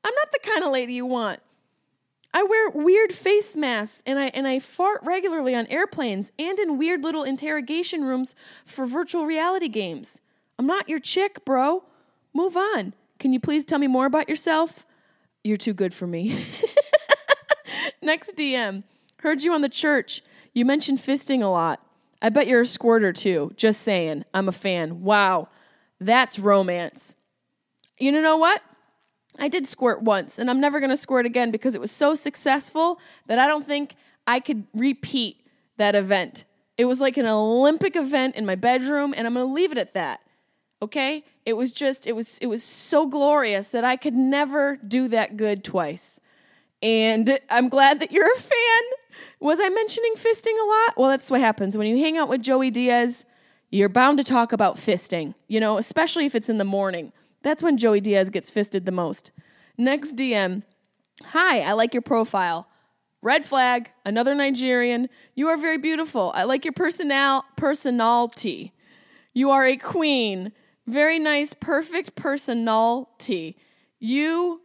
I'm 0.04 0.14
not 0.14 0.32
the 0.32 0.40
kind 0.42 0.64
of 0.64 0.72
lady 0.72 0.94
you 0.94 1.06
want. 1.06 1.40
I 2.34 2.42
wear 2.42 2.70
weird 2.70 3.12
face 3.12 3.56
masks 3.56 4.02
and 4.06 4.18
I 4.18 4.26
and 4.28 4.48
I 4.48 4.58
fart 4.58 5.00
regularly 5.04 5.54
on 5.54 5.66
airplanes 5.66 6.32
and 6.38 6.58
in 6.58 6.78
weird 6.78 7.02
little 7.02 7.24
interrogation 7.24 8.04
rooms 8.04 8.34
for 8.64 8.86
virtual 8.86 9.26
reality 9.26 9.68
games. 9.68 10.20
I'm 10.58 10.66
not 10.66 10.88
your 10.88 10.98
chick, 10.98 11.44
bro. 11.44 11.84
Move 12.32 12.56
on. 12.56 12.94
Can 13.18 13.32
you 13.32 13.40
please 13.40 13.64
tell 13.64 13.78
me 13.78 13.86
more 13.86 14.06
about 14.06 14.28
yourself? 14.28 14.86
You're 15.44 15.58
too 15.58 15.74
good 15.74 15.92
for 15.92 16.06
me. 16.06 16.30
Next 18.02 18.34
DM. 18.34 18.84
Heard 19.18 19.42
you 19.42 19.52
on 19.52 19.60
the 19.60 19.68
church. 19.68 20.22
You 20.54 20.64
mentioned 20.64 20.98
fisting 20.98 21.42
a 21.42 21.46
lot. 21.46 21.84
I 22.22 22.28
bet 22.28 22.46
you're 22.46 22.60
a 22.60 22.66
squirter 22.66 23.12
too. 23.12 23.52
Just 23.56 23.82
saying. 23.82 24.24
I'm 24.32 24.48
a 24.48 24.52
fan. 24.52 25.02
Wow. 25.02 25.48
That's 26.00 26.38
romance. 26.38 27.16
You 27.98 28.12
know 28.12 28.36
what? 28.36 28.62
I 29.38 29.48
did 29.48 29.66
squirt 29.66 30.02
once, 30.02 30.38
and 30.38 30.50
I'm 30.50 30.60
never 30.60 30.78
going 30.78 30.90
to 30.90 30.96
squirt 30.96 31.26
again 31.26 31.50
because 31.50 31.74
it 31.74 31.80
was 31.80 31.90
so 31.90 32.14
successful 32.14 33.00
that 33.26 33.38
I 33.38 33.46
don't 33.46 33.66
think 33.66 33.96
I 34.26 34.40
could 34.40 34.66
repeat 34.74 35.46
that 35.78 35.94
event. 35.94 36.44
It 36.78 36.84
was 36.84 37.00
like 37.00 37.16
an 37.16 37.26
Olympic 37.26 37.96
event 37.96 38.36
in 38.36 38.46
my 38.46 38.54
bedroom, 38.54 39.14
and 39.16 39.26
I'm 39.26 39.34
going 39.34 39.46
to 39.46 39.52
leave 39.52 39.72
it 39.72 39.78
at 39.78 39.94
that. 39.94 40.20
Okay? 40.80 41.24
It 41.46 41.54
was 41.54 41.72
just 41.72 42.06
it 42.06 42.12
was 42.12 42.38
it 42.38 42.46
was 42.46 42.62
so 42.62 43.06
glorious 43.06 43.68
that 43.68 43.84
I 43.84 43.96
could 43.96 44.14
never 44.14 44.76
do 44.76 45.08
that 45.08 45.36
good 45.36 45.64
twice. 45.64 46.20
And 46.82 47.38
I'm 47.48 47.68
glad 47.68 48.00
that 48.00 48.12
you're 48.12 48.32
a 48.32 48.40
fan. 48.40 48.82
Was 49.42 49.58
I 49.60 49.70
mentioning 49.70 50.14
fisting 50.14 50.54
a 50.62 50.68
lot? 50.68 50.96
Well, 50.96 51.10
that's 51.10 51.28
what 51.28 51.40
happens 51.40 51.76
when 51.76 51.88
you 51.88 51.98
hang 51.98 52.16
out 52.16 52.28
with 52.28 52.42
Joey 52.42 52.70
Diaz. 52.70 53.24
You're 53.70 53.88
bound 53.88 54.18
to 54.18 54.24
talk 54.24 54.52
about 54.52 54.76
fisting, 54.76 55.34
you 55.48 55.58
know, 55.58 55.78
especially 55.78 56.26
if 56.26 56.36
it's 56.36 56.48
in 56.48 56.58
the 56.58 56.64
morning. 56.64 57.12
That's 57.42 57.60
when 57.60 57.76
Joey 57.76 58.00
Diaz 58.00 58.30
gets 58.30 58.52
fisted 58.52 58.86
the 58.86 58.92
most. 58.92 59.32
Next 59.76 60.14
DM. 60.14 60.62
Hi, 61.24 61.58
I 61.62 61.72
like 61.72 61.92
your 61.92 62.02
profile. 62.02 62.68
Red 63.20 63.44
flag, 63.44 63.90
another 64.06 64.36
Nigerian. 64.36 65.08
You 65.34 65.48
are 65.48 65.56
very 65.56 65.78
beautiful. 65.78 66.30
I 66.36 66.44
like 66.44 66.64
your 66.64 66.72
personal 66.72 67.44
personality. 67.56 68.72
You 69.34 69.50
are 69.50 69.66
a 69.66 69.76
queen. 69.76 70.52
Very 70.86 71.18
nice, 71.18 71.52
perfect 71.52 72.14
personality. 72.14 73.56
You 73.98 74.60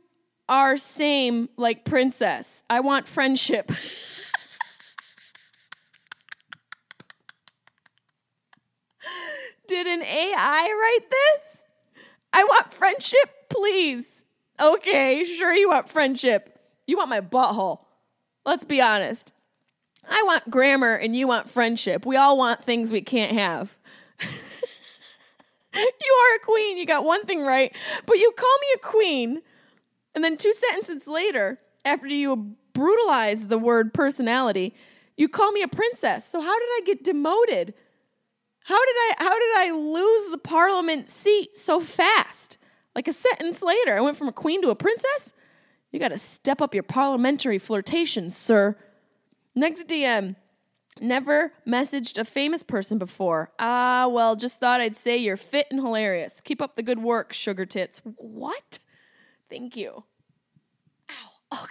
are 0.48 0.78
same 0.78 1.50
like 1.58 1.84
princess. 1.84 2.62
I 2.70 2.82
want 2.82 3.08
friendship. 3.08 3.72
AI 10.38 11.00
write 11.02 11.10
this? 11.10 11.64
I 12.32 12.44
want 12.44 12.74
friendship, 12.74 13.50
please. 13.50 14.24
Okay, 14.60 15.24
sure, 15.24 15.54
you 15.54 15.70
want 15.70 15.90
friendship. 15.90 16.60
You 16.86 16.98
want 16.98 17.10
my 17.10 17.22
butthole. 17.22 17.80
Let's 18.46 18.66
be 18.66 18.82
honest. 18.82 19.34
I 20.10 20.24
want 20.26 20.50
grammar 20.50 20.94
and 20.94 21.16
you 21.16 21.28
want 21.28 21.50
friendship. 21.50 22.06
We 22.06 22.16
all 22.16 22.38
want 22.38 22.64
things 22.64 22.92
we 22.92 23.02
can't 23.02 23.34
have. 23.34 23.78
you 24.22 24.30
are 25.82 26.36
a 26.36 26.40
queen. 26.40 26.78
You 26.78 26.86
got 26.86 27.04
one 27.04 27.26
thing 27.26 27.42
right, 27.42 27.76
but 28.06 28.18
you 28.18 28.32
call 28.38 28.58
me 28.62 28.68
a 28.76 28.80
queen. 28.80 29.42
And 30.16 30.24
then 30.24 30.38
two 30.38 30.54
sentences 30.54 31.08
later, 31.08 31.60
after 31.84 32.08
you 32.08 32.56
brutalize 32.74 33.48
the 33.48 33.58
word 33.58 33.94
personality, 33.94 34.74
you 35.18 35.28
call 35.28 35.52
me 35.52 35.62
a 35.62 35.68
princess. 35.68 36.28
So 36.28 36.42
how 36.42 36.60
did 36.60 36.70
I 36.70 36.82
get 36.86 37.04
demoted? 37.04 37.74
How 38.68 38.86
did 38.86 38.96
I 38.96 39.14
how 39.20 39.34
did 39.34 39.56
I 39.56 39.72
lose 39.72 40.30
the 40.30 40.38
parliament 40.38 41.08
seat 41.08 41.56
so 41.56 41.80
fast? 41.80 42.58
Like 42.94 43.08
a 43.08 43.14
sentence 43.14 43.62
later, 43.62 43.96
I 43.96 44.02
went 44.02 44.18
from 44.18 44.28
a 44.28 44.34
queen 44.34 44.62
to 44.62 44.72
a 44.72 44.76
princess? 44.76 45.32
You 45.90 46.02
got 46.02 46.10
to 46.10 46.18
step 46.18 46.62
up 46.62 46.74
your 46.74 46.84
parliamentary 46.84 47.60
flirtation, 47.60 48.30
sir. 48.30 48.78
Next 49.56 49.88
DM. 49.88 50.36
Never 51.00 51.54
messaged 51.66 52.18
a 52.18 52.26
famous 52.26 52.62
person 52.62 52.98
before. 52.98 53.54
Ah, 53.58 54.10
well, 54.12 54.36
just 54.36 54.60
thought 54.60 54.82
I'd 54.82 54.98
say 54.98 55.16
you're 55.16 55.38
fit 55.38 55.68
and 55.72 55.80
hilarious. 55.80 56.42
Keep 56.42 56.62
up 56.62 56.76
the 56.76 56.84
good 56.84 57.00
work, 57.00 57.32
sugar 57.32 57.66
tits. 57.66 58.02
What? 58.18 58.80
Thank 59.50 59.78
you. 59.78 60.04
Ow. 61.10 61.14
Oh, 61.54 61.66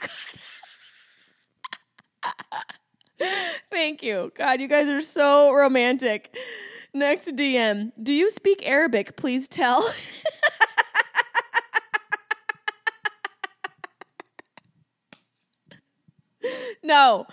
God. 3.20 3.30
Thank 3.70 4.02
you. 4.02 4.32
God, 4.34 4.62
you 4.62 4.68
guys 4.68 4.88
are 4.88 5.02
so 5.02 5.52
romantic. 5.52 6.34
Next 6.96 7.36
DM. 7.36 7.92
Do 8.02 8.10
you 8.14 8.30
speak 8.30 8.66
Arabic? 8.66 9.16
Please 9.16 9.48
tell. 9.48 9.86
no. 16.82 17.26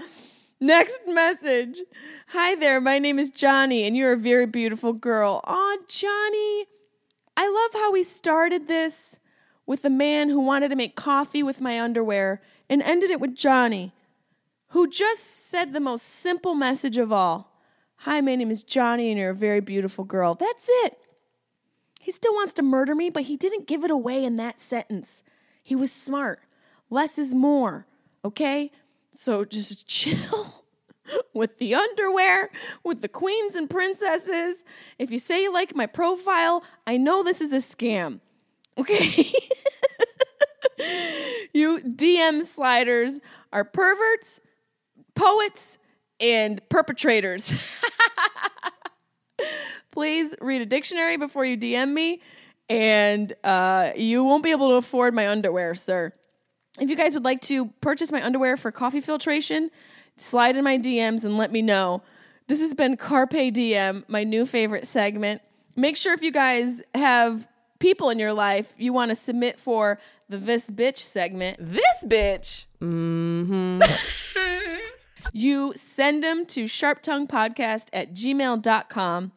Next 0.59 0.99
message. 1.07 1.79
Hi 2.27 2.55
there. 2.55 2.81
My 2.81 2.99
name 2.99 3.17
is 3.17 3.29
Johnny, 3.29 3.85
and 3.87 3.95
you're 3.95 4.11
a 4.11 4.17
very 4.17 4.47
beautiful 4.47 4.91
girl. 4.91 5.39
Aw, 5.45 5.77
Johnny. 5.87 6.65
I 7.37 7.47
love 7.47 7.71
how 7.81 7.93
we 7.93 8.03
started 8.03 8.67
this 8.67 9.17
with 9.65 9.85
a 9.85 9.89
man 9.89 10.27
who 10.27 10.41
wanted 10.41 10.71
to 10.71 10.75
make 10.75 10.97
coffee 10.97 11.41
with 11.41 11.61
my 11.61 11.79
underwear 11.79 12.41
and 12.69 12.81
ended 12.81 13.11
it 13.11 13.21
with 13.21 13.33
Johnny, 13.33 13.93
who 14.71 14.89
just 14.89 15.23
said 15.23 15.71
the 15.71 15.79
most 15.79 16.03
simple 16.03 16.53
message 16.53 16.97
of 16.97 17.13
all 17.13 17.52
Hi, 18.03 18.19
my 18.19 18.35
name 18.35 18.51
is 18.51 18.63
Johnny, 18.63 19.11
and 19.11 19.17
you're 19.17 19.29
a 19.29 19.33
very 19.33 19.61
beautiful 19.61 20.03
girl. 20.03 20.35
That's 20.35 20.65
it. 20.67 20.97
He 22.01 22.11
still 22.11 22.33
wants 22.33 22.53
to 22.55 22.61
murder 22.61 22.95
me, 22.95 23.09
but 23.09 23.23
he 23.23 23.37
didn't 23.37 23.65
give 23.65 23.85
it 23.85 23.91
away 23.91 24.25
in 24.25 24.35
that 24.35 24.59
sentence. 24.59 25.23
He 25.61 25.73
was 25.73 25.89
smart. 25.89 26.41
Less 26.89 27.17
is 27.17 27.33
more, 27.33 27.87
okay? 28.25 28.71
So 29.13 29.45
just 29.45 29.87
chill 29.87 30.65
with 31.33 31.59
the 31.59 31.75
underwear, 31.75 32.49
with 32.83 32.99
the 32.99 33.07
queens 33.07 33.55
and 33.55 33.69
princesses. 33.69 34.65
If 34.99 35.09
you 35.09 35.17
say 35.17 35.43
you 35.43 35.53
like 35.53 35.73
my 35.73 35.85
profile, 35.85 36.61
I 36.85 36.97
know 36.97 37.23
this 37.23 37.39
is 37.39 37.53
a 37.53 37.59
scam, 37.59 38.19
okay? 38.77 39.33
you 41.53 41.79
DM 41.79 42.43
sliders 42.43 43.21
are 43.53 43.63
perverts, 43.63 44.41
poets, 45.15 45.77
and 46.23 46.61
perpetrators. 46.69 47.51
Please 49.91 50.33
read 50.41 50.61
a 50.61 50.65
dictionary 50.65 51.17
before 51.17 51.45
you 51.45 51.57
DM 51.57 51.91
me, 51.91 52.21
and 52.69 53.33
uh, 53.43 53.91
you 53.95 54.23
won't 54.23 54.41
be 54.41 54.51
able 54.51 54.69
to 54.69 54.75
afford 54.75 55.13
my 55.13 55.27
underwear, 55.27 55.75
sir. 55.75 56.13
If 56.79 56.89
you 56.89 56.95
guys 56.95 57.13
would 57.13 57.25
like 57.25 57.41
to 57.41 57.67
purchase 57.81 58.11
my 58.11 58.23
underwear 58.23 58.57
for 58.57 58.71
coffee 58.71 59.01
filtration, 59.01 59.69
slide 60.15 60.57
in 60.57 60.63
my 60.63 60.79
DMs 60.79 61.23
and 61.23 61.37
let 61.37 61.51
me 61.51 61.61
know. 61.61 62.01
This 62.47 62.61
has 62.61 62.73
been 62.73 62.97
Carpe 62.97 63.31
DM, 63.31 64.03
my 64.07 64.23
new 64.23 64.45
favorite 64.45 64.87
segment. 64.87 65.41
Make 65.75 65.97
sure 65.97 66.13
if 66.13 66.23
you 66.23 66.31
guys 66.31 66.81
have 66.95 67.47
people 67.79 68.09
in 68.09 68.17
your 68.17 68.33
life 68.33 68.73
you 68.77 68.93
want 68.93 69.09
to 69.09 69.15
submit 69.15 69.59
for 69.59 69.99
the 70.29 70.37
This 70.37 70.69
Bitch 70.69 70.97
segment, 70.97 71.57
this 71.59 72.03
bitch. 72.05 72.63
Mm-hmm. 72.81 73.81
you 75.31 75.73
send 75.75 76.23
them 76.23 76.45
to 76.47 76.65
sharptonguepodcast 76.65 77.87
at 77.93 78.13
gmail.com. 78.13 79.31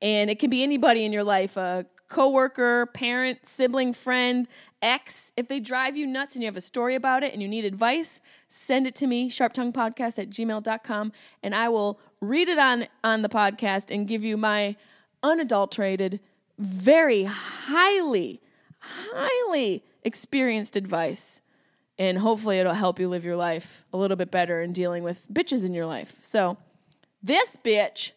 And 0.00 0.30
it 0.30 0.38
can 0.38 0.50
be 0.50 0.62
anybody 0.62 1.04
in 1.04 1.12
your 1.12 1.24
life 1.24 1.56
a 1.56 1.86
coworker, 2.08 2.86
parent, 2.86 3.46
sibling, 3.46 3.92
friend, 3.92 4.46
ex. 4.80 5.32
If 5.36 5.48
they 5.48 5.60
drive 5.60 5.96
you 5.96 6.06
nuts 6.06 6.34
and 6.34 6.42
you 6.42 6.46
have 6.46 6.56
a 6.56 6.60
story 6.60 6.94
about 6.94 7.22
it 7.22 7.32
and 7.32 7.42
you 7.42 7.48
need 7.48 7.64
advice, 7.64 8.20
send 8.48 8.86
it 8.86 8.94
to 8.96 9.06
me, 9.06 9.28
sharptonguepodcast 9.28 10.18
at 10.18 10.30
gmail.com, 10.30 11.12
and 11.42 11.54
I 11.54 11.68
will 11.68 11.98
read 12.20 12.48
it 12.48 12.58
on, 12.58 12.86
on 13.02 13.22
the 13.22 13.28
podcast 13.28 13.92
and 13.92 14.06
give 14.06 14.24
you 14.24 14.36
my 14.36 14.76
unadulterated, 15.22 16.20
very 16.58 17.24
highly, 17.24 18.40
highly 18.78 19.84
experienced 20.04 20.76
advice 20.76 21.42
and 21.98 22.18
hopefully 22.18 22.58
it'll 22.58 22.74
help 22.74 22.98
you 22.98 23.08
live 23.08 23.24
your 23.24 23.36
life 23.36 23.84
a 23.92 23.96
little 23.96 24.16
bit 24.16 24.30
better 24.30 24.60
in 24.60 24.72
dealing 24.72 25.02
with 25.02 25.26
bitches 25.32 25.64
in 25.64 25.72
your 25.72 25.86
life. 25.86 26.16
So, 26.22 26.58
this 27.22 27.56
bitch, 27.64 28.12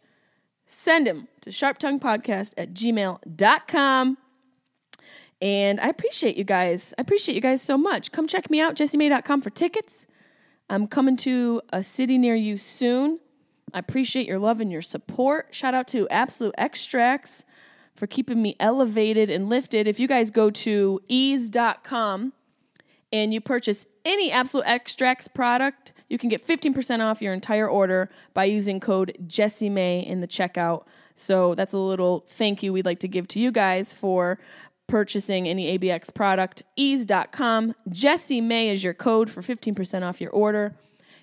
send 0.67 1.07
him 1.07 1.27
to 1.41 1.49
sharptonguepodcast 1.49 2.53
at 2.57 2.73
gmail.com. 2.73 4.17
And 5.41 5.79
I 5.79 5.87
appreciate 5.87 6.35
you 6.35 6.43
guys. 6.43 6.93
I 6.97 7.01
appreciate 7.01 7.35
you 7.35 7.41
guys 7.41 7.61
so 7.61 7.77
much. 7.77 8.11
Come 8.11 8.27
check 8.27 8.49
me 8.49 8.59
out, 8.59 8.75
jessimae.com 8.75 9.41
for 9.41 9.49
tickets. 9.49 10.05
I'm 10.69 10.85
coming 10.85 11.15
to 11.17 11.61
a 11.71 11.81
city 11.81 12.17
near 12.17 12.35
you 12.35 12.57
soon. 12.57 13.19
I 13.73 13.79
appreciate 13.79 14.27
your 14.27 14.39
love 14.39 14.59
and 14.59 14.71
your 14.71 14.81
support. 14.81 15.47
Shout 15.51 15.73
out 15.73 15.87
to 15.89 16.07
Absolute 16.09 16.55
Xtracts 16.57 17.43
for 17.95 18.07
keeping 18.07 18.41
me 18.41 18.55
elevated 18.59 19.29
and 19.29 19.49
lifted. 19.49 19.87
If 19.87 19.99
you 19.99 20.07
guys 20.07 20.29
go 20.31 20.49
to 20.49 20.99
eaze.com, 21.07 22.33
and 23.11 23.33
you 23.33 23.41
purchase 23.41 23.85
any 24.05 24.31
Absolute 24.31 24.65
Xtracts 24.65 25.33
product, 25.33 25.93
you 26.09 26.17
can 26.17 26.29
get 26.29 26.45
15% 26.45 27.01
off 27.01 27.21
your 27.21 27.33
entire 27.33 27.67
order 27.67 28.09
by 28.33 28.45
using 28.45 28.79
code 28.79 29.17
Jessimae 29.25 30.05
in 30.05 30.21
the 30.21 30.27
checkout. 30.27 30.85
So 31.15 31.53
that's 31.55 31.73
a 31.73 31.77
little 31.77 32.25
thank 32.27 32.63
you 32.63 32.73
we'd 32.73 32.85
like 32.85 32.99
to 32.99 33.07
give 33.07 33.27
to 33.29 33.39
you 33.39 33.51
guys 33.51 33.93
for 33.93 34.39
purchasing 34.87 35.47
any 35.47 35.77
ABX 35.77 36.13
product. 36.13 36.63
Eaze.com. 36.75 37.75
Jesse 37.89 38.41
May 38.41 38.69
is 38.69 38.83
your 38.83 38.93
code 38.93 39.29
for 39.29 39.41
15% 39.41 40.03
off 40.03 40.19
your 40.19 40.31
order. 40.31 40.75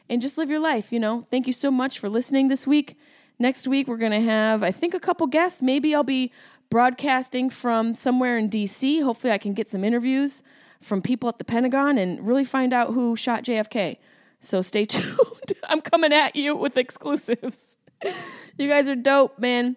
And 0.08 0.22
just 0.22 0.38
live 0.38 0.50
your 0.50 0.60
life, 0.60 0.92
you 0.92 1.00
know. 1.00 1.26
Thank 1.30 1.48
you 1.48 1.52
so 1.52 1.70
much 1.70 1.98
for 1.98 2.08
listening 2.08 2.46
this 2.46 2.66
week. 2.66 2.96
Next 3.38 3.66
week, 3.66 3.88
we're 3.88 3.96
going 3.96 4.12
to 4.12 4.20
have, 4.20 4.62
I 4.62 4.70
think, 4.70 4.94
a 4.94 5.00
couple 5.00 5.26
guests. 5.26 5.62
Maybe 5.62 5.94
I'll 5.94 6.04
be 6.04 6.30
broadcasting 6.70 7.50
from 7.50 7.94
somewhere 7.94 8.38
in 8.38 8.48
DC. 8.48 9.02
Hopefully, 9.02 9.32
I 9.32 9.38
can 9.38 9.52
get 9.52 9.68
some 9.68 9.82
interviews 9.82 10.44
from 10.86 11.02
people 11.02 11.28
at 11.28 11.38
the 11.38 11.44
Pentagon 11.44 11.98
and 11.98 12.26
really 12.26 12.44
find 12.44 12.72
out 12.72 12.94
who 12.94 13.16
shot 13.16 13.42
JFK. 13.42 13.98
So 14.40 14.62
stay 14.62 14.84
tuned. 14.86 15.52
I'm 15.68 15.80
coming 15.80 16.12
at 16.12 16.36
you 16.36 16.54
with 16.54 16.76
exclusives. 16.76 17.76
you 18.58 18.68
guys 18.68 18.88
are 18.88 18.94
dope, 18.94 19.38
man. 19.38 19.76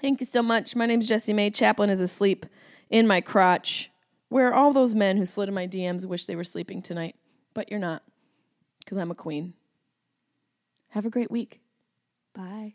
Thank 0.00 0.20
you 0.20 0.26
so 0.26 0.42
much. 0.42 0.74
My 0.74 0.86
name 0.86 1.00
is 1.00 1.08
Jessimae. 1.08 1.54
Chaplin 1.54 1.90
is 1.90 2.00
asleep 2.00 2.46
in 2.88 3.06
my 3.06 3.20
crotch, 3.20 3.90
where 4.28 4.52
all 4.52 4.72
those 4.72 4.94
men 4.94 5.16
who 5.16 5.24
slid 5.24 5.48
in 5.48 5.54
my 5.54 5.68
DMs 5.68 6.04
wish 6.04 6.26
they 6.26 6.36
were 6.36 6.44
sleeping 6.44 6.82
tonight. 6.82 7.14
But 7.54 7.70
you're 7.70 7.78
not, 7.78 8.02
because 8.80 8.98
I'm 8.98 9.10
a 9.10 9.14
queen. 9.14 9.54
Have 10.88 11.06
a 11.06 11.10
great 11.10 11.30
week. 11.30 11.60
Bye. 12.34 12.74